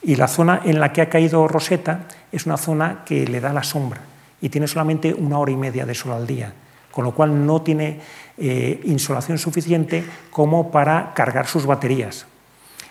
Y 0.02 0.16
la 0.16 0.28
zona 0.28 0.62
en 0.64 0.80
la 0.80 0.94
que 0.94 1.02
ha 1.02 1.10
caído 1.10 1.48
Rosetta 1.48 2.02
es 2.32 2.46
una 2.46 2.58
zona 2.58 3.04
que 3.06 3.26
le 3.28 3.42
da 3.42 3.52
la 3.52 3.64
sombra 3.64 4.02
y 4.40 4.50
tiene 4.50 4.68
solamente 4.68 5.14
una 5.14 5.40
hora 5.40 5.52
y 5.52 5.56
media 5.56 5.86
de 5.86 5.96
sol 5.96 6.12
al 6.12 6.28
día, 6.28 6.54
con 6.96 7.04
lo 7.04 7.12
cual 7.12 7.46
no 7.46 7.62
tiene 7.62 8.00
eh, 8.38 8.80
insolación 8.86 9.38
suficiente 9.38 10.06
como 10.32 10.72
para 10.72 11.14
cargar 11.14 11.46
sus 11.46 11.66
baterías. 11.66 12.26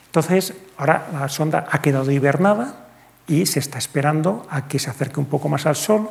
Entonces, 0.04 0.52
ahora 0.76 1.08
la 1.10 1.28
sonda 1.30 1.66
ha 1.70 1.80
quedado 1.80 2.10
hibernada 2.10 2.84
y 3.26 3.46
se 3.46 3.60
está 3.60 3.78
esperando 3.78 4.46
a 4.50 4.68
que 4.68 4.78
se 4.78 4.90
acerque 4.90 5.20
un 5.20 5.26
poco 5.26 5.48
más 5.48 5.64
al 5.64 5.74
sol 5.74 6.10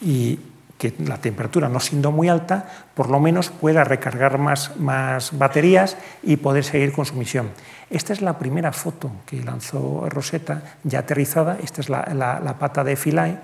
y 0.00 0.40
que 0.78 0.94
la 1.04 1.18
temperatura 1.18 1.68
no 1.68 1.78
siendo 1.78 2.10
muy 2.10 2.30
alta, 2.30 2.68
por 2.94 3.10
lo 3.10 3.20
menos 3.20 3.50
pueda 3.50 3.84
recargar 3.84 4.38
más, 4.38 4.76
más 4.78 5.36
baterías 5.36 5.98
y 6.22 6.36
poder 6.36 6.64
seguir 6.64 6.92
con 6.92 7.04
su 7.04 7.14
misión. 7.16 7.50
Esta 7.90 8.14
es 8.14 8.22
la 8.22 8.38
primera 8.38 8.72
foto 8.72 9.12
que 9.26 9.42
lanzó 9.42 10.08
Rosetta, 10.08 10.62
ya 10.82 11.00
aterrizada. 11.00 11.58
Esta 11.62 11.80
es 11.82 11.90
la, 11.90 12.56
pata 12.58 12.82
de 12.82 12.96
Philae. 12.96 13.38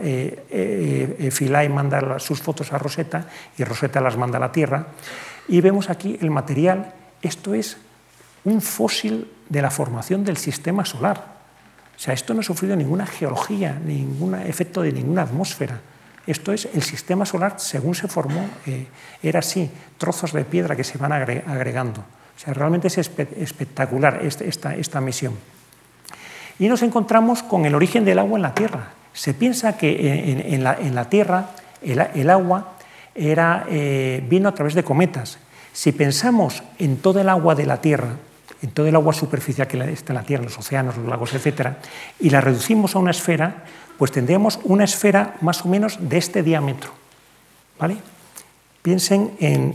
Eh, 0.00 0.46
eh, 0.50 1.16
eh, 1.18 1.30
Philae 1.30 1.68
manda 1.68 2.18
sus 2.18 2.42
fotos 2.42 2.72
a 2.72 2.78
Rosetta 2.78 3.26
y 3.56 3.64
Rosetta 3.64 4.00
las 4.00 4.16
manda 4.16 4.38
a 4.38 4.40
la 4.40 4.52
Tierra. 4.52 4.86
Y 5.48 5.60
vemos 5.60 5.90
aquí 5.90 6.18
el 6.20 6.30
material. 6.30 6.92
Esto 7.22 7.54
es 7.54 7.76
un 8.44 8.60
fósil 8.60 9.30
de 9.48 9.62
la 9.62 9.70
formación 9.70 10.24
del 10.24 10.36
sistema 10.36 10.84
solar. 10.84 11.40
O 11.96 12.02
sea, 12.02 12.14
esto 12.14 12.32
no 12.32 12.40
ha 12.40 12.42
sufrido 12.42 12.74
ninguna 12.76 13.04
geología, 13.04 13.78
ningún 13.84 14.34
efecto 14.34 14.80
de 14.80 14.92
ninguna 14.92 15.22
atmósfera. 15.22 15.80
Esto 16.26 16.52
es 16.52 16.68
el 16.72 16.82
sistema 16.82 17.26
solar 17.26 17.54
según 17.58 17.94
se 17.94 18.08
formó, 18.08 18.46
eh, 18.66 18.86
era 19.22 19.40
así, 19.40 19.70
trozos 19.98 20.32
de 20.32 20.44
piedra 20.44 20.76
que 20.76 20.84
se 20.84 20.96
van 20.96 21.12
agregando. 21.12 22.00
O 22.00 22.38
sea, 22.42 22.54
realmente 22.54 22.88
es 22.88 22.98
espectacular 22.98 24.20
este, 24.22 24.48
esta, 24.48 25.00
misión. 25.00 25.34
Y 26.58 26.68
nos 26.68 26.82
encontramos 26.82 27.42
con 27.42 27.66
el 27.66 27.74
origen 27.74 28.04
del 28.04 28.18
agua 28.18 28.38
en 28.38 28.42
la 28.42 28.54
Tierra. 28.54 28.90
Se 29.12 29.34
piensa 29.34 29.76
que 29.76 30.32
en, 30.50 30.64
la, 30.64 31.04
Tierra 31.08 31.50
el, 31.82 32.30
agua 32.30 32.74
era, 33.14 33.66
eh, 33.68 34.24
vino 34.28 34.48
a 34.48 34.54
través 34.54 34.74
de 34.74 34.84
cometas. 34.84 35.38
Si 35.72 35.92
pensamos 35.92 36.62
en 36.78 36.98
todo 36.98 37.20
el 37.20 37.28
agua 37.28 37.54
de 37.54 37.66
la 37.66 37.80
Tierra, 37.80 38.16
en 38.62 38.70
todo 38.70 38.86
el 38.86 38.94
agua 38.94 39.12
superficial 39.12 39.66
que 39.66 39.78
está 39.92 40.12
en 40.12 40.16
la 40.18 40.22
Tierra, 40.22 40.44
los 40.44 40.58
océanos, 40.58 40.96
los 40.96 41.06
lagos, 41.06 41.34
etc., 41.34 41.72
y 42.18 42.30
la 42.30 42.40
reducimos 42.40 42.94
a 42.94 42.98
una 42.98 43.10
esfera, 43.10 43.64
pues 43.98 44.12
tendríamos 44.12 44.60
una 44.64 44.84
esfera 44.84 45.36
más 45.40 45.64
o 45.64 45.68
menos 45.68 45.98
de 46.00 46.18
este 46.18 46.42
diámetro. 46.42 46.90
¿vale? 47.78 47.96
Piensen 48.82 49.32
en 49.40 49.74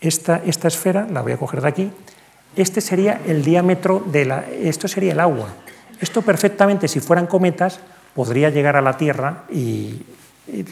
esta, 0.00 0.42
esta 0.44 0.68
esfera, 0.68 1.06
la 1.10 1.22
voy 1.22 1.32
a 1.32 1.36
coger 1.36 1.60
de 1.60 1.68
aquí, 1.68 1.90
este 2.56 2.80
sería 2.80 3.20
el 3.26 3.44
diámetro 3.44 4.02
de 4.06 4.24
la... 4.24 4.44
Esto 4.46 4.86
sería 4.86 5.12
el 5.12 5.20
agua. 5.20 5.48
Esto 6.00 6.22
perfectamente, 6.22 6.86
si 6.86 7.00
fueran 7.00 7.26
cometas, 7.26 7.80
podría 8.14 8.50
llegar 8.50 8.76
a 8.76 8.80
la 8.80 8.96
Tierra 8.96 9.44
y 9.50 10.02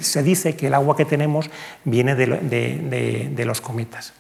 se 0.01 0.23
dice 0.23 0.55
que 0.55 0.67
el 0.67 0.75
agua 0.75 0.97
que 0.97 1.05
tenemos 1.05 1.51
viene 1.85 2.15
de, 2.15 3.45
los 3.45 3.61
cometas. 3.61 4.13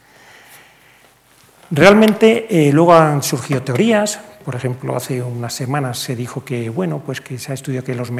Realmente 1.70 2.46
eh, 2.68 2.72
luego 2.72 2.94
han 2.94 3.22
surgido 3.22 3.62
teorías, 3.62 4.20
por 4.44 4.56
ejemplo, 4.56 4.96
hace 4.96 5.22
unas 5.22 5.54
semanas 5.54 5.98
se 5.98 6.16
dijo 6.16 6.44
que, 6.44 6.68
bueno, 6.68 7.00
pues 7.04 7.20
que 7.20 7.38
se 7.38 7.52
ha 7.52 7.54
estudiado 7.54 7.86
que 7.86 7.94
los, 7.94 8.10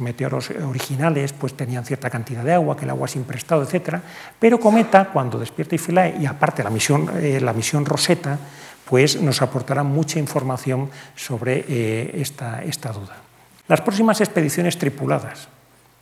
meteoros 0.00 0.50
originales 0.50 1.32
pues, 1.32 1.54
tenían 1.54 1.84
cierta 1.84 2.10
cantidad 2.10 2.44
de 2.44 2.52
agua, 2.52 2.76
que 2.76 2.84
el 2.84 2.90
agua 2.90 3.06
es 3.06 3.16
imprestado, 3.16 3.62
etc. 3.62 4.00
Pero 4.38 4.60
Cometa, 4.60 5.06
cuando 5.06 5.38
despierta 5.38 5.74
y 5.74 5.78
Philae, 5.78 6.16
y 6.20 6.26
aparte 6.26 6.62
la 6.62 6.70
misión, 6.70 7.10
eh, 7.20 7.40
la 7.40 7.52
misión 7.52 7.86
Rosetta, 7.86 8.38
pues 8.84 9.20
nos 9.20 9.40
aportará 9.40 9.82
mucha 9.82 10.18
información 10.18 10.90
sobre 11.16 11.64
eh, 11.68 12.10
esta 12.20 12.92
duda. 12.92 13.23
Las 13.66 13.80
próximas 13.80 14.20
expediciones 14.20 14.76
tripuladas, 14.76 15.48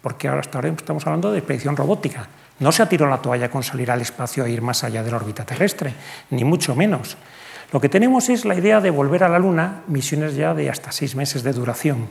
porque 0.03 0.27
ahora 0.27 0.41
hasta 0.41 0.59
ahora 0.59 0.71
estamos 0.71 1.07
hablando 1.07 1.31
de 1.31 1.39
expedición 1.39 1.77
robótica. 1.77 2.27
No 2.59 2.73
se 2.73 2.83
ha 2.83 2.89
tirado 2.89 3.09
la 3.09 3.23
toalla 3.23 3.51
con 3.51 3.63
salir 3.63 3.91
al 3.91 4.01
espacio 4.01 4.45
e 4.45 4.51
ir 4.51 4.63
más 4.63 4.83
allá 4.83 5.05
de 5.05 5.11
la 5.11 5.17
órbita 5.17 5.45
terrestre, 5.45 5.95
ni 6.31 6.43
mucho 6.43 6.75
menos. 6.75 7.17
Lo 7.73 7.81
que 7.81 7.89
tenemos 7.89 8.29
es 8.29 8.45
la 8.45 8.57
idea 8.57 8.81
de 8.81 8.91
volver 8.91 9.23
a 9.23 9.29
la 9.29 9.39
Luna, 9.39 9.83
misiones 9.87 10.35
ya 10.35 10.55
de 10.55 10.71
hasta 10.71 10.91
seis 10.91 11.15
meses 11.15 11.45
de 11.45 11.53
duración, 11.53 12.09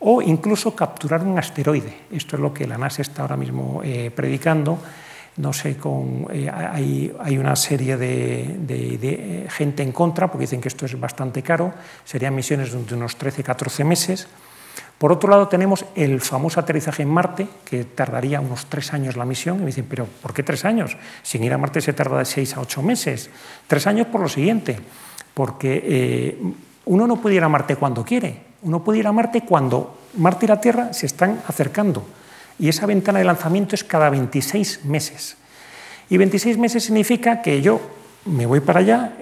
o 0.00 0.20
incluso 0.20 0.74
capturar 0.74 1.22
un 1.22 1.38
asteroide. 1.38 2.02
Esto 2.10 2.36
es 2.36 2.42
lo 2.42 2.52
que 2.52 2.66
la 2.66 2.76
NASA 2.76 3.02
está 3.02 3.22
ahora 3.22 3.36
mismo 3.36 3.82
eh, 3.84 4.10
predicando. 4.14 4.78
No 5.36 5.52
sé, 5.52 5.78
con, 5.78 6.26
eh, 6.30 6.50
hay, 6.50 7.38
una 7.38 7.56
serie 7.56 7.96
de, 7.96 8.58
de, 8.66 9.46
gente 9.48 9.82
en 9.82 9.92
contra 9.92 10.26
porque 10.26 10.42
dicen 10.42 10.60
que 10.60 10.68
esto 10.68 10.84
es 10.84 10.98
bastante 10.98 11.42
caro. 11.42 11.72
Serían 12.04 12.34
misiones 12.34 12.72
de 12.72 12.94
unos 12.94 13.16
13-14 13.16 13.84
meses. 13.84 14.28
Por 15.02 15.10
otro 15.10 15.28
lado, 15.28 15.48
tenemos 15.48 15.84
el 15.96 16.20
famoso 16.20 16.60
aterrizaje 16.60 17.02
en 17.02 17.08
Marte, 17.08 17.48
que 17.64 17.82
tardaría 17.82 18.40
unos 18.40 18.66
tres 18.66 18.92
años 18.92 19.16
la 19.16 19.24
misión. 19.24 19.56
Y 19.56 19.60
me 19.62 19.66
dicen, 19.66 19.84
¿pero 19.90 20.06
por 20.06 20.32
qué 20.32 20.44
tres 20.44 20.64
años? 20.64 20.96
Sin 21.24 21.42
ir 21.42 21.52
a 21.52 21.58
Marte 21.58 21.80
se 21.80 21.92
tarda 21.92 22.18
de 22.18 22.24
seis 22.24 22.56
a 22.56 22.60
ocho 22.60 22.82
meses. 22.82 23.28
Tres 23.66 23.88
años 23.88 24.06
por 24.06 24.20
lo 24.20 24.28
siguiente, 24.28 24.78
porque 25.34 25.82
eh, 25.84 26.42
uno 26.84 27.08
no 27.08 27.16
puede 27.20 27.34
ir 27.34 27.42
a 27.42 27.48
Marte 27.48 27.74
cuando 27.74 28.04
quiere, 28.04 28.42
uno 28.62 28.84
puede 28.84 29.00
ir 29.00 29.08
a 29.08 29.10
Marte 29.10 29.40
cuando 29.40 29.98
Marte 30.18 30.46
y 30.46 30.48
la 30.48 30.60
Tierra 30.60 30.92
se 30.92 31.06
están 31.06 31.42
acercando. 31.48 32.06
Y 32.60 32.68
esa 32.68 32.86
ventana 32.86 33.18
de 33.18 33.24
lanzamiento 33.24 33.74
es 33.74 33.82
cada 33.82 34.08
26 34.08 34.84
meses. 34.84 35.36
Y 36.10 36.16
26 36.16 36.58
meses 36.58 36.84
significa 36.84 37.42
que 37.42 37.60
yo 37.60 37.80
me 38.26 38.46
voy 38.46 38.60
para 38.60 38.78
allá, 38.78 39.14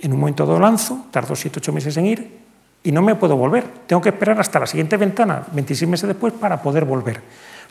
en 0.00 0.12
un 0.12 0.20
momento 0.20 0.44
dado 0.44 0.60
lanzo, 0.60 1.06
tardo 1.10 1.34
7 1.34 1.60
ocho 1.60 1.72
meses 1.72 1.96
en 1.96 2.04
ir, 2.04 2.43
y 2.84 2.92
no 2.92 3.02
me 3.02 3.16
puedo 3.16 3.36
volver. 3.36 3.64
Tengo 3.86 4.00
que 4.00 4.10
esperar 4.10 4.38
hasta 4.38 4.60
la 4.60 4.66
siguiente 4.66 4.96
ventana, 4.96 5.42
26 5.52 5.90
meses 5.90 6.06
después, 6.06 6.34
para 6.34 6.62
poder 6.62 6.84
volver. 6.84 7.20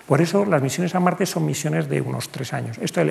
Por 0.07 0.20
eso 0.20 0.43
las 0.43 0.61
misiones 0.61 0.93
a 0.95 0.99
Marte 0.99 1.26
son 1.26 1.45
misiones 1.45 1.88
de 1.88 2.01
unos 2.01 2.30
tres 2.30 2.51
años. 2.51 2.78
Esto, 2.80 3.01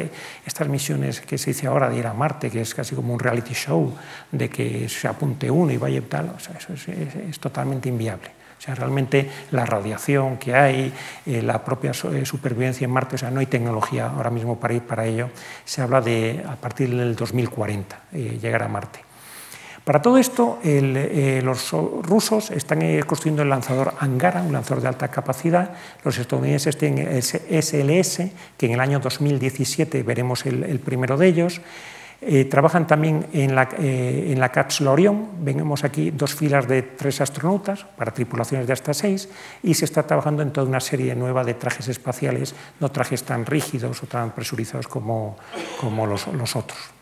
estas 0.44 0.68
misiones 0.68 1.22
que 1.22 1.38
se 1.38 1.50
dice 1.50 1.66
ahora 1.66 1.88
de 1.88 1.96
ir 1.96 2.06
a 2.06 2.12
Marte, 2.12 2.50
que 2.50 2.60
es 2.60 2.74
casi 2.74 2.94
como 2.94 3.14
un 3.14 3.20
reality 3.20 3.54
show, 3.54 3.94
de 4.30 4.50
que 4.50 4.88
se 4.90 5.08
apunte 5.08 5.50
uno 5.50 5.72
y 5.72 5.78
vaya 5.78 5.98
y 5.98 6.02
tal, 6.02 6.34
eso 6.36 6.74
es, 6.74 7.38
totalmente 7.38 7.88
inviable. 7.88 8.28
O 8.58 8.64
sea, 8.64 8.74
realmente 8.74 9.28
la 9.52 9.64
radiación 9.64 10.36
que 10.36 10.54
hay, 10.54 10.92
eh, 11.24 11.42
la 11.42 11.64
propia 11.64 11.92
eh, 11.92 12.26
supervivencia 12.26 12.84
en 12.84 12.90
Marte, 12.90 13.14
o 13.14 13.18
sea, 13.18 13.30
no 13.30 13.40
hay 13.40 13.46
tecnología 13.46 14.08
ahora 14.08 14.30
mismo 14.30 14.60
para 14.60 14.74
ir 14.74 14.82
para 14.82 15.06
ello. 15.06 15.30
Se 15.64 15.82
habla 15.82 16.00
de 16.00 16.44
a 16.46 16.56
partir 16.56 16.94
del 16.94 17.16
2040 17.16 18.00
eh, 18.12 18.38
llegar 18.40 18.62
a 18.62 18.68
Marte. 18.68 19.11
Para 19.84 20.00
todo 20.00 20.16
esto, 20.16 20.60
eh, 20.62 21.40
los 21.42 21.72
rusos 21.72 22.52
están 22.52 22.82
eh, 22.82 23.02
construyendo 23.04 23.42
el 23.42 23.48
lanzador 23.48 23.94
Angara, 23.98 24.40
un 24.42 24.52
lanzador 24.52 24.80
de 24.80 24.88
alta 24.88 25.08
capacidad. 25.08 25.72
Los 26.04 26.18
estadounidenses 26.18 26.78
tienen 26.78 27.08
el 27.08 27.22
SLS, 27.22 28.30
que 28.56 28.66
en 28.66 28.72
el 28.72 28.80
año 28.80 29.00
2017 29.00 30.04
veremos 30.04 30.46
el, 30.46 30.78
primero 30.78 31.16
de 31.16 31.26
ellos. 31.26 31.60
Eh, 32.20 32.44
trabajan 32.44 32.86
también 32.86 33.26
en 33.32 33.56
la, 33.56 33.68
en 33.76 34.38
la 34.38 34.52
cápsula 34.52 34.92
Orión. 34.92 35.26
Vemos 35.40 35.82
aquí 35.82 36.12
dos 36.12 36.36
filas 36.36 36.68
de 36.68 36.82
tres 36.82 37.20
astronautas 37.20 37.84
para 37.84 38.14
tripulaciones 38.14 38.68
de 38.68 38.72
hasta 38.74 38.94
seis 38.94 39.28
y 39.64 39.74
se 39.74 39.84
está 39.84 40.06
trabajando 40.06 40.42
en 40.42 40.52
toda 40.52 40.68
una 40.68 40.78
serie 40.78 41.16
nueva 41.16 41.42
de 41.42 41.54
trajes 41.54 41.88
espaciales, 41.88 42.54
no 42.78 42.92
trajes 42.92 43.24
tan 43.24 43.44
rígidos 43.44 44.00
o 44.04 44.06
tan 44.06 44.30
presurizados 44.30 44.86
como, 44.86 45.36
como 45.80 46.06
los, 46.06 46.28
los 46.28 46.54
otros. 46.54 47.01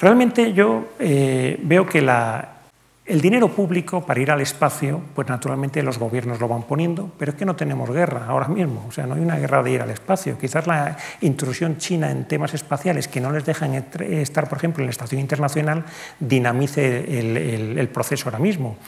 Realmente 0.00 0.54
yo 0.54 0.94
eh, 0.98 1.60
veo 1.62 1.86
que 1.86 1.98
el 1.98 3.20
dinero 3.20 3.48
público 3.48 4.00
para 4.06 4.18
ir 4.18 4.30
al 4.30 4.40
espacio, 4.40 4.98
pues 5.14 5.28
naturalmente 5.28 5.82
los 5.82 5.98
gobiernos 5.98 6.40
lo 6.40 6.48
van 6.48 6.62
poniendo, 6.62 7.12
pero 7.18 7.32
es 7.32 7.36
que 7.36 7.44
no 7.44 7.54
tenemos 7.54 7.90
guerra 7.90 8.24
ahora 8.26 8.48
mismo, 8.48 8.86
o 8.88 8.92
sea, 8.92 9.06
no 9.06 9.14
hay 9.14 9.20
una 9.20 9.36
guerra 9.36 9.62
de 9.62 9.72
ir 9.72 9.82
al 9.82 9.90
espacio. 9.90 10.38
Quizás 10.38 10.66
la 10.66 10.96
intrusión 11.20 11.76
china 11.76 12.10
en 12.10 12.24
temas 12.26 12.54
espaciales 12.54 13.08
que 13.08 13.20
no 13.20 13.30
les 13.30 13.44
dejan 13.44 13.74
estar, 13.74 14.48
por 14.48 14.56
ejemplo, 14.56 14.82
en 14.82 14.86
la 14.86 14.92
Estación 14.92 15.20
Internacional, 15.20 15.84
dinamice 16.18 17.18
el, 17.18 17.88
proceso 17.90 18.30
ahora 18.30 18.38
mismo. 18.38 18.78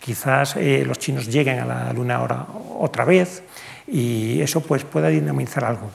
Quizás 0.00 0.56
eh, 0.56 0.84
los 0.86 0.98
chinos 0.98 1.26
lleguen 1.26 1.58
a 1.58 1.66
la 1.66 1.92
Luna 1.92 2.16
ahora 2.16 2.46
otra 2.78 3.04
vez 3.04 3.42
y 3.86 4.40
eso 4.40 4.62
pues 4.62 4.84
pueda 4.84 5.08
dinamizar 5.08 5.64
algo. 5.64 5.90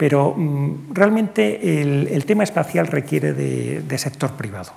Pero 0.00 0.32
mm, 0.34 0.94
realmente 0.94 1.82
el, 1.82 2.24
tema 2.24 2.42
espacial 2.42 2.86
requiere 2.86 3.34
de, 3.34 3.98
sector 3.98 4.32
privado. 4.32 4.72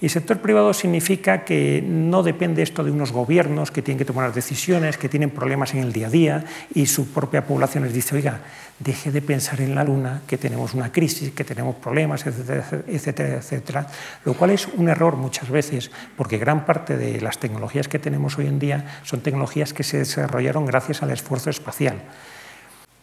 Y 0.00 0.08
sector 0.08 0.40
privado 0.40 0.72
significa 0.72 1.44
que 1.44 1.84
no 1.86 2.22
depende 2.22 2.62
esto 2.62 2.82
de 2.82 2.90
unos 2.90 3.12
gobiernos 3.12 3.70
que 3.70 3.82
tienen 3.82 3.98
que 3.98 4.06
tomar 4.06 4.32
decisiones, 4.32 4.96
que 4.96 5.10
tienen 5.10 5.28
problemas 5.28 5.74
en 5.74 5.80
el 5.80 5.92
día 5.92 6.06
a 6.06 6.10
día 6.10 6.44
y 6.74 6.86
su 6.86 7.12
propia 7.12 7.46
población 7.46 7.84
les 7.84 7.92
dice, 7.92 8.16
oiga, 8.16 8.40
deje 8.78 9.12
de 9.12 9.20
pensar 9.20 9.60
en 9.60 9.74
la 9.74 9.84
Luna, 9.84 10.22
que 10.26 10.38
tenemos 10.38 10.72
una 10.72 10.90
crisis, 10.90 11.32
que 11.32 11.44
tenemos 11.44 11.76
problemas, 11.76 12.26
etcétera, 12.26 12.64
etcétera, 12.86 13.36
etcétera, 13.36 13.86
lo 14.24 14.32
cual 14.32 14.52
es 14.52 14.68
un 14.68 14.88
error 14.88 15.16
muchas 15.16 15.50
veces, 15.50 15.90
porque 16.16 16.38
gran 16.38 16.64
parte 16.64 16.96
de 16.96 17.20
las 17.20 17.36
tecnologías 17.36 17.88
que 17.88 17.98
tenemos 17.98 18.38
hoy 18.38 18.46
en 18.46 18.58
día 18.58 19.00
son 19.02 19.20
tecnologías 19.20 19.74
que 19.74 19.82
se 19.82 19.98
desarrollaron 19.98 20.64
gracias 20.64 21.02
al 21.02 21.10
esfuerzo 21.10 21.50
espacial. 21.50 22.00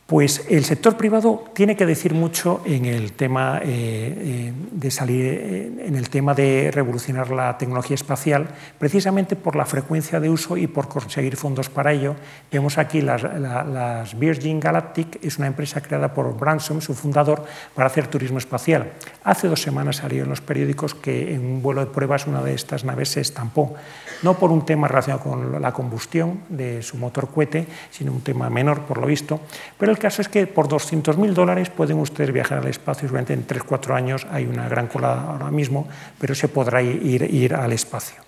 Pues 0.10 0.48
el 0.50 0.66
sector 0.66 0.98
privado 0.98 1.44
tiene 1.54 1.76
que 1.76 1.86
decir 1.86 2.16
mucho 2.16 2.64
en 2.66 2.86
el 2.86 3.12
tema 3.12 3.60
eh, 3.64 3.68
eh, 3.68 4.54
de 4.72 4.90
salir, 4.90 5.24
eh, 5.24 5.86
en 5.86 5.96
el 5.96 6.10
tema 6.10 6.34
de 6.34 6.72
revolucionar 6.74 7.30
la 7.30 7.56
tecnología 7.60 7.94
espacial, 7.94 8.48
precisamente 8.80 9.36
por 9.36 9.56
la 9.56 9.68
frecuencia 9.68 10.20
de 10.20 10.32
uso 10.32 10.58
y 10.58 10.66
por 10.66 10.88
conseguir 10.88 11.38
fondos 11.38 11.70
para 11.70 11.94
ello. 11.94 12.16
Vemos 12.52 12.80
aquí 12.80 13.02
las, 13.02 13.22
las 13.22 14.18
Virgin 14.18 14.60
Galactic, 14.60 15.24
es 15.24 15.38
una 15.38 15.46
empresa 15.46 15.80
creada 15.80 16.12
por 16.12 16.36
Branson, 16.36 16.82
su 16.82 16.96
fundador, 16.96 17.46
para 17.76 17.86
hacer 17.86 18.08
turismo 18.08 18.40
espacial. 18.40 18.94
Hace 19.24 19.48
dos 19.48 19.62
semanas 19.62 19.98
salió 19.98 20.24
en 20.24 20.30
los 20.30 20.42
periódicos 20.42 20.96
que 20.96 21.36
en 21.36 21.46
un 21.46 21.62
vuelo 21.62 21.82
de 21.82 21.92
pruebas 21.92 22.26
una 22.26 22.42
de 22.42 22.56
estas 22.56 22.84
naves 22.84 23.10
se 23.10 23.22
estampó, 23.22 23.76
no 24.22 24.38
por 24.38 24.52
un 24.52 24.66
tema 24.66 24.88
relacionado 24.88 25.24
con 25.24 25.62
la 25.62 25.72
combustión 25.72 26.42
de 26.50 26.82
su 26.82 26.98
motor 26.98 27.30
cohete, 27.30 27.66
sino 27.92 28.12
un 28.12 28.22
tema 28.22 28.50
menor 28.50 28.82
por 28.82 28.98
lo 28.98 29.08
visto, 29.08 29.40
pero 29.78 29.92
el 29.92 29.98
caso 29.98 30.22
es 30.22 30.30
que 30.30 30.48
por 30.48 30.68
200.000 30.68 31.34
dólares 31.34 31.70
pueden 31.70 32.00
ustedes 32.00 32.32
viajar 32.32 32.60
al 32.60 32.68
espacio, 32.68 33.08
seguramente 33.08 33.34
en 33.34 33.48
3-4 33.48 33.96
años 33.96 34.28
hay 34.32 34.46
una 34.46 34.68
gran 34.68 34.88
cola 34.88 35.22
ahora 35.22 35.52
mismo, 35.52 35.88
pero 36.20 36.36
se 36.36 36.48
podrá 36.48 36.82
ir, 36.82 37.56
al 37.56 37.72
espacio. 37.72 38.22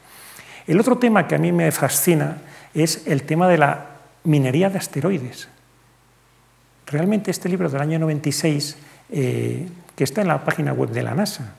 El 0.67 0.79
otro 0.79 0.97
tema 0.97 1.27
que 1.27 1.35
a 1.35 1.37
mí 1.37 1.51
me 1.51 1.71
fascina 1.71 2.37
es 2.73 3.05
el 3.07 3.23
tema 3.23 3.47
de 3.47 3.57
la 3.57 3.85
minería 4.23 4.69
de 4.69 4.77
asteroides. 4.77 5.49
Realmente 6.87 7.31
este 7.31 7.49
libro 7.49 7.69
del 7.69 7.81
año 7.81 7.99
96, 7.99 8.77
eh, 9.11 9.67
que 9.95 10.03
está 10.03 10.21
en 10.21 10.27
la 10.27 10.43
página 10.43 10.73
web 10.73 10.89
de 10.89 11.03
la 11.03 11.13
NASA, 11.13 11.55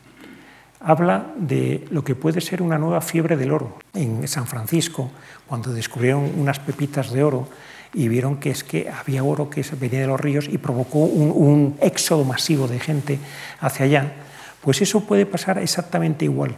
habla 0.85 1.33
de 1.37 1.87
lo 1.91 2.05
que 2.05 2.14
puede 2.14 2.41
ser 2.41 2.62
una 2.62 2.78
nueva 2.78 3.01
fiebre 3.01 3.37
del 3.37 3.53
oro. 3.53 3.78
En 3.95 4.26
San 4.28 4.47
Francisco, 4.47 5.11
cuando 5.47 5.72
descubrieron 5.72 6.33
unas 6.39 6.59
pepitas 6.59 7.12
de 7.12 7.22
oro, 7.22 7.49
y 7.95 8.09
vieron 8.09 8.37
que 8.37 8.51
es 8.51 8.64
que 8.64 8.89
había 8.89 9.22
oro 9.22 9.51
que 9.51 9.64
venía 9.78 10.01
de 10.01 10.07
los 10.07 10.20
ríos 10.20 10.49
y 10.49 10.59
provocó 10.59 11.01
un, 11.01 11.76
éxodo 11.80 12.24
masivo 12.24 12.66
de 12.66 12.80
gente 12.80 13.18
hacia 13.61 13.85
allá, 13.85 14.12
pues 14.61 14.80
eso 14.80 15.01
puede 15.01 15.26
pasar 15.26 15.59
exactamente 15.59 16.24
igual. 16.24 16.57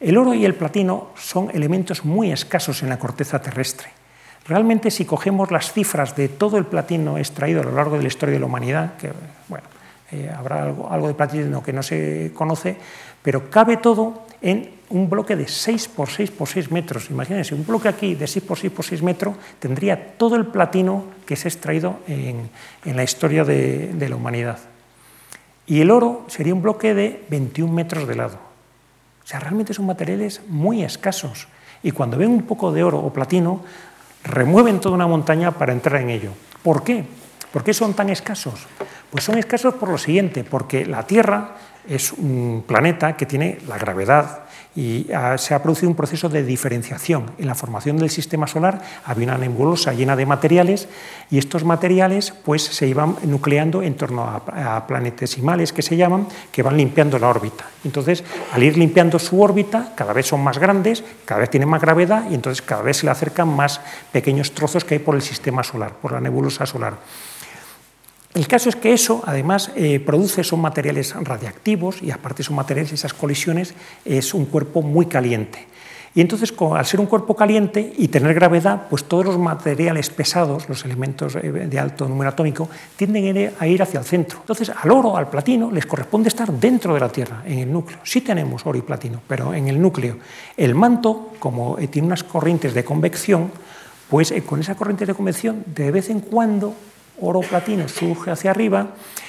El 0.00 0.18
oro 0.18 0.34
y 0.34 0.44
el 0.44 0.54
platino 0.54 1.10
son 1.16 1.50
elementos 1.54 2.04
muy 2.04 2.32
escasos 2.32 2.82
en 2.82 2.88
la 2.88 2.98
corteza 2.98 3.40
terrestre. 3.40 3.88
Realmente 4.46 4.90
si 4.90 5.04
cogemos 5.04 5.52
las 5.52 5.72
cifras 5.72 6.16
de 6.16 6.28
todo 6.28 6.58
el 6.58 6.66
platino 6.66 7.16
extraído 7.16 7.60
a 7.60 7.64
lo 7.64 7.72
largo 7.72 7.96
de 7.96 8.02
la 8.02 8.08
historia 8.08 8.34
de 8.34 8.40
la 8.40 8.46
humanidad, 8.46 8.96
que 8.96 9.12
bueno, 9.48 9.64
eh, 10.10 10.30
habrá 10.36 10.64
algo, 10.64 10.90
algo 10.90 11.06
de 11.06 11.14
platino 11.14 11.62
que 11.62 11.72
no 11.72 11.84
se 11.84 12.32
conoce, 12.34 12.76
pero 13.22 13.50
cabe 13.50 13.76
todo 13.76 14.22
en 14.40 14.82
un 14.92 15.08
bloque 15.08 15.36
de 15.36 15.48
6 15.48 15.88
por 15.88 16.10
6 16.10 16.30
por 16.32 16.48
6 16.48 16.70
metros. 16.70 17.08
Imagínense, 17.08 17.54
un 17.54 17.64
bloque 17.64 17.88
aquí 17.88 18.14
de 18.14 18.26
6 18.26 18.44
por 18.44 18.58
6 18.58 18.72
por 18.72 18.84
6 18.84 19.02
metros 19.02 19.36
tendría 19.58 20.18
todo 20.18 20.36
el 20.36 20.46
platino 20.46 21.04
que 21.24 21.34
se 21.34 21.48
ha 21.48 21.50
extraído 21.50 22.00
en, 22.06 22.50
la 22.84 23.02
historia 23.02 23.44
de, 23.44 24.06
la 24.08 24.16
humanidad. 24.16 24.58
Y 25.66 25.80
el 25.80 25.90
oro 25.90 26.26
sería 26.28 26.52
un 26.52 26.60
bloque 26.60 26.92
de 26.92 27.24
21 27.30 27.72
metros 27.72 28.06
de 28.06 28.16
lado. 28.16 28.36
O 29.24 29.26
sea, 29.26 29.40
realmente 29.40 29.72
son 29.72 29.86
materiales 29.86 30.42
muy 30.48 30.82
escasos. 30.82 31.48
Y 31.82 31.92
cuando 31.92 32.18
ven 32.18 32.30
un 32.30 32.42
poco 32.42 32.70
de 32.72 32.82
oro 32.82 32.98
o 32.98 33.12
platino, 33.12 33.62
remueven 34.24 34.80
toda 34.80 34.94
una 34.94 35.06
montaña 35.06 35.52
para 35.52 35.72
entrar 35.72 36.02
en 36.02 36.10
ello. 36.10 36.32
¿Por 36.62 36.84
qué? 36.84 37.04
¿Por 37.50 37.64
qué 37.64 37.72
son 37.72 37.94
tan 37.94 38.10
escasos? 38.10 38.66
Pues 39.10 39.24
son 39.24 39.38
escasos 39.38 39.74
por 39.74 39.88
lo 39.88 39.98
siguiente, 39.98 40.44
porque 40.44 40.84
la 40.84 41.06
Tierra 41.06 41.56
es 41.88 42.12
un 42.12 42.64
planeta 42.66 43.16
que 43.16 43.26
tiene 43.26 43.58
la 43.66 43.78
gravedad 43.78 44.42
y 44.74 45.06
se 45.36 45.54
ha 45.54 45.62
producido 45.62 45.90
un 45.90 45.96
proceso 45.96 46.28
de 46.28 46.42
diferenciación. 46.42 47.30
En 47.38 47.46
la 47.46 47.54
formación 47.54 47.98
del 47.98 48.08
sistema 48.08 48.46
solar 48.46 48.80
había 49.04 49.26
una 49.26 49.38
nebulosa 49.38 49.92
llena 49.92 50.16
de 50.16 50.24
materiales 50.24 50.88
y 51.30 51.38
estos 51.38 51.64
materiales 51.64 52.32
pues, 52.44 52.62
se 52.64 52.86
iban 52.86 53.16
nucleando 53.24 53.82
en 53.82 53.94
torno 53.94 54.24
a, 54.24 54.86
planetesimales 54.86 55.72
que 55.72 55.82
se 55.82 55.96
llaman, 55.96 56.26
que 56.50 56.62
van 56.62 56.76
limpiando 56.76 57.18
la 57.18 57.28
órbita. 57.28 57.66
Entonces, 57.84 58.24
al 58.52 58.62
ir 58.62 58.78
limpiando 58.78 59.18
su 59.18 59.42
órbita, 59.42 59.92
cada 59.94 60.12
vez 60.12 60.26
son 60.26 60.42
más 60.42 60.58
grandes, 60.58 61.04
cada 61.26 61.40
vez 61.40 61.50
tienen 61.50 61.68
más 61.68 61.82
gravedad 61.82 62.24
y 62.30 62.34
entonces 62.34 62.62
cada 62.62 62.82
vez 62.82 62.98
se 62.98 63.06
le 63.06 63.12
acercan 63.12 63.48
más 63.48 63.80
pequeños 64.10 64.52
trozos 64.52 64.84
que 64.84 64.94
hay 64.94 65.00
por 65.00 65.14
el 65.14 65.22
sistema 65.22 65.62
solar, 65.62 65.92
por 66.00 66.12
la 66.12 66.20
nebulosa 66.20 66.64
solar. 66.64 66.94
El 68.34 68.48
caso 68.48 68.70
es 68.70 68.76
que 68.76 68.94
eso, 68.94 69.22
además, 69.26 69.70
eh, 69.76 70.00
produce, 70.00 70.42
son 70.42 70.60
materiales 70.60 71.14
radiactivos 71.14 72.02
y 72.02 72.10
aparte 72.10 72.42
son 72.42 72.56
materiales, 72.56 72.92
esas 72.92 73.12
colisiones, 73.12 73.74
es 74.06 74.32
un 74.32 74.46
cuerpo 74.46 74.80
muy 74.80 75.04
caliente. 75.04 75.66
Y 76.14 76.20
entonces, 76.20 76.52
al 76.58 76.86
ser 76.86 77.00
un 77.00 77.06
cuerpo 77.06 77.36
caliente 77.36 77.92
y 77.96 78.08
tener 78.08 78.34
gravedad, 78.34 78.86
pues 78.88 79.04
todos 79.04 79.26
los 79.26 79.38
materiales 79.38 80.08
pesados, 80.08 80.68
los 80.68 80.84
elementos 80.84 81.36
eh, 81.36 81.50
de 81.50 81.78
alto 81.78 82.08
número 82.08 82.30
atómico, 82.30 82.70
tienden 82.96 83.52
a 83.58 83.66
ir 83.66 83.82
hacia 83.82 84.00
el 84.00 84.06
centro. 84.06 84.38
Entonces, 84.40 84.70
al 84.70 84.90
oro, 84.90 85.16
al 85.16 85.28
platino, 85.28 85.70
les 85.70 85.84
corresponde 85.84 86.28
estar 86.28 86.50
dentro 86.52 86.94
de 86.94 87.00
la 87.00 87.10
Tierra, 87.10 87.42
en 87.46 87.58
el 87.60 87.72
núcleo. 87.72 87.98
Sí 88.02 88.22
tenemos 88.22 88.64
oro 88.66 88.78
y 88.78 88.82
platino, 88.82 89.20
pero 89.26 89.52
en 89.52 89.68
el 89.68 89.80
núcleo. 89.80 90.16
El 90.56 90.74
manto, 90.74 91.32
como 91.38 91.78
eh, 91.78 91.88
tiene 91.88 92.06
unas 92.06 92.24
corrientes 92.24 92.72
de 92.72 92.82
convección, 92.82 93.50
pues 94.08 94.34
con 94.44 94.60
esa 94.60 94.74
corriente 94.74 95.06
de 95.06 95.14
convección, 95.14 95.64
de 95.66 95.90
vez 95.90 96.10
en 96.10 96.20
cuando 96.20 96.74
oro-platino 97.22 97.88
surge 97.88 98.30
hacia 98.30 98.50
arriba 98.50 98.88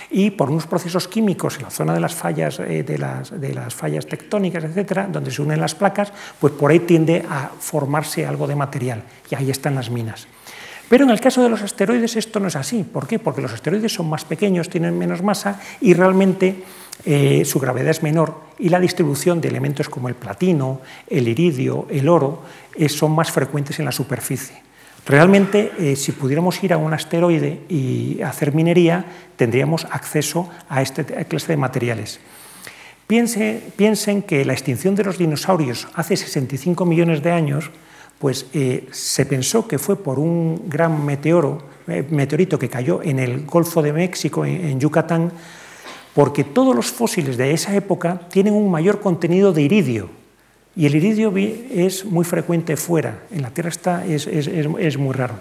y 0.09 0.31
por 0.31 0.49
unos 0.49 0.67
procesos 0.67 1.07
químicos 1.07 1.57
en 1.57 1.63
la 1.63 1.69
zona 1.69 1.93
de 1.93 1.99
las 1.99 2.13
fallas, 2.13 2.59
eh, 2.59 2.83
de, 2.83 2.97
las, 2.97 3.39
de, 3.39 3.53
las, 3.53 3.73
fallas 3.73 4.05
tectónicas, 4.05 4.63
etcétera, 4.63 5.07
donde 5.11 5.31
se 5.31 5.41
unen 5.41 5.59
las 5.59 5.73
placas, 5.75 6.13
pues 6.39 6.53
por 6.53 6.71
ahí 6.71 6.79
tiende 6.79 7.25
a 7.29 7.49
formarse 7.59 8.25
algo 8.25 8.45
de 8.45 8.55
material 8.55 9.03
y 9.29 9.35
ahí 9.35 9.49
están 9.49 9.75
las 9.75 9.89
minas. 9.89 10.27
Pero 10.87 11.05
en 11.05 11.09
el 11.09 11.19
caso 11.19 11.41
de 11.41 11.49
los 11.49 11.61
asteroides 11.61 12.15
esto 12.15 12.39
no 12.39 12.47
es 12.47 12.55
así. 12.55 12.83
¿Por 12.83 13.07
qué? 13.07 13.17
Porque 13.17 13.41
los 13.41 13.53
asteroides 13.53 13.91
son 13.91 14.09
más 14.09 14.25
pequeños, 14.25 14.69
tienen 14.69 14.97
menos 14.97 15.23
masa 15.23 15.59
y 15.81 15.95
realmente 15.95 16.63
eh, 17.05 17.43
su 17.45 17.59
gravedad 17.59 17.89
es 17.89 18.03
menor 18.03 18.35
y 18.59 18.69
la 18.69 18.79
distribución 18.79 19.41
de 19.41 19.47
elementos 19.47 19.89
como 19.89 20.09
el 20.09 20.15
platino, 20.15 20.81
el 21.07 21.27
iridio, 21.27 21.87
el 21.89 22.07
oro 22.07 22.43
eh, 22.75 22.89
son 22.89 23.13
más 23.13 23.31
frecuentes 23.31 23.79
en 23.79 23.85
la 23.85 23.91
superficie. 23.91 24.72
Realmente, 25.05 25.71
eh, 25.77 25.95
si 25.97 26.13
pudiéramos 26.13 26.63
ir 26.63 26.71
a 26.71 26.77
un 26.77 26.93
asteroide 26.93 27.59
y 27.67 28.21
hacer 28.21 28.53
minería, 28.53 29.05
tendríamos 29.35 29.85
acceso 29.91 30.49
a 30.69 30.81
este 30.81 31.03
clase 31.25 31.53
de 31.53 31.57
materiales. 31.57 32.19
piensen 33.07 34.21
que 34.21 34.45
la 34.45 34.53
extinción 34.53 34.95
de 34.95 35.03
los 35.03 35.17
dinosaurios 35.17 35.87
hace 35.93 36.15
65 36.15 36.85
millones 36.85 37.21
de 37.21 37.31
años, 37.31 37.69
pues 38.17 38.45
eh, 38.53 38.87
se 38.91 39.25
pensó 39.25 39.67
que 39.67 39.77
fue 39.77 40.01
por 40.01 40.19
un 40.19 40.69
gran 40.69 40.93
eh, 41.09 42.03
meteorito 42.09 42.57
que 42.57 42.69
cayó 42.69 43.03
en 43.03 43.19
el 43.19 43.45
Golfo 43.45 43.81
de 43.81 43.91
México, 43.91 44.45
en 44.45 44.79
Yucatán, 44.79 45.33
porque 46.13 46.45
todos 46.45 46.73
los 46.73 46.87
fósiles 46.91 47.35
de 47.35 47.53
esa 47.53 47.75
época 47.75 48.21
tienen 48.31 48.53
un 48.53 48.71
mayor 48.71 49.01
contenido 49.01 49.51
de 49.51 49.63
iridio, 49.63 50.22
y 50.75 50.85
el 50.85 50.95
iridio 50.95 51.33
es 51.35 52.05
muy 52.05 52.25
frecuente 52.25 52.75
fuera, 52.77 53.19
en 53.31 53.41
la 53.41 53.51
Tierra 53.51 53.69
está, 53.69 54.05
es, 54.05 54.97
muy 54.97 55.13
raro. 55.13 55.35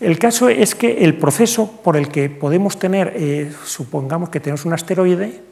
El 0.00 0.18
caso 0.18 0.48
es 0.48 0.74
que 0.74 1.04
el 1.04 1.16
proceso 1.16 1.70
por 1.82 1.96
el 1.96 2.08
que 2.08 2.30
podemos 2.30 2.78
tener, 2.78 3.12
eh, 3.16 3.52
supongamos 3.64 4.30
que 4.30 4.40
tenemos 4.40 4.64
un 4.64 4.72
asteroide 4.72 5.42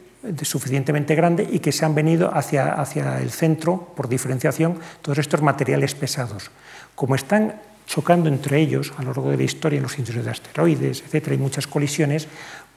suficientemente 0.41 1.15
grande 1.15 1.47
y 1.51 1.59
que 1.59 1.71
se 1.71 1.85
han 1.85 1.95
venido 1.95 2.33
hacia, 2.33 2.73
hacia 2.73 3.19
el 3.19 3.29
centro, 3.29 3.93
por 3.95 4.09
diferenciación, 4.09 4.79
todos 5.01 5.19
estos 5.19 5.41
materiales 5.41 5.95
pesados. 5.95 6.49
Como 6.95 7.15
están 7.15 7.61
chocando 7.85 8.27
entre 8.27 8.59
ellos 8.59 8.93
a 8.97 9.01
lo 9.01 9.09
largo 9.09 9.31
de 9.31 9.37
la 9.37 9.43
historia 9.43 9.77
en 9.77 9.83
los 9.83 9.95
cinturones 9.95 10.25
de 10.25 10.31
asteroides, 10.31 11.03
etcétera, 11.05 11.35
y 11.35 11.39
muchas 11.39 11.67
colisiones, 11.67 12.27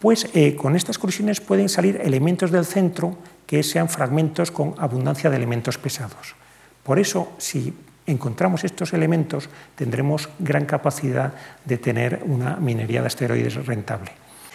pues 0.01 0.29
eh, 0.35 0.57
con 0.57 0.75
estas 0.75 0.99
colisiones 0.99 1.41
pueden 1.41 1.69
salir 1.69 2.01
elementos 2.03 2.51
del 2.51 2.65
centro 2.65 3.17
que 3.47 3.63
sean 3.63 3.89
fragmentos 3.89 4.51
con 4.51 4.75
abundancia 4.79 5.31
de 5.31 5.37
elementos 5.37 5.79
pesados. 5.79 6.35
Por 6.83 6.99
eso, 6.99 7.33
si 7.39 7.75
encontramos 8.07 8.65
estos 8.65 8.93
elementos, 8.93 9.49
tendremos 9.77 10.29
gran 10.39 10.65
capacidad 10.65 11.35
de 11.65 11.79
tener 11.79 12.23
una 12.25 12.57
minería 12.57 13.03
de 13.03 13.07
asteroides 13.07 13.67
rentable. 13.67 14.11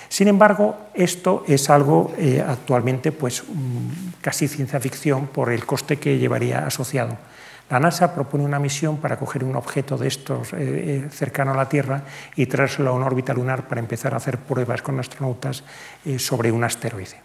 Sin 0.09 0.27
embargo, 0.27 0.77
esto 0.93 1.43
es 1.47 1.69
algo 1.69 2.13
eh, 2.17 2.43
actualmente 2.45 3.11
pues, 3.11 3.43
mm, 3.43 4.21
casi 4.21 4.47
ciencia 4.47 4.79
ficción 4.79 5.27
por 5.27 5.51
el 5.51 5.65
coste 5.65 5.97
que 5.97 6.17
llevaría 6.17 6.65
asociado. 6.65 7.17
La 7.69 7.79
NASA 7.79 8.13
propone 8.13 8.45
una 8.45 8.59
misión 8.59 8.97
para 8.97 9.17
coger 9.17 9.43
un 9.43 9.55
objeto 9.55 9.97
de 9.97 10.07
estos 10.07 10.53
eh, 10.53 10.57
eh, 10.59 11.09
cercano 11.09 11.51
a 11.51 11.57
la 11.57 11.67
Tierra 11.67 12.03
y 12.35 12.45
traérselo 12.45 12.91
a 12.91 12.93
una 12.93 13.07
órbita 13.07 13.33
lunar 13.33 13.67
para 13.67 13.81
empezar 13.81 14.13
a 14.13 14.17
hacer 14.17 14.37
pruebas 14.37 14.81
con 14.81 14.99
astronautas 14.99 15.63
sobre 16.17 16.51
un 16.51 16.63
asteroide. 16.63 17.17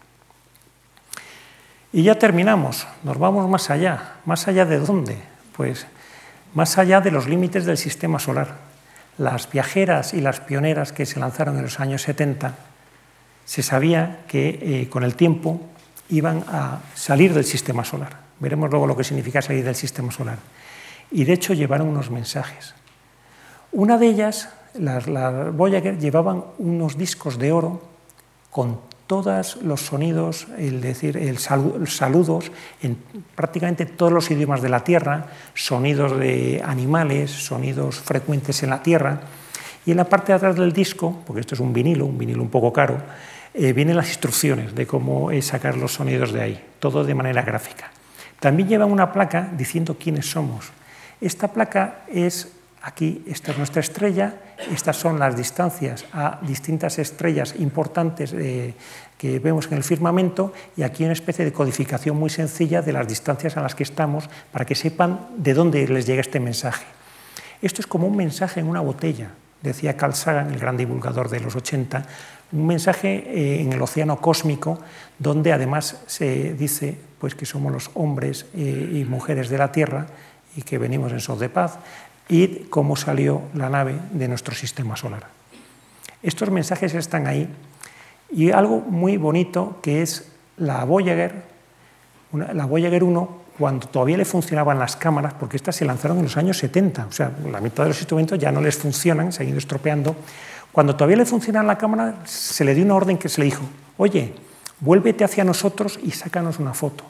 Y 1.93 2.03
ya 2.03 2.15
terminamos, 2.15 2.87
nos 3.03 3.17
vamos 3.17 3.49
más 3.49 3.69
allá. 3.69 4.15
¿Más 4.25 4.47
allá 4.47 4.65
de 4.65 4.79
dónde? 4.79 5.17
Pues 5.55 5.85
más 6.53 6.77
allá 6.77 7.01
de 7.01 7.11
los 7.11 7.27
límites 7.27 7.65
del 7.65 7.77
sistema 7.77 8.19
solar. 8.19 8.55
Las 9.17 9.51
viajeras 9.51 10.13
y 10.13 10.21
las 10.21 10.39
pioneras 10.39 10.93
que 10.93 11.05
se 11.05 11.19
lanzaron 11.19 11.57
en 11.57 11.63
los 11.63 11.79
años 11.79 12.01
70, 12.03 12.55
se 13.45 13.61
sabía 13.61 14.19
que 14.27 14.59
eh, 14.61 14.89
con 14.89 15.03
el 15.03 15.15
tiempo 15.15 15.61
iban 16.09 16.45
a 16.47 16.79
salir 16.95 17.33
del 17.33 17.45
sistema 17.45 17.83
solar. 17.83 18.30
Veremos 18.41 18.71
luego 18.71 18.87
lo 18.87 18.97
que 18.97 19.03
significa 19.03 19.41
salir 19.41 19.63
del 19.63 19.75
sistema 19.75 20.11
solar. 20.11 20.39
Y 21.11 21.25
de 21.25 21.33
hecho 21.33 21.53
llevaron 21.53 21.87
unos 21.87 22.09
mensajes. 22.09 22.73
Una 23.71 23.97
de 23.99 24.07
ellas 24.07 24.49
las, 24.73 25.05
Voyager 25.55 25.99
llevaban 25.99 26.43
unos 26.57 26.97
discos 26.97 27.37
de 27.37 27.51
oro 27.51 27.81
con 28.49 28.79
todos 29.05 29.57
los 29.57 29.81
sonidos, 29.81 30.47
es 30.57 30.81
decir, 30.81 31.17
el 31.17 31.37
saludos 31.37 32.51
en 32.81 32.97
prácticamente 33.35 33.85
todos 33.85 34.11
los 34.11 34.31
idiomas 34.31 34.61
de 34.61 34.69
la 34.69 34.83
Tierra, 34.83 35.27
sonidos 35.53 36.17
de 36.17 36.63
animales, 36.65 37.29
sonidos 37.29 37.99
frecuentes 37.99 38.63
en 38.63 38.71
la 38.71 38.81
Tierra. 38.81 39.21
Y 39.85 39.91
en 39.91 39.97
la 39.97 40.05
parte 40.05 40.31
de 40.31 40.37
atrás 40.37 40.55
del 40.55 40.73
disco, 40.73 41.21
porque 41.27 41.41
esto 41.41 41.55
es 41.55 41.61
un 41.61 41.73
vinilo, 41.73 42.05
un 42.05 42.17
vinilo 42.17 42.41
un 42.41 42.49
poco 42.49 42.73
caro, 42.73 42.97
eh, 43.53 43.73
vienen 43.73 43.97
las 43.97 44.07
instrucciones 44.07 44.73
de 44.73 44.87
cómo 44.87 45.29
sacar 45.41 45.75
los 45.75 45.93
sonidos 45.93 46.31
de 46.31 46.41
ahí, 46.41 46.63
todo 46.79 47.03
de 47.03 47.13
manera 47.13 47.41
gráfica. 47.41 47.91
También 48.41 48.67
llevan 48.67 48.91
una 48.91 49.13
placa 49.13 49.49
diciendo 49.55 49.95
quiénes 49.97 50.29
somos. 50.29 50.71
Esta 51.21 51.47
placa 51.47 52.01
es 52.11 52.51
Aquí, 52.83 53.23
esta 53.27 53.51
es 53.51 53.59
nuestra 53.59 53.79
estrella, 53.79 54.33
estas 54.71 54.97
son 54.97 55.19
las 55.19 55.37
distancias 55.37 56.03
a 56.13 56.39
distintas 56.41 56.97
estrellas 56.97 57.53
importantes 57.59 58.33
eh, 58.33 58.73
que 59.19 59.37
vemos 59.37 59.67
en 59.67 59.77
el 59.77 59.83
firmamento 59.83 60.51
y 60.75 60.81
aquí 60.81 61.03
una 61.03 61.13
especie 61.13 61.45
de 61.45 61.53
codificación 61.53 62.17
muy 62.17 62.31
sencilla 62.31 62.81
de 62.81 62.91
las 62.91 63.07
distancias 63.07 63.55
a 63.55 63.61
las 63.61 63.75
que 63.75 63.83
estamos 63.83 64.31
para 64.51 64.65
que 64.65 64.73
sepan 64.73 65.27
de 65.37 65.53
dónde 65.53 65.87
les 65.87 66.07
llega 66.07 66.21
este 66.21 66.39
mensaje. 66.39 66.85
Esto 67.61 67.81
es 67.81 67.87
como 67.87 68.07
un 68.07 68.17
mensaje 68.17 68.61
en 68.61 68.67
una 68.67 68.81
botella, 68.81 69.29
decía 69.61 69.95
Carl 69.95 70.15
Sagan, 70.15 70.51
el 70.51 70.57
gran 70.57 70.75
divulgador 70.75 71.29
de 71.29 71.39
los 71.39 71.55
80, 71.55 72.03
un 72.53 72.65
mensaje 72.65 73.09
eh, 73.27 73.61
en 73.61 73.73
el 73.73 73.81
océano 73.81 74.19
cósmico 74.19 74.79
donde 75.19 75.53
además 75.53 76.01
se 76.07 76.55
dice 76.55 76.97
pues, 77.21 77.35
que 77.35 77.45
somos 77.45 77.71
los 77.71 77.91
hombres 77.93 78.47
eh, 78.55 78.89
y 78.93 79.05
mujeres 79.05 79.47
de 79.49 79.59
la 79.59 79.71
Tierra 79.71 80.07
y 80.57 80.63
que 80.63 80.79
venimos 80.79 81.11
en 81.11 81.21
sol 81.21 81.37
de 81.39 81.49
paz, 81.49 81.77
y 82.27 82.65
cómo 82.69 82.95
salió 82.95 83.43
la 83.53 83.69
nave 83.69 83.95
de 84.11 84.27
nuestro 84.27 84.55
sistema 84.55 84.97
solar. 84.97 85.27
Estos 86.23 86.49
mensajes 86.49 86.93
están 86.95 87.27
ahí 87.27 87.47
y 88.31 88.51
algo 88.51 88.79
muy 88.79 89.17
bonito 89.17 89.77
que 89.81 90.01
es 90.01 90.31
la 90.57 90.83
Voyager, 90.83 91.43
la 92.33 92.65
Voyager 92.65 93.03
1, 93.03 93.41
cuando 93.57 93.87
todavía 93.87 94.17
le 94.17 94.25
funcionaban 94.25 94.79
las 94.79 94.95
cámaras, 94.95 95.33
porque 95.35 95.57
estas 95.57 95.75
se 95.75 95.85
lanzaron 95.85 96.17
en 96.17 96.23
los 96.23 96.37
años 96.37 96.57
70, 96.57 97.05
o 97.05 97.11
sea, 97.11 97.31
la 97.51 97.61
mitad 97.61 97.83
de 97.83 97.89
los 97.89 97.99
instrumentos 97.99 98.39
ya 98.39 98.51
no 98.51 98.61
les 98.61 98.77
funcionan, 98.77 99.31
se 99.31 99.43
han 99.43 99.49
ido 99.49 99.59
estropeando. 99.59 100.15
Cuando 100.71 100.95
todavía 100.95 101.17
le 101.17 101.25
funcionaba 101.25 101.67
la 101.67 101.77
cámara, 101.77 102.15
se 102.25 102.65
le 102.65 102.73
dio 102.73 102.83
una 102.83 102.95
orden 102.95 103.17
que 103.17 103.29
se 103.29 103.41
le 103.41 103.45
dijo, 103.45 103.63
oye, 103.97 104.33
vuélvete 104.81 105.23
hacia 105.23 105.45
nosotros 105.45 105.97
y 106.03 106.11
sácanos 106.11 106.59
una 106.59 106.73
foto. 106.73 107.05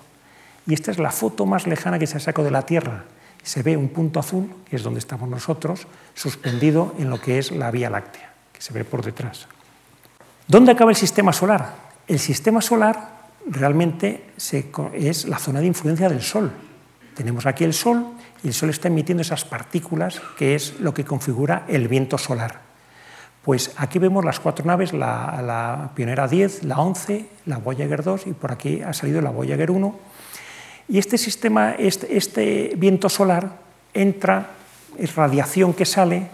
Y 0.67 0.75
esta 0.75 0.91
es 0.91 0.99
la 0.99 1.11
foto 1.11 1.47
más 1.47 1.65
lejana 1.65 1.97
que 1.97 2.05
se 2.05 2.17
ha 2.17 2.19
sacado 2.19 2.45
de 2.45 2.51
la 2.51 2.65
Tierra 2.67 3.05
se 3.43 3.63
ve 3.63 3.77
un 3.77 3.89
punto 3.89 4.19
azul, 4.19 4.49
que 4.69 4.75
es 4.75 4.83
donde 4.83 4.99
estamos 4.99 5.27
nosotros, 5.29 5.87
suspendido 6.13 6.93
en 6.99 7.09
lo 7.09 7.19
que 7.19 7.39
es 7.39 7.51
la 7.51 7.71
Vía 7.71 7.89
Láctea, 7.89 8.33
que 8.53 8.61
se 8.61 8.73
ve 8.73 8.83
por 8.83 9.03
detrás. 9.03 9.47
¿Dónde 10.47 10.71
acaba 10.71 10.91
el 10.91 10.97
sistema 10.97 11.33
solar? 11.33 11.73
El 12.07 12.19
sistema 12.19 12.61
solar 12.61 13.21
realmente 13.47 14.31
es 14.93 15.27
la 15.27 15.39
zona 15.39 15.59
de 15.59 15.67
influencia 15.67 16.09
del 16.09 16.21
Sol. 16.21 16.51
Tenemos 17.15 17.45
aquí 17.45 17.63
el 17.63 17.73
Sol 17.73 18.05
y 18.43 18.49
el 18.49 18.53
Sol 18.53 18.69
está 18.69 18.87
emitiendo 18.87 19.21
esas 19.21 19.45
partículas 19.45 20.21
que 20.37 20.55
es 20.55 20.79
lo 20.79 20.93
que 20.93 21.05
configura 21.05 21.65
el 21.67 21.87
viento 21.87 22.17
solar. 22.17 22.70
Pues 23.43 23.73
aquí 23.77 23.97
vemos 23.97 24.23
las 24.23 24.39
cuatro 24.39 24.65
naves, 24.65 24.93
la, 24.93 25.89
Pionera 25.95 26.27
10, 26.27 26.63
la 26.63 26.79
11, 26.79 27.25
la 27.47 27.57
Voyager 27.57 28.03
2 28.03 28.27
y 28.27 28.33
por 28.33 28.51
aquí 28.51 28.81
ha 28.81 28.93
salido 28.93 29.21
la 29.21 29.31
Voyager 29.31 29.71
1 29.71 29.95
y 30.87 30.97
este 30.97 31.17
sistema, 31.17 31.71
este, 31.71 32.17
este, 32.17 32.73
viento 32.75 33.07
solar 33.07 33.59
entra, 33.93 34.51
es 34.97 35.15
radiación 35.15 35.73
que 35.73 35.85
sale, 35.85 36.27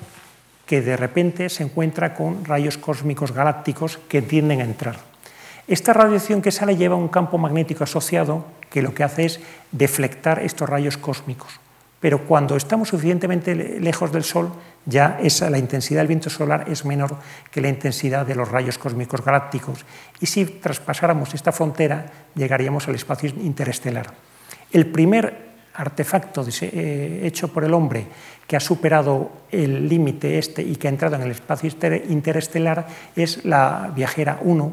que 0.65 0.81
de 0.81 0.97
repente 0.97 1.49
se 1.49 1.63
encuentra 1.63 2.15
con 2.15 2.43
rayos 2.43 2.79
cósmicos 2.79 3.31
galácticos 3.31 3.99
que 4.09 4.23
tienden 4.23 4.61
a 4.61 4.63
entrar. 4.63 4.97
Esta 5.67 5.93
radiación 5.93 6.41
que 6.41 6.51
sale 6.51 6.75
lleva 6.75 6.95
un 6.95 7.07
campo 7.07 7.37
magnético 7.37 7.83
asociado 7.83 8.45
que 8.69 8.81
lo 8.81 8.95
que 8.95 9.03
hace 9.03 9.25
es 9.25 9.39
deflectar 9.71 10.39
estos 10.39 10.67
rayos 10.67 10.97
cósmicos. 10.97 11.59
Pero 11.99 12.25
cuando 12.25 12.55
estamos 12.55 12.89
suficientemente 12.89 13.53
lejos 13.79 14.11
del 14.11 14.23
Sol, 14.23 14.51
ya 14.87 15.19
la 15.49 15.57
intensidad 15.57 15.99
del 15.99 16.07
viento 16.07 16.29
solar 16.29 16.65
es 16.67 16.85
menor 16.85 17.17
que 17.51 17.61
la 17.61 17.67
intensidad 17.67 18.25
de 18.25 18.35
los 18.35 18.49
rayos 18.49 18.77
cósmicos 18.77 19.23
galácticos. 19.23 19.85
Y 20.21 20.25
si 20.25 20.45
traspasáramos 20.45 21.33
esta 21.33 21.51
frontera, 21.51 22.05
llegaríamos 22.35 22.87
al 22.87 22.95
espacio 22.95 23.29
interestelar. 23.29 24.13
El 24.71 24.87
primer 24.87 25.47
artefacto 25.73 26.45
eh, 26.61 27.21
hecho 27.23 27.49
por 27.49 27.63
el 27.63 27.73
hombre 27.73 28.07
que 28.47 28.55
ha 28.55 28.59
superado 28.59 29.31
el 29.51 29.87
límite 29.87 30.39
este 30.39 30.63
y 30.63 30.77
que 30.77 30.87
ha 30.87 30.91
entrado 30.91 31.15
en 31.15 31.21
el 31.21 31.31
espacio 31.31 31.69
interestelar 32.09 32.87
es 33.15 33.45
la 33.45 33.91
viajera 33.93 34.39
1, 34.41 34.71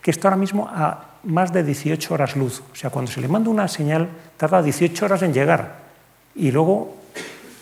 que 0.00 0.10
está 0.12 0.28
ahora 0.28 0.38
mismo 0.38 0.68
a 0.68 1.18
más 1.24 1.52
de 1.52 1.64
18 1.64 2.14
horas 2.14 2.36
luz. 2.36 2.62
O 2.72 2.76
sea, 2.76 2.90
cuando 2.90 3.10
se 3.10 3.20
le 3.20 3.28
manda 3.28 3.50
una 3.50 3.66
señal, 3.66 4.08
tarda 4.36 4.62
18 4.62 5.04
horas 5.04 5.22
en 5.22 5.34
llegar 5.34 5.88
y 6.34 6.52
luego 6.52 6.97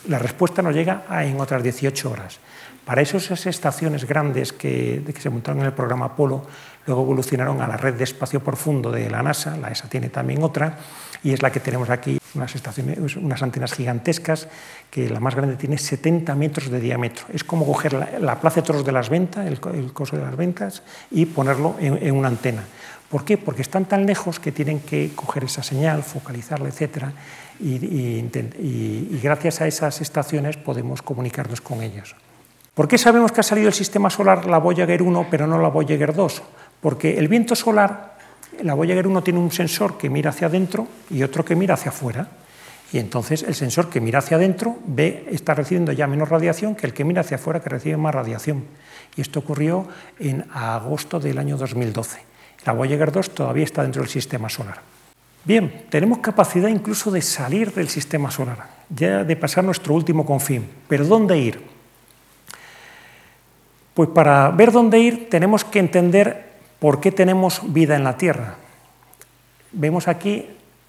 la 0.09 0.19
respuesta 0.19 0.63
nos 0.63 0.75
llega 0.75 1.05
en 1.23 1.41
otras 1.41 1.63
18 1.63 2.11
horas. 2.11 2.41
Para 2.87 3.03
eso 3.03 3.17
esas 3.17 3.45
estaciones 3.47 4.07
grandes 4.07 4.53
que, 4.53 5.03
se 5.19 5.29
montaron 5.29 5.61
en 5.61 5.67
el 5.67 5.73
programa 5.73 6.07
Apolo, 6.07 6.47
luego 6.87 7.03
evolucionaron 7.03 7.61
a 7.61 7.67
la 7.67 7.77
red 7.77 7.95
de 7.95 8.05
espacio 8.05 8.39
profundo 8.39 8.93
de 8.93 9.11
la 9.11 9.25
NASA, 9.25 9.57
la 9.57 9.71
ESA 9.71 9.89
tiene 9.89 10.09
también 10.09 10.41
otra, 10.45 10.79
y 11.25 11.33
es 11.33 11.43
la 11.43 11.51
que 11.51 11.59
tenemos 11.59 11.91
aquí, 11.91 12.19
unas, 12.37 12.55
estaciones, 12.55 13.17
unas 13.17 13.43
antenas 13.43 13.73
gigantescas, 13.73 14.47
que 14.89 15.11
la 15.11 15.19
más 15.19 15.35
grande 15.35 15.57
tiene 15.57 15.79
70 15.79 16.33
metros 16.37 16.71
de 16.71 16.79
diámetro. 16.79 17.27
Es 17.33 17.43
como 17.43 17.67
coger 17.67 17.93
la, 17.93 18.41
Plaza 18.41 18.61
de 18.61 18.67
Toros 18.69 18.85
de 18.85 18.93
las 18.93 19.09
Ventas, 19.09 19.45
el, 19.45 19.59
coso 19.93 20.17
de 20.17 20.23
las 20.23 20.37
ventas, 20.37 20.85
y 21.11 21.27
ponerlo 21.27 21.75
en, 21.81 22.15
una 22.15 22.29
antena. 22.29 22.63
¿Por 23.09 23.25
qué? 23.25 23.37
Porque 23.37 23.63
están 23.63 23.87
tan 23.87 24.07
lejos 24.07 24.39
que 24.39 24.53
tienen 24.53 24.79
que 24.79 25.11
coger 25.17 25.43
esa 25.43 25.65
señal, 25.65 26.05
focalizarla, 26.05 26.69
etc. 26.69 27.07
Y, 27.59 29.19
gracias 29.23 29.61
a 29.61 29.67
esas 29.67 30.01
estaciones 30.01 30.57
podemos 30.57 31.03
comunicarnos 31.03 31.61
con 31.61 31.83
ellos. 31.83 32.15
¿Por 32.75 32.89
qué 32.89 32.99
sabemos 32.99 33.33
que 33.33 33.41
ha 33.41 33.45
salido 33.45 33.69
el 33.69 33.75
sistema 33.75 34.11
solar 34.11 34.47
la 34.47 34.59
Voyager 34.59 35.03
1 35.03 35.29
pero 35.31 35.47
no 35.47 35.59
la 35.59 35.69
Voyager 35.69 36.15
2? 36.15 36.43
Porque 36.81 37.19
el 37.19 37.29
viento 37.29 37.55
solar 37.55 38.17
la 38.63 38.75
Voyager 38.75 39.07
1 39.07 39.23
tiene 39.23 39.39
un 39.39 39.51
sensor 39.51 39.97
que 39.97 40.11
mira 40.11 40.31
hacia 40.31 40.49
adentro 40.49 40.87
y 41.11 41.23
otro 41.23 41.45
que 41.45 41.57
mira 41.57 41.75
hacia 41.75 41.91
afuera. 41.91 42.29
Y 42.93 42.99
entonces 42.99 43.43
el 43.43 43.55
sensor 43.55 43.89
que 43.89 44.01
mira 44.01 44.21
hacia 44.21 44.37
adentro 44.37 44.79
ve, 44.87 45.27
está 45.31 45.55
recibiendo 45.55 45.93
ya 45.93 46.07
menos 46.07 46.29
radiación 46.29 46.75
que 46.75 46.87
el 46.87 46.93
que 46.93 47.05
mira 47.05 47.23
hacia 47.23 47.37
afuera 47.37 47.61
que 47.61 47.69
recibe 47.69 47.97
más 47.97 48.15
radiación. 48.15 48.65
Y 49.17 49.23
esto 49.23 49.41
ocurrió 49.41 49.89
en 50.19 50.45
agosto 50.53 51.19
del 51.19 51.39
año 51.39 51.57
2012. 51.57 52.21
La 52.65 52.73
Voyager 52.73 53.11
2 53.11 53.31
todavía 53.31 53.65
está 53.65 53.83
dentro 53.83 54.03
del 54.03 54.11
sistema 54.11 54.49
solar. 54.49 54.96
Bien, 55.47 55.87
tenemos 55.89 56.19
capacidad 56.19 56.69
incluso 56.69 57.11
de 57.11 57.23
salir 57.23 57.73
del 57.73 57.89
sistema 57.89 58.31
solar, 58.31 58.69
ya 58.91 59.25
de 59.25 59.37
pasar 59.37 59.65
nuestro 59.65 59.95
último 59.95 60.27
confín. 60.27 60.69
Pero 60.89 61.07
¿dónde 61.07 61.39
ir? 61.39 61.63
Pues 63.95 64.11
para 64.11 64.51
ver 64.51 64.73
dónde 64.73 64.99
ir 64.99 65.31
tenemos 65.31 65.65
que 65.65 65.79
entender 65.79 66.47
¿Por 66.79 67.01
qué 67.01 67.11
tenemos 67.11 67.63
vida 67.73 67.97
en 67.97 68.05
la 68.05 68.17
Tierra? 68.17 68.57
Vemos 69.73 70.09
aquí 70.09 70.47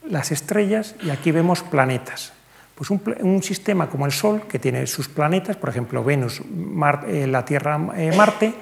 las 0.07 0.31
estrellas 0.31 0.95
y 1.01 1.09
aquí 1.09 1.31
vemos 1.31 1.63
planetas. 1.63 2.33
Pues 2.75 2.91
un, 2.91 3.41
sistema 3.41 3.89
como 3.89 4.05
el 4.05 4.11
Sol, 4.11 4.43
que 4.47 4.59
tiene 4.59 4.85
sus 4.85 5.07
planetas, 5.07 5.55
por 5.55 5.69
ejemplo 5.69 6.03
Venus, 6.03 6.41
eh, 7.07 7.25
la 7.25 7.43
Tierra, 7.45 7.79
eh, 7.95 8.11
Marte, 8.15 8.53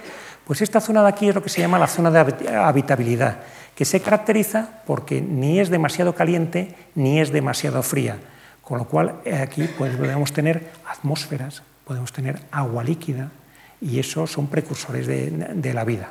pues 0.46 0.62
esta 0.62 0.80
zona 0.80 1.02
de 1.02 1.10
aquí 1.10 1.28
es 1.28 1.36
lo 1.36 1.43
que 1.43 1.50
se 1.50 1.60
llama 1.60 1.80
la 1.80 1.88
zona 1.88 2.12
de 2.12 2.56
habitabilidad, 2.56 3.39
que 3.76 3.86
se 3.86 4.00
caracteriza 4.00 4.82
porque 4.88 5.22
ni 5.22 5.60
es 5.60 5.70
demasiado 5.70 6.16
caliente 6.16 6.76
ni 6.96 7.20
es 7.20 7.32
demasiado 7.32 7.84
fría, 7.84 8.18
con 8.62 8.80
lo 8.80 8.86
cual 8.86 9.22
eh, 9.26 9.36
aquí 9.36 9.68
podemos 9.78 10.32
tener 10.32 10.72
atmósferas, 10.88 11.62
podemos 11.84 12.12
tener 12.12 12.40
agua 12.52 12.84
líquida 12.84 13.32
y 13.82 14.00
eso 14.00 14.26
son 14.26 14.48
precursores 14.48 15.06
de 15.06 15.74
la 15.74 15.84
vida. 15.84 16.10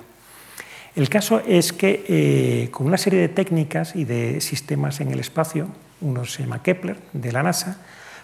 El 0.95 1.09
caso 1.09 1.43
es 1.45 1.73
que 1.73 2.05
eh, 2.07 2.71
con 2.71 2.87
una 2.87 2.99
serie 2.99 3.19
de 3.19 3.29
técnicas 3.29 3.97
y 3.97 4.05
de 4.05 4.41
sistemas 4.41 5.01
en 5.01 5.11
el 5.11 5.19
espacio, 5.19 5.67
uno 6.01 6.25
se 6.25 6.45
llama 6.45 6.62
Kepler, 6.62 6.97
de 7.12 7.33
la 7.33 7.43
NASA, 7.43 7.79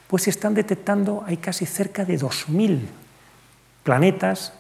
pues 0.07 0.25
se 0.25 0.31
están 0.31 0.55
detectando, 0.55 1.25
hay 1.27 1.39
casi 1.39 1.67
cerca 1.67 2.05
de 2.05 2.17
2.000 2.17 2.81
planetas 3.83 4.53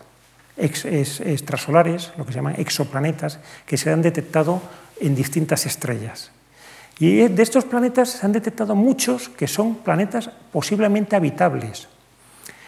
extrasolares, 0.60 2.12
lo 2.16 2.24
que 2.24 2.32
se 2.32 2.38
llaman 2.38 2.54
exoplanetas, 2.58 3.38
que 3.66 3.76
se 3.76 3.90
han 3.90 4.02
detectado 4.02 4.60
en 5.00 5.14
distintas 5.14 5.66
estrellas. 5.66 6.30
Y 6.98 7.28
de 7.28 7.42
estos 7.42 7.64
planetas 7.64 8.10
se 8.10 8.26
han 8.26 8.32
detectado 8.32 8.74
muchos 8.74 9.30
que 9.30 9.48
son 9.48 9.76
planetas 9.76 10.30
posiblemente 10.52 11.16
habitables. 11.16 11.88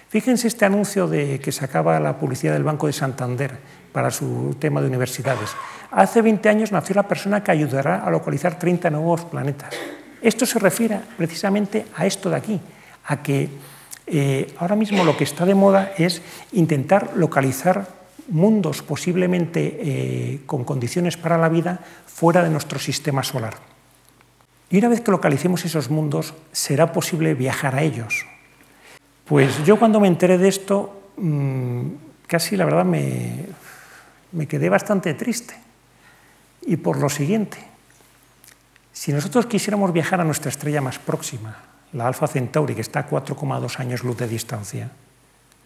Fíjense 0.09 0.49
este 0.49 0.65
anuncio 0.65 1.07
de 1.07 1.39
que 1.41 1.53
sacaba 1.53 2.01
la 2.01 2.19
publicidad 2.19 2.55
del 2.55 2.65
Banco 2.65 2.87
de 2.87 2.93
Santander 2.93 3.53
para 3.93 4.11
su 4.11 4.57
tema 4.59 4.81
de 4.81 4.89
universidades. 4.89 5.51
Hace 5.91 6.23
20 6.23 6.49
años 6.49 6.73
nació 6.73 6.95
la 6.95 7.09
persona 7.09 7.45
que 7.45 7.51
ayudará 7.51 8.05
a 8.05 8.11
localizar 8.11 8.59
30 8.59 8.91
nuevos 8.91 9.25
planetas. 9.27 9.75
Esto 10.21 10.47
se 10.47 10.59
refiere 10.59 11.01
precisamente 11.17 11.87
a 11.97 12.07
esto 12.07 12.31
de 12.31 12.37
aquí, 12.37 12.61
a 13.05 13.23
que 13.23 13.51
Eh, 14.07 14.53
ahora 14.59 14.77
mismo 14.77 15.05
lo 15.05 15.17
que 15.17 15.25
está 15.25 15.47
de 15.47 15.55
moda 15.55 15.93
es 15.97 16.23
intentar 16.53 17.13
localizar 17.17 17.87
mundos 18.29 18.83
posiblemente 18.83 19.79
eh, 19.81 20.41
con 20.47 20.65
condiciones 20.65 21.17
para 21.17 21.39
la 21.39 21.49
vida 21.49 21.81
fuera 22.07 22.43
de 22.43 22.51
nuestro 22.51 22.79
sistema 22.79 23.23
solar. 23.23 23.55
Y 24.71 24.79
una 24.79 24.89
vez 24.89 25.01
que 25.01 25.11
localicemos 25.11 25.65
esos 25.65 25.91
mundos, 25.91 26.35
será 26.51 26.93
posible 26.93 27.35
viajar 27.35 27.75
a 27.75 27.83
ellos. 27.83 28.27
Pues 29.27 29.65
yo 29.65 29.79
cuando 29.79 30.01
me 30.01 30.09
enteré 30.09 30.39
de 30.39 30.49
esto, 30.49 31.11
mm, 31.17 31.83
casi 32.27 32.57
la 32.57 32.65
verdad 32.65 32.85
me, 32.85 33.47
me 34.33 34.47
quedé 34.47 34.69
bastante 34.69 35.15
triste. 35.15 35.55
Y 36.63 36.77
por 36.77 36.99
lo 36.99 37.09
siguiente, 37.09 37.59
si 38.93 39.13
nosotros 39.13 39.47
quisiéramos 39.47 39.93
viajar 39.93 40.21
a 40.21 40.25
nuestra 40.25 40.49
estrella 40.49 40.81
más 40.81 40.99
próxima, 40.99 41.72
la 41.93 42.07
Alfa 42.07 42.27
Centauri, 42.27 42.75
que 42.75 42.81
está 42.81 43.01
a 43.01 43.09
4,2 43.09 43.81
años 43.81 44.03
luz 44.03 44.17
de 44.17 44.29
distancia, 44.29 44.91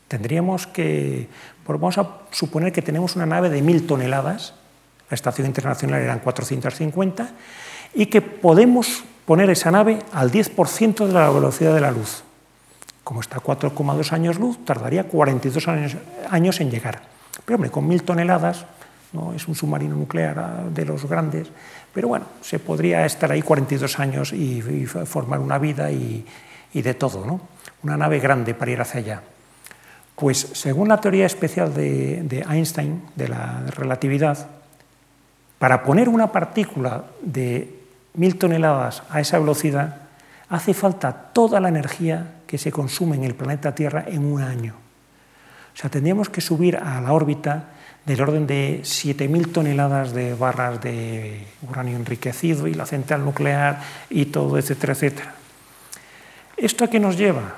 tendríamos 0.09 0.67
que, 0.67 1.29
vamos 1.67 1.99
a 1.99 2.23
suponer 2.31 2.73
que 2.73 2.83
tenemos 2.83 3.17
una 3.17 3.27
nave 3.27 3.51
de 3.51 3.63
1.000 3.63 3.87
toneladas, 3.87 4.55
la 5.11 5.15
estación 5.15 5.47
internacional 5.47 6.01
eran 6.01 6.19
450, 6.21 7.31
y 7.95 8.07
que 8.07 8.21
podemos 8.21 9.05
poner 9.25 9.51
esa 9.51 9.71
nave 9.71 10.01
al 10.13 10.31
10% 10.31 11.07
de 11.07 11.13
la 11.13 11.31
velocidad 11.31 11.75
de 11.75 11.81
la 11.81 11.91
luz. 11.91 12.23
Como 13.05 13.21
está 13.21 13.39
a 13.39 13.43
4,2 13.43 14.13
años 14.13 14.39
luz, 14.39 14.65
tardaría 14.65 15.05
42 15.05 15.69
años, 15.69 15.97
años 16.29 16.61
en 16.61 16.71
llegar. 16.71 17.03
Pero 17.45 17.57
hombre, 17.57 17.71
con 17.71 17.89
1.000 17.89 18.03
toneladas, 18.03 18.67
es 19.35 19.49
un 19.49 19.55
submarino 19.55 19.97
nuclear 19.97 20.39
ah, 20.39 20.65
de 20.73 20.85
los 20.85 21.09
grandes, 21.09 21.49
pero 21.93 22.09
bueno, 22.09 22.27
se 22.43 22.59
podría 22.59 23.07
estar 23.07 23.31
ahí 23.31 23.43
42 23.43 23.99
años 23.99 24.33
y, 24.33 24.87
formar 24.87 25.41
una 25.41 25.59
vida 25.59 25.91
y, 25.91 26.25
de 26.73 26.95
todo, 26.95 27.25
¿no? 27.25 27.41
Una 27.83 27.97
nave 27.97 28.21
grande 28.21 28.53
para 28.53 28.71
ir 28.71 28.81
hacia 28.81 29.01
allá. 29.01 29.23
Pues 30.15 30.39
según 30.53 30.89
la 30.89 31.01
teoría 31.01 31.25
especial 31.25 31.73
de, 31.73 32.45
Einstein, 32.51 33.03
de 33.15 33.29
la 33.29 33.63
relatividad, 33.69 34.47
para 35.59 35.83
poner 35.83 36.09
una 36.11 36.33
partícula 36.33 37.05
de 37.23 37.81
mil 38.13 38.37
toneladas 38.37 39.03
a 39.09 39.21
esa 39.21 39.39
velocidad, 39.39 40.03
hace 40.51 40.75
falta 40.75 41.13
toda 41.33 41.61
la 41.61 41.69
energía 41.69 42.41
que 42.47 42.59
se 42.59 42.71
consume 42.71 43.17
en 43.17 43.25
el 43.25 43.35
planeta 43.35 43.75
Tierra 43.75 44.05
en 44.07 44.25
un 44.25 44.43
año. 44.43 44.75
O 45.75 45.79
sea, 45.79 45.91
tendríamos 45.91 46.29
que 46.29 46.41
subir 46.41 46.77
a 46.77 47.01
la 47.01 47.13
órbita 47.13 47.76
del 48.07 48.21
orden 48.21 48.47
de 48.47 48.81
7.000 48.83 49.53
toneladas 49.53 50.13
de 50.13 50.35
barras 50.35 50.81
de 50.81 51.45
uranio 51.69 51.97
enriquecido 51.97 52.69
y 52.69 52.75
la 52.75 52.87
central 52.87 53.25
nuclear 53.25 53.83
y 54.09 54.27
todo, 54.27 54.57
etcétera, 54.57 54.93
etcétera. 54.93 55.35
¿Esto 56.57 56.85
a 56.85 56.89
qué 56.89 57.01
nos 57.01 57.19
lleva? 57.19 57.57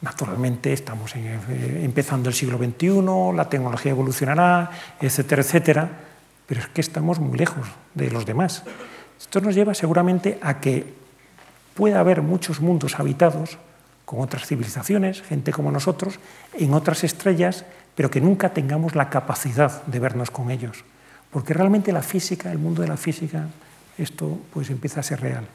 Naturalmente 0.00 0.72
estamos 0.72 1.14
eh, 1.16 1.80
empezando 1.82 2.28
el 2.28 2.34
siglo 2.34 2.58
XXI, 2.58 3.34
la 3.34 3.48
tecnología 3.48 3.92
evolucionará, 3.92 4.70
etcétera, 5.00 5.42
etcétera, 5.42 5.88
pero 6.46 6.60
es 6.60 6.66
que 6.68 6.80
estamos 6.80 7.20
muy 7.20 7.38
lejos 7.38 7.66
de 7.94 8.10
los 8.10 8.26
demás. 8.26 8.64
Esto 9.18 9.40
nos 9.40 9.54
lleva 9.54 9.72
seguramente 9.72 10.38
a 10.42 10.60
que 10.60 10.84
pueda 11.74 12.00
haber 12.00 12.22
muchos 12.22 12.60
mundos 12.60 12.98
habitados 12.98 13.56
con 14.04 14.20
otras 14.20 14.46
civilizaciones, 14.46 15.22
gente 15.22 15.52
como 15.52 15.70
nosotros, 15.70 16.18
en 16.52 16.74
otras 16.74 17.04
estrellas 17.04 17.64
pero 17.94 18.10
que 18.10 18.20
nunca 18.20 18.50
tengamos 18.50 18.94
la 18.94 19.10
capacidad 19.10 19.84
de 19.84 19.98
vernos 19.98 20.30
con 20.30 20.50
ellos, 20.50 20.84
porque 21.30 21.54
realmente 21.54 21.92
la 21.92 22.02
física, 22.02 22.50
el 22.50 22.58
mundo 22.58 22.82
de 22.82 22.88
la 22.88 22.96
física, 22.96 23.46
esto 23.98 24.38
pues 24.52 24.70
empieza 24.70 25.00
a 25.00 25.02
ser 25.02 25.20
real. 25.20 25.46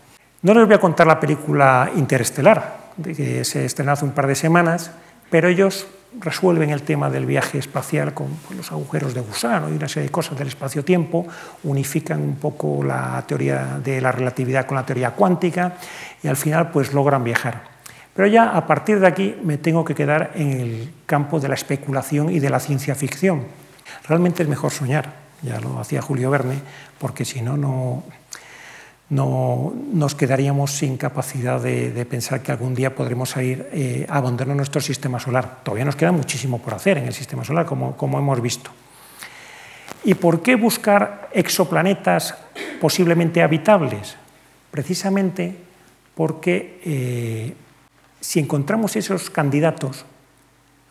No 0.41 0.53
les 0.53 0.65
voy 0.65 0.75
a 0.75 0.79
contar 0.79 1.07
la 1.07 1.19
película 1.19 1.91
Interestelar, 1.95 2.91
que 3.03 3.43
se 3.43 3.65
estrenó 3.65 3.91
hace 3.91 4.05
un 4.05 4.11
par 4.11 4.27
de 4.27 4.35
semanas, 4.35 4.91
pero 5.29 5.47
ellos 5.47 5.87
resuelven 6.17 6.71
el 6.71 6.81
tema 6.81 7.09
del 7.09 7.25
viaje 7.25 7.59
espacial 7.59 8.13
con 8.13 8.27
pues, 8.47 8.57
los 8.57 8.71
agujeros 8.71 9.13
de 9.13 9.21
gusano 9.21 9.69
y 9.69 9.73
una 9.73 9.87
serie 9.87 10.07
de 10.07 10.11
cosas 10.11 10.37
del 10.37 10.47
espacio-tiempo, 10.47 11.27
unifican 11.63 12.21
un 12.21 12.35
poco 12.35 12.83
la 12.83 13.23
teoría 13.27 13.79
de 13.83 14.01
la 14.01 14.11
relatividad 14.11 14.65
con 14.65 14.77
la 14.77 14.85
teoría 14.85 15.11
cuántica 15.11 15.75
y 16.23 16.27
al 16.27 16.35
final 16.35 16.71
pues 16.71 16.93
logran 16.93 17.23
viajar. 17.23 17.68
Pero 18.19 18.27
ya 18.27 18.49
a 18.49 18.67
partir 18.67 18.99
de 18.99 19.07
aquí 19.07 19.33
me 19.45 19.57
tengo 19.57 19.85
que 19.85 19.95
quedar 19.95 20.31
en 20.35 20.51
el 20.51 20.93
campo 21.05 21.39
de 21.39 21.47
la 21.47 21.53
especulación 21.53 22.29
y 22.29 22.41
de 22.41 22.49
la 22.49 22.59
ciencia 22.59 22.93
ficción. 22.93 23.45
Realmente 24.09 24.43
es 24.43 24.49
mejor 24.49 24.71
soñar, 24.71 25.13
ya 25.41 25.61
lo 25.61 25.79
hacía 25.79 26.01
Julio 26.01 26.29
Verne, 26.29 26.59
porque 26.97 27.23
si 27.23 27.41
no, 27.41 27.55
no, 27.55 28.03
nos 29.93 30.15
quedaríamos 30.15 30.71
sin 30.71 30.97
capacidad 30.97 31.61
de, 31.61 32.05
pensar 32.09 32.41
que 32.41 32.51
algún 32.51 32.75
día 32.75 32.93
podremos 32.93 33.29
salir 33.29 33.69
eh, 33.71 34.05
a 34.09 34.17
abandonar 34.17 34.57
nuestro 34.57 34.81
sistema 34.81 35.17
solar. 35.21 35.63
Todavía 35.63 35.85
nos 35.85 35.95
queda 35.95 36.11
muchísimo 36.11 36.59
por 36.59 36.73
hacer 36.73 36.97
en 36.97 37.05
el 37.05 37.13
sistema 37.13 37.45
solar, 37.45 37.65
como, 37.65 38.19
hemos 38.19 38.41
visto. 38.41 38.69
¿Y 40.03 40.15
por 40.15 40.41
qué 40.41 40.55
buscar 40.55 41.29
exoplanetas 41.31 42.35
posiblemente 42.81 43.41
habitables? 43.41 44.17
Precisamente 44.71 45.55
porque 46.15 46.81
eh, 46.83 47.53
si 48.21 48.39
encontramos 48.39 48.95
esos 48.95 49.29
candidatos, 49.29 50.05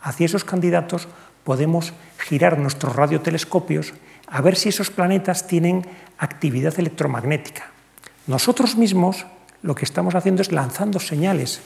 hacia 0.01 0.25
esos 0.25 0.43
candidatos 0.43 1.07
podemos 1.43 1.93
girar 2.17 2.57
nuestros 2.57 2.95
radiotelescopios 2.95 3.93
a 4.27 4.41
ver 4.41 4.55
si 4.55 4.69
esos 4.69 4.91
planetas 4.91 5.47
tienen 5.47 5.85
actividad 6.17 6.77
electromagnética. 6.79 7.71
Nosotros 8.27 8.75
mismos 8.75 9.25
lo 9.61 9.75
que 9.75 9.85
estamos 9.85 10.15
haciendo 10.15 10.41
es 10.41 10.51
lanzando 10.51 10.99
señales 10.99 11.61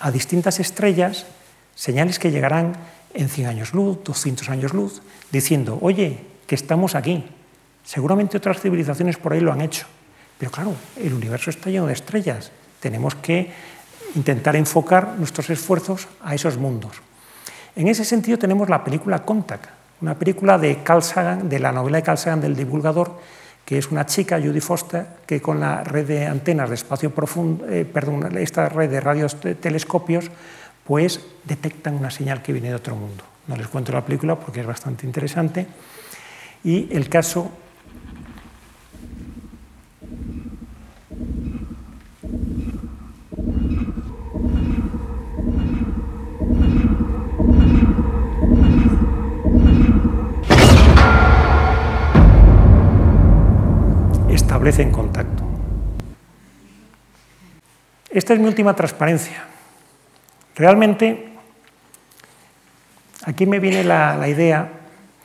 a 0.00 0.10
distintas 0.10 0.60
estrellas, 0.60 1.26
señales 1.74 2.18
que 2.18 2.30
llegarán 2.30 2.76
en 3.14 3.28
100 3.28 3.48
años 3.48 3.74
luz, 3.74 3.98
200 4.04 4.48
años 4.50 4.72
luz, 4.72 5.02
diciendo, 5.32 5.78
oye, 5.80 6.20
que 6.46 6.54
estamos 6.54 6.94
aquí. 6.94 7.24
Seguramente 7.84 8.36
otras 8.36 8.60
civilizaciones 8.60 9.16
por 9.16 9.32
ahí 9.32 9.40
lo 9.40 9.52
han 9.52 9.60
hecho. 9.60 9.86
Pero 10.38 10.50
claro, 10.50 10.74
el 10.96 11.12
universo 11.14 11.50
está 11.50 11.70
lleno 11.70 11.86
de 11.86 11.94
estrellas. 11.94 12.52
Tenemos 12.80 13.14
que 13.14 13.52
intentar 14.16 14.56
enfocar 14.56 15.14
nuestros 15.18 15.50
esfuerzos 15.50 16.08
a 16.22 16.34
esos 16.34 16.56
mundos. 16.56 16.92
En 17.76 17.88
ese 17.88 18.04
sentido 18.04 18.38
tenemos 18.38 18.68
la 18.68 18.82
película 18.82 19.22
Contact, 19.22 19.66
una 20.00 20.14
película 20.14 20.58
de 20.58 20.82
Carl 20.82 21.02
Sagan, 21.02 21.48
de 21.48 21.58
la 21.60 21.72
novela 21.72 21.98
de 21.98 22.02
Carl 22.02 22.18
Sagan 22.18 22.40
del 22.40 22.56
divulgador, 22.56 23.18
que 23.64 23.78
es 23.78 23.90
una 23.90 24.06
chica, 24.06 24.40
Judy 24.40 24.60
Foster, 24.60 25.06
que 25.26 25.42
con 25.42 25.60
la 25.60 25.82
red 25.82 26.06
de 26.06 26.26
antenas 26.26 26.68
de 26.68 26.76
espacio 26.76 27.10
profundo, 27.10 27.66
eh, 27.68 27.84
perdón, 27.84 28.36
esta 28.38 28.68
red 28.68 28.90
de 28.90 29.00
radiotelescopios, 29.00 30.30
pues 30.84 31.20
detectan 31.44 31.96
una 31.96 32.10
señal 32.10 32.42
que 32.42 32.52
viene 32.52 32.68
de 32.68 32.76
otro 32.76 32.94
mundo. 32.94 33.24
No 33.48 33.56
les 33.56 33.66
cuento 33.66 33.92
la 33.92 34.04
película 34.04 34.36
porque 34.36 34.60
es 34.60 34.66
bastante 34.66 35.06
interesante. 35.06 35.66
Y 36.62 36.88
el 36.94 37.08
caso 37.08 37.50
en 54.78 54.90
contacto. 54.90 55.44
Esta 58.10 58.34
es 58.34 58.40
mi 58.40 58.46
última 58.46 58.74
transparencia. 58.74 59.44
Realmente, 60.54 61.28
aquí 63.24 63.46
me 63.46 63.60
viene 63.60 63.82
la, 63.84 64.28
idea 64.28 64.70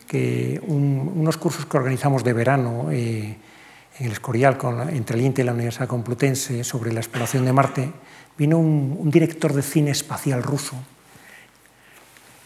que 0.08 0.62
unos 0.66 1.38
cursos 1.38 1.66
que 1.66 1.78
organizamos 1.78 2.24
de 2.24 2.34
verano 2.34 2.88
eh, 2.92 3.38
en 4.00 4.06
el 4.06 4.12
Escorial 4.12 4.58
con, 4.58 4.90
entre 4.90 5.18
el 5.18 5.26
INTE 5.26 5.42
y 5.42 5.46
la 5.46 5.54
Universidad 5.54 5.88
Complutense 5.88 6.64
sobre 6.64 6.92
la 6.92 7.00
exploración 7.00 7.46
de 7.46 7.54
Marte, 7.54 7.92
vino 8.38 8.58
un, 8.58 8.98
un 8.98 9.12
director 9.12 9.54
de 9.54 9.62
cine 9.62 9.92
espacial 9.92 10.42
ruso 10.42 10.76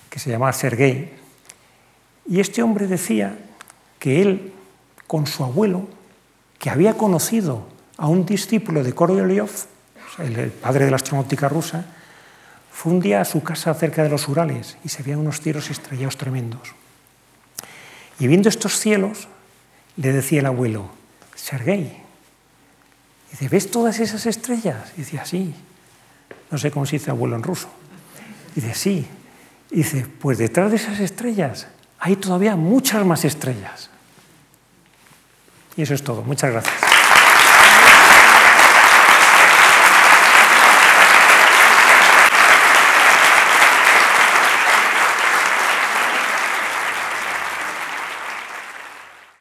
que 0.09 0.19
se 0.19 0.29
llamaba 0.29 0.53
Sergei, 0.53 1.11
y 2.27 2.39
este 2.39 2.63
hombre 2.63 2.87
decía 2.87 3.37
que 3.99 4.21
él, 4.21 4.53
con 5.07 5.27
su 5.27 5.43
abuelo, 5.43 5.87
que 6.59 6.69
había 6.69 6.95
conocido 6.95 7.67
a 7.97 8.07
un 8.07 8.25
discípulo 8.25 8.83
de 8.83 8.93
Korolev, 8.93 9.49
el 10.19 10.51
padre 10.51 10.85
de 10.85 10.91
la 10.91 10.95
astronáutica 10.95 11.49
rusa, 11.49 11.85
fue 12.71 12.91
un 12.91 12.99
día 12.99 13.21
a 13.21 13.25
su 13.25 13.41
casa 13.41 13.73
cerca 13.73 14.03
de 14.03 14.09
los 14.09 14.27
Urales 14.27 14.77
y 14.83 14.89
se 14.89 15.01
veían 15.01 15.19
unos 15.19 15.39
cielos 15.39 15.69
estrellados 15.69 16.17
tremendos. 16.17 16.73
Y 18.19 18.27
viendo 18.27 18.49
estos 18.49 18.79
cielos, 18.79 19.27
le 19.97 20.11
decía 20.11 20.39
el 20.41 20.45
abuelo, 20.45 20.89
Sergei, 21.35 22.01
dice, 23.31 23.47
¿ves 23.49 23.71
todas 23.71 23.99
esas 23.99 24.25
estrellas? 24.25 24.91
Y 24.97 25.01
decía, 25.01 25.25
sí. 25.25 25.53
No 26.51 26.57
sé 26.57 26.71
cómo 26.71 26.85
se 26.85 26.97
dice 26.97 27.11
abuelo 27.11 27.35
en 27.35 27.43
ruso. 27.43 27.69
Y 28.55 28.61
dice, 28.61 28.75
sí. 28.75 29.07
Y 29.71 29.77
dice, 29.77 30.05
pues 30.19 30.37
detrás 30.37 30.71
de 30.71 30.77
esas 30.77 30.99
estrellas 30.99 31.67
hay 31.99 32.17
todavía 32.17 32.55
muchas 32.55 33.05
más 33.05 33.25
estrellas. 33.25 33.89
Y 35.77 35.81
eso 35.81 35.93
es 35.93 36.03
todo. 36.03 36.23
Muchas 36.23 36.51
gracias. 36.51 36.94